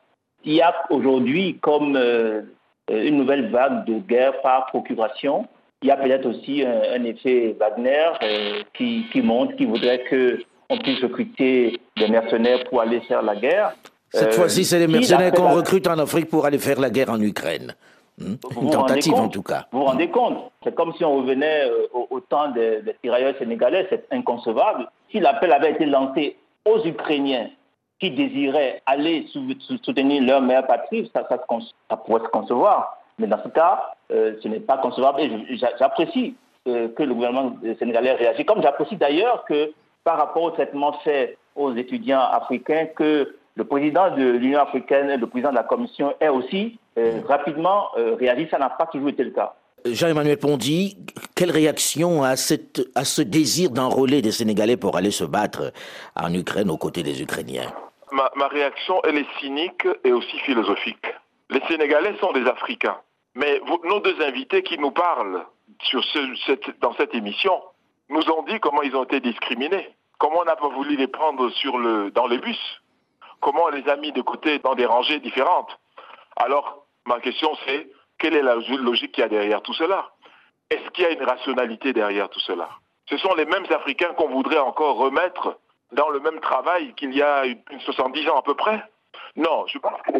Il 0.45 0.53
y 0.53 0.61
a 0.61 0.75
aujourd'hui 0.91 1.57
comme 1.59 1.95
euh, 1.95 2.43
une 2.87 3.17
nouvelle 3.17 3.49
vague 3.49 3.85
de 3.85 3.95
guerre 3.95 4.39
par 4.43 4.67
procuration. 4.67 5.47
Il 5.81 5.87
y 5.87 5.91
a 5.91 5.97
peut-être 5.97 6.27
aussi 6.27 6.63
un, 6.63 7.03
effet 7.03 7.55
Wagner 7.59 8.05
euh, 8.21 8.61
qui, 8.75 9.07
qui 9.11 9.23
monte, 9.23 9.55
qui 9.55 9.65
voudrait 9.65 10.03
qu'on 10.07 10.77
puisse 10.77 11.01
recruter 11.01 11.79
des 11.97 12.07
mercenaires 12.09 12.63
pour 12.69 12.81
aller 12.81 13.01
faire 13.01 13.23
la 13.23 13.35
guerre. 13.35 13.73
Cette 14.11 14.35
fois-ci, 14.35 14.65
c'est 14.65 14.77
les 14.77 14.87
mercenaires 14.87 15.31
qu'on 15.31 15.49
recrute 15.49 15.87
en 15.87 15.97
Afrique 15.97 16.29
pour 16.29 16.45
aller 16.45 16.59
faire 16.59 16.79
la 16.79 16.91
guerre 16.91 17.09
en 17.09 17.19
Ukraine. 17.19 17.73
Hmm? 18.19 18.35
Une 18.59 18.71
tentative 18.71 19.13
en 19.13 19.29
tout 19.29 19.43
cas. 19.43 19.65
Vous 19.71 19.79
vous 19.79 19.85
rendez 19.85 20.09
compte 20.09 20.51
C'est 20.63 20.73
comme 20.73 20.93
si 20.95 21.05
on 21.05 21.17
revenait 21.17 21.69
euh, 21.69 21.87
au, 22.09 22.19
temps 22.19 22.49
des, 22.49 22.81
tirailleurs 23.03 23.35
sénégalais, 23.37 23.85
c'est 23.89 24.07
inconcevable. 24.11 24.89
Si 25.11 25.19
l'appel 25.19 25.51
avait 25.51 25.73
été 25.73 25.85
lancé 25.85 26.35
aux 26.65 26.83
Ukrainiens 26.83 27.49
qui 27.99 28.11
désiraient 28.11 28.81
aller 28.85 29.27
soutenir 29.83 30.23
leur 30.23 30.41
mère 30.41 30.65
patrie, 30.65 31.09
ça, 31.15 31.27
ça, 31.29 31.37
pourrait 31.97 32.23
se 32.23 32.29
concevoir. 32.29 32.97
Mais 33.19 33.27
dans 33.27 33.41
ce 33.43 33.49
cas, 33.49 33.93
euh, 34.11 34.35
ce 34.41 34.47
n'est 34.47 34.59
pas 34.59 34.77
concevable. 34.77 35.21
Et 35.21 35.57
j'apprécie 35.57 36.35
euh, 36.67 36.89
que 36.89 37.03
le 37.03 37.13
gouvernement 37.13 37.55
sénégalais 37.77 38.13
réagisse, 38.13 38.45
comme 38.45 38.61
j'apprécie 38.61 38.97
d'ailleurs 38.97 39.45
que 39.45 39.71
par 40.03 40.17
rapport 40.17 40.43
au 40.43 40.51
traitement 40.51 40.93
fait 41.03 41.37
aux 41.55 41.75
étudiants 41.75 42.21
africains, 42.21 42.87
que 42.95 43.35
le 43.57 43.63
président 43.63 44.15
de 44.15 44.23
l'Union 44.23 44.61
africaine, 44.61 45.19
le 45.19 45.27
président 45.27 45.49
de 45.49 45.55
la 45.55 45.63
Commission 45.63 46.13
est 46.19 46.29
aussi 46.29 46.79
euh, 46.97 47.21
rapidement 47.27 47.87
euh, 47.97 48.15
réagi. 48.15 48.47
Ça 48.51 48.59
n'a 48.59 48.69
pas 48.69 48.85
toujours 48.85 49.09
été 49.09 49.23
le 49.23 49.31
cas. 49.31 49.55
Jean-Emmanuel 49.85 50.37
Pondy, 50.37 50.97
quelle 51.35 51.49
réaction 51.49 52.23
à, 52.23 52.35
cette, 52.35 52.87
à 52.93 53.03
ce 53.03 53.21
désir 53.21 53.71
d'enrôler 53.71 54.21
des 54.21 54.31
Sénégalais 54.31 54.77
pour 54.77 54.95
aller 54.95 55.11
se 55.11 55.23
battre 55.23 55.71
en 56.15 56.33
Ukraine 56.33 56.69
aux 56.69 56.77
côtés 56.77 57.03
des 57.03 57.21
Ukrainiens? 57.21 57.71
Ma, 58.11 58.29
ma, 58.35 58.47
réaction, 58.47 59.01
elle 59.03 59.17
est 59.17 59.39
cynique 59.39 59.87
et 60.03 60.11
aussi 60.11 60.37
philosophique. 60.39 61.05
Les 61.49 61.61
Sénégalais 61.67 62.15
sont 62.19 62.33
des 62.33 62.45
Africains. 62.45 62.97
Mais 63.33 63.59
nos 63.85 63.99
deux 64.01 64.19
invités 64.21 64.61
qui 64.61 64.77
nous 64.77 64.91
parlent 64.91 65.43
sur 65.83 66.03
ce, 66.03 66.19
cette, 66.45 66.79
dans 66.81 66.93
cette 66.95 67.13
émission 67.15 67.53
nous 68.09 68.23
ont 68.31 68.43
dit 68.43 68.59
comment 68.59 68.81
ils 68.83 68.95
ont 68.95 69.03
été 69.03 69.19
discriminés, 69.19 69.89
comment 70.17 70.41
on 70.41 70.45
n'a 70.45 70.55
pas 70.55 70.69
voulu 70.69 70.95
les 70.95 71.07
prendre 71.07 71.49
sur 71.49 71.77
le, 71.77 72.09
dans 72.11 72.27
les 72.27 72.39
bus, 72.39 72.57
comment 73.41 73.65
on 73.65 73.69
les 73.69 73.87
a 73.89 73.95
mis 73.95 74.11
de 74.11 74.21
côté 74.21 74.59
dans 74.59 74.75
des 74.75 74.85
rangées 74.85 75.19
différentes. 75.19 75.77
Alors, 76.35 76.85
ma 77.05 77.19
question 77.19 77.49
c'est, 77.65 77.87
quelle 78.17 78.35
est 78.35 78.41
la 78.41 78.55
logique 78.55 79.11
qu'il 79.11 79.21
y 79.21 79.25
a 79.25 79.29
derrière 79.29 79.61
tout 79.61 79.73
cela 79.73 80.09
Est-ce 80.69 80.89
qu'il 80.91 81.03
y 81.03 81.07
a 81.07 81.11
une 81.11 81.23
rationalité 81.23 81.93
derrière 81.93 82.29
tout 82.29 82.39
cela 82.39 82.69
Ce 83.09 83.17
sont 83.17 83.33
les 83.35 83.45
mêmes 83.45 83.65
Africains 83.69 84.13
qu'on 84.13 84.29
voudrait 84.29 84.59
encore 84.59 84.97
remettre 84.97 85.57
dans 85.91 86.09
le 86.09 86.19
même 86.19 86.39
travail 86.39 86.93
qu'il 86.95 87.15
y 87.15 87.21
a 87.21 87.45
une, 87.45 87.79
70 87.79 88.29
ans 88.29 88.37
à 88.37 88.41
peu 88.41 88.55
près 88.55 88.83
Non, 89.35 89.65
je 89.67 89.77
pense 89.79 90.01
que 90.01 90.11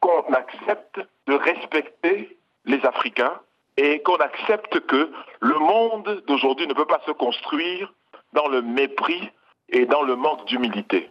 qu'on 0.00 0.32
accepte 0.32 1.00
de 1.26 1.34
respecter 1.34 2.38
les 2.64 2.84
Africains 2.86 3.40
et 3.76 4.00
qu'on 4.02 4.16
accepte 4.16 4.80
que 4.86 5.10
le 5.40 5.58
monde 5.58 6.22
d'aujourd'hui 6.26 6.66
ne 6.66 6.74
peut 6.74 6.86
pas 6.86 7.00
se 7.06 7.10
construire 7.12 7.92
dans 8.32 8.48
le 8.48 8.62
mépris 8.62 9.30
et 9.68 9.84
dans 9.86 10.02
le 10.02 10.16
manque 10.16 10.44
d'humilité. 10.46 11.10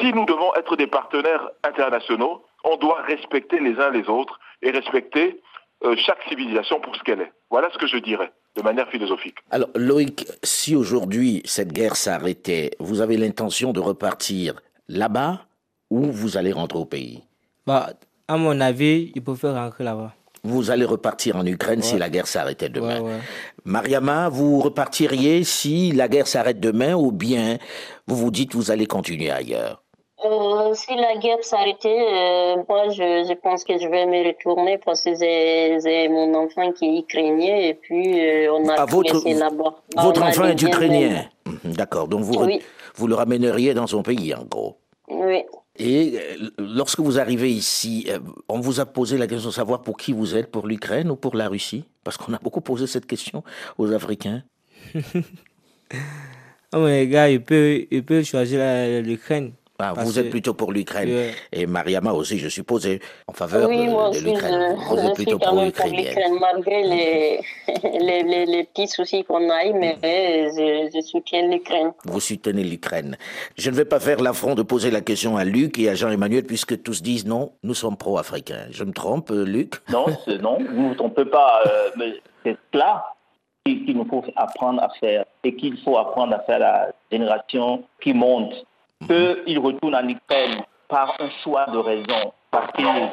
Si 0.00 0.12
nous 0.12 0.24
devons 0.24 0.54
être 0.54 0.76
des 0.76 0.86
partenaires 0.86 1.50
internationaux, 1.62 2.44
on 2.64 2.76
doit 2.76 3.02
respecter 3.02 3.58
les 3.60 3.78
uns 3.78 3.90
les 3.90 4.08
autres 4.08 4.38
et 4.62 4.70
respecter 4.70 5.40
euh, 5.84 5.94
chaque 5.96 6.22
civilisation 6.28 6.80
pour 6.80 6.96
ce 6.96 7.02
qu'elle 7.02 7.20
est. 7.20 7.32
Voilà 7.50 7.68
ce 7.72 7.78
que 7.78 7.86
je 7.86 7.98
dirais 7.98 8.32
de 8.56 8.62
manière 8.62 8.88
philosophique. 8.88 9.36
Alors 9.50 9.68
Loïc, 9.74 10.26
si 10.42 10.74
aujourd'hui 10.74 11.42
cette 11.44 11.72
guerre 11.72 11.96
s'arrêtait, 11.96 12.70
vous 12.78 13.00
avez 13.00 13.16
l'intention 13.16 13.72
de 13.72 13.80
repartir 13.80 14.54
là-bas 14.88 15.40
ou 15.90 16.04
vous 16.04 16.36
allez 16.36 16.52
rentrer 16.52 16.78
au 16.78 16.84
pays? 16.84 17.22
Bah, 17.66 17.90
À 18.28 18.36
mon 18.36 18.60
avis, 18.60 19.12
il 19.14 19.22
faut 19.22 19.34
faire 19.34 19.54
rentrer 19.54 19.84
là-bas 19.84 20.12
vous 20.44 20.70
allez 20.70 20.84
repartir 20.84 21.36
en 21.36 21.46
Ukraine 21.46 21.82
si 21.82 21.98
la 21.98 22.10
guerre 22.10 22.26
s'arrêtait 22.26 22.68
demain. 22.68 23.00
Mariama, 23.64 24.28
vous 24.28 24.60
repartiriez 24.60 25.42
si 25.42 25.92
la 25.92 26.08
guerre 26.08 26.26
s'arrête 26.26 26.60
demain 26.60 26.94
ou 26.94 27.12
bien 27.12 27.58
vous 28.06 28.16
vous 28.16 28.30
dites 28.30 28.54
vous 28.54 28.70
allez 28.70 28.86
continuer 28.86 29.30
ailleurs? 29.30 29.82
Euh, 30.24 30.72
si 30.74 30.94
la 30.94 31.16
guerre 31.16 31.42
s'arrêtait, 31.42 31.88
euh, 31.88 32.56
moi 32.66 32.88
je, 32.88 33.26
je, 33.28 33.34
pense 33.34 33.62
que 33.62 33.78
je 33.78 33.86
vais 33.86 34.06
me 34.06 34.26
retourner 34.26 34.78
parce 34.78 35.02
que 35.02 35.14
j'ai 35.14 36.08
mon 36.08 36.32
enfant 36.34 36.72
qui 36.72 36.86
est 36.86 36.98
ukrainien 37.00 37.56
et 37.56 37.74
puis 37.74 38.20
euh, 38.20 38.52
on 38.54 38.66
a 38.68 38.74
ah, 38.78 38.84
votre, 38.86 39.22
là-bas. 39.28 39.74
Votre 39.96 40.22
enfant 40.22 40.46
est 40.46 40.62
ukrainien. 40.62 41.24
mhm, 41.46 41.72
D'accord, 41.72 42.08
donc 42.08 42.22
vous, 42.22 42.48
vous 42.94 43.06
le 43.06 43.14
ramèneriez 43.14 43.74
dans 43.74 43.86
son 43.86 44.02
pays 44.02 44.34
en 44.34 44.44
gros. 44.44 44.76
Oui. 45.08 45.42
Et 45.76 46.18
euh, 46.18 46.50
lorsque 46.58 47.00
vous 47.00 47.18
arrivez 47.18 47.50
ici, 47.50 48.06
euh, 48.08 48.20
on 48.48 48.60
vous 48.60 48.80
a 48.80 48.86
posé 48.86 49.18
la 49.18 49.26
question 49.26 49.48
de 49.48 49.54
savoir 49.54 49.82
pour 49.82 49.96
qui 49.96 50.12
vous 50.12 50.36
êtes, 50.36 50.50
pour 50.50 50.66
l'Ukraine 50.66 51.10
ou 51.10 51.16
pour 51.16 51.34
la 51.34 51.48
Russie? 51.48 51.84
Parce 52.04 52.16
qu'on 52.16 52.32
a 52.32 52.38
beaucoup 52.38 52.60
posé 52.60 52.86
cette 52.86 53.06
question 53.06 53.42
aux 53.78 53.92
Africains. 53.92 54.44
oh 54.94 56.84
mais 56.84 57.08
gars, 57.08 57.28
il 57.28 57.42
peut, 57.42 57.86
il 57.90 58.04
peut 58.04 58.22
choisir 58.22 58.60
l'Ukraine. 59.02 59.52
Ah, 59.80 59.92
vous 59.96 60.18
êtes 60.20 60.30
plutôt 60.30 60.54
pour 60.54 60.72
l'Ukraine. 60.72 61.32
Et 61.52 61.66
Mariama 61.66 62.12
aussi, 62.12 62.38
je 62.38 62.48
suppose, 62.48 62.86
est 62.86 63.00
en 63.26 63.32
faveur 63.32 63.68
oui, 63.68 63.86
de, 63.86 64.20
de 64.20 64.24
l'Ukraine. 64.24 64.76
Vous 64.88 64.98
êtes 64.98 65.14
plutôt 65.14 65.38
pour 65.38 65.60
l'Ukraine. 65.60 66.38
Malgré 66.40 66.82
les, 66.84 67.40
les, 67.82 68.22
les, 68.22 68.46
les, 68.46 68.64
petits 68.64 68.86
soucis 68.86 69.24
qu'on 69.24 69.50
a, 69.50 69.72
mais 69.72 69.98
je, 70.02 70.90
je 70.94 71.00
soutiens 71.00 71.48
l'Ukraine. 71.48 71.92
Vous 72.04 72.20
soutenez 72.20 72.62
l'Ukraine. 72.62 73.16
Je 73.58 73.70
ne 73.70 73.74
vais 73.74 73.84
pas 73.84 73.98
faire 73.98 74.20
l'affront 74.20 74.54
de 74.54 74.62
poser 74.62 74.92
la 74.92 75.00
question 75.00 75.36
à 75.36 75.44
Luc 75.44 75.78
et 75.80 75.88
à 75.88 75.96
Jean-Emmanuel, 75.96 76.44
puisque 76.44 76.80
tous 76.82 77.02
disent 77.02 77.26
non, 77.26 77.52
nous 77.64 77.74
sommes 77.74 77.96
pro-africains. 77.96 78.66
Je 78.70 78.84
me 78.84 78.92
trompe, 78.92 79.30
Luc? 79.30 79.74
Non, 79.90 80.06
non, 80.40 80.58
vous 80.58 80.82
ne 80.82 80.88
vous 80.88 80.94
trompez 80.94 81.24
pas. 81.24 81.62
Euh, 81.66 81.90
mais 81.96 82.14
c'est 82.44 82.56
cela 82.72 83.04
qu'il 83.66 83.96
nous 83.96 84.06
faut 84.06 84.22
apprendre 84.36 84.82
à 84.82 84.90
faire 85.00 85.24
et 85.42 85.56
qu'il 85.56 85.76
faut 85.82 85.96
apprendre 85.96 86.34
à 86.34 86.40
faire 86.40 86.60
la 86.60 86.92
génération 87.10 87.82
qui 88.00 88.12
monte 88.12 88.54
qu'ils 89.06 89.58
retournent 89.58 89.94
en 89.94 90.08
Ukraine 90.08 90.62
par 90.88 91.14
un 91.20 91.30
choix 91.42 91.66
de 91.66 91.78
raison, 91.78 92.32
parce 92.50 92.72
qu'ils 92.72 92.86
ont 92.86 93.10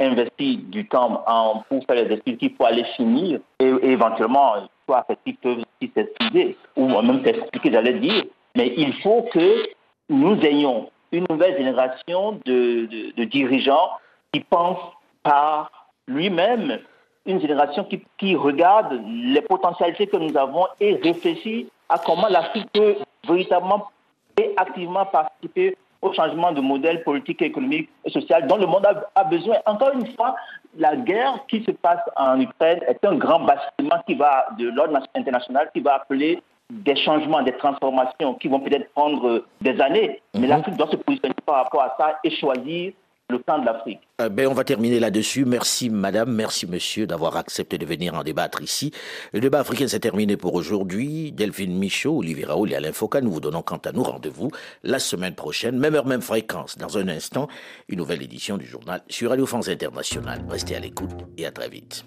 investi 0.00 0.56
du 0.56 0.86
temps 0.86 1.24
pour 1.68 1.84
faire 1.86 2.04
les 2.04 2.14
études 2.14 2.38
qu'il 2.38 2.54
faut 2.54 2.64
aller 2.64 2.84
finir, 2.96 3.40
et, 3.60 3.72
éventuellement, 3.82 4.54
soit 4.86 5.06
qu'ils 5.24 5.36
peuvent 5.36 5.64
s'excuser, 5.94 6.56
ou 6.76 6.88
même 6.88 7.24
s'expliquer, 7.24 7.72
j'allais 7.72 7.98
dire, 7.98 8.24
mais 8.56 8.72
il 8.76 8.92
faut 9.02 9.22
que 9.32 9.68
nous 10.08 10.40
ayons 10.42 10.90
une 11.12 11.26
nouvelle 11.30 11.56
génération 11.56 12.40
de, 12.44 13.24
dirigeants 13.24 13.90
qui 14.32 14.40
pensent 14.40 14.92
par 15.22 15.70
lui-même, 16.06 16.80
une 17.26 17.40
génération 17.40 17.86
qui 18.18 18.36
regarde 18.36 19.00
les 19.06 19.40
potentialités 19.40 20.06
que 20.06 20.16
nous 20.16 20.36
avons 20.36 20.66
et 20.80 20.96
réfléchit 20.96 21.68
à 21.88 21.98
comment 21.98 22.28
l'Afrique 22.28 22.68
peut 22.72 22.96
véritablement 23.26 23.90
et 24.38 24.52
activement 24.56 25.06
participer 25.06 25.76
au 26.04 26.12
changement 26.12 26.52
de 26.52 26.60
modèle 26.60 27.02
politique, 27.02 27.40
économique 27.40 27.88
et 28.04 28.10
social 28.10 28.46
dont 28.46 28.56
le 28.56 28.66
monde 28.66 28.86
a, 29.14 29.24
besoin. 29.24 29.56
Encore 29.64 29.92
une 29.94 30.06
fois, 30.14 30.36
la 30.76 30.96
guerre 30.96 31.40
qui 31.48 31.64
se 31.64 31.70
passe 31.70 32.02
en 32.16 32.38
Ukraine 32.38 32.80
est 32.86 33.02
un 33.04 33.14
grand 33.14 33.40
basculement 33.40 34.02
qui 34.06 34.14
va 34.14 34.46
de 34.58 34.68
l'ordre 34.68 35.00
international, 35.14 35.70
qui 35.72 35.80
va 35.80 35.94
appeler 35.94 36.42
des 36.70 36.96
changements, 36.96 37.42
des 37.42 37.56
transformations 37.56 38.34
qui 38.34 38.48
vont 38.48 38.60
peut-être 38.60 38.90
prendre 38.92 39.44
des 39.62 39.80
années. 39.80 40.20
Mais 40.34 40.40
mhm. 40.40 40.48
l'Afrique 40.48 40.76
doit 40.76 40.90
se 40.90 40.96
positionner 40.96 41.34
par 41.46 41.56
rapport 41.56 41.82
à 41.82 41.94
ça 41.98 42.18
et 42.22 42.30
choisir 42.30 42.92
le 43.34 43.42
temps 43.42 43.58
de 43.58 43.66
l'Afrique. 43.66 44.00
Euh, 44.20 44.28
ben, 44.28 44.46
on 44.46 44.54
va 44.54 44.64
terminer 44.64 45.00
là-dessus. 45.00 45.44
Merci 45.44 45.90
madame, 45.90 46.32
merci 46.32 46.66
monsieur 46.66 47.06
d'avoir 47.06 47.36
accepté 47.36 47.78
de 47.78 47.86
venir 47.86 48.14
en 48.14 48.22
débattre 48.22 48.62
ici. 48.62 48.92
Le 49.32 49.40
débat 49.40 49.60
africain 49.60 49.88
s'est 49.88 50.00
terminé 50.00 50.36
pour 50.36 50.54
aujourd'hui. 50.54 51.32
Delphine 51.32 51.78
Michaud, 51.78 52.18
Olivier 52.18 52.44
Raoul 52.44 52.72
et 52.72 52.76
Alain 52.76 52.92
Foucault, 52.92 53.20
nous 53.20 53.32
vous 53.32 53.40
donnons 53.40 53.62
quant 53.62 53.80
à 53.84 53.92
nous 53.92 54.02
rendez-vous 54.02 54.50
la 54.82 54.98
semaine 54.98 55.34
prochaine, 55.34 55.78
même 55.78 55.94
heure, 55.94 56.06
même 56.06 56.22
fréquence. 56.22 56.78
Dans 56.78 56.98
un 56.98 57.08
instant, 57.08 57.48
une 57.88 57.98
nouvelle 57.98 58.22
édition 58.22 58.56
du 58.56 58.66
journal 58.66 59.02
sur 59.08 59.30
Radio 59.30 59.46
France 59.46 59.68
Internationale. 59.68 60.44
Restez 60.48 60.76
à 60.76 60.80
l'écoute 60.80 61.10
et 61.36 61.46
à 61.46 61.50
très 61.50 61.68
vite. 61.68 62.04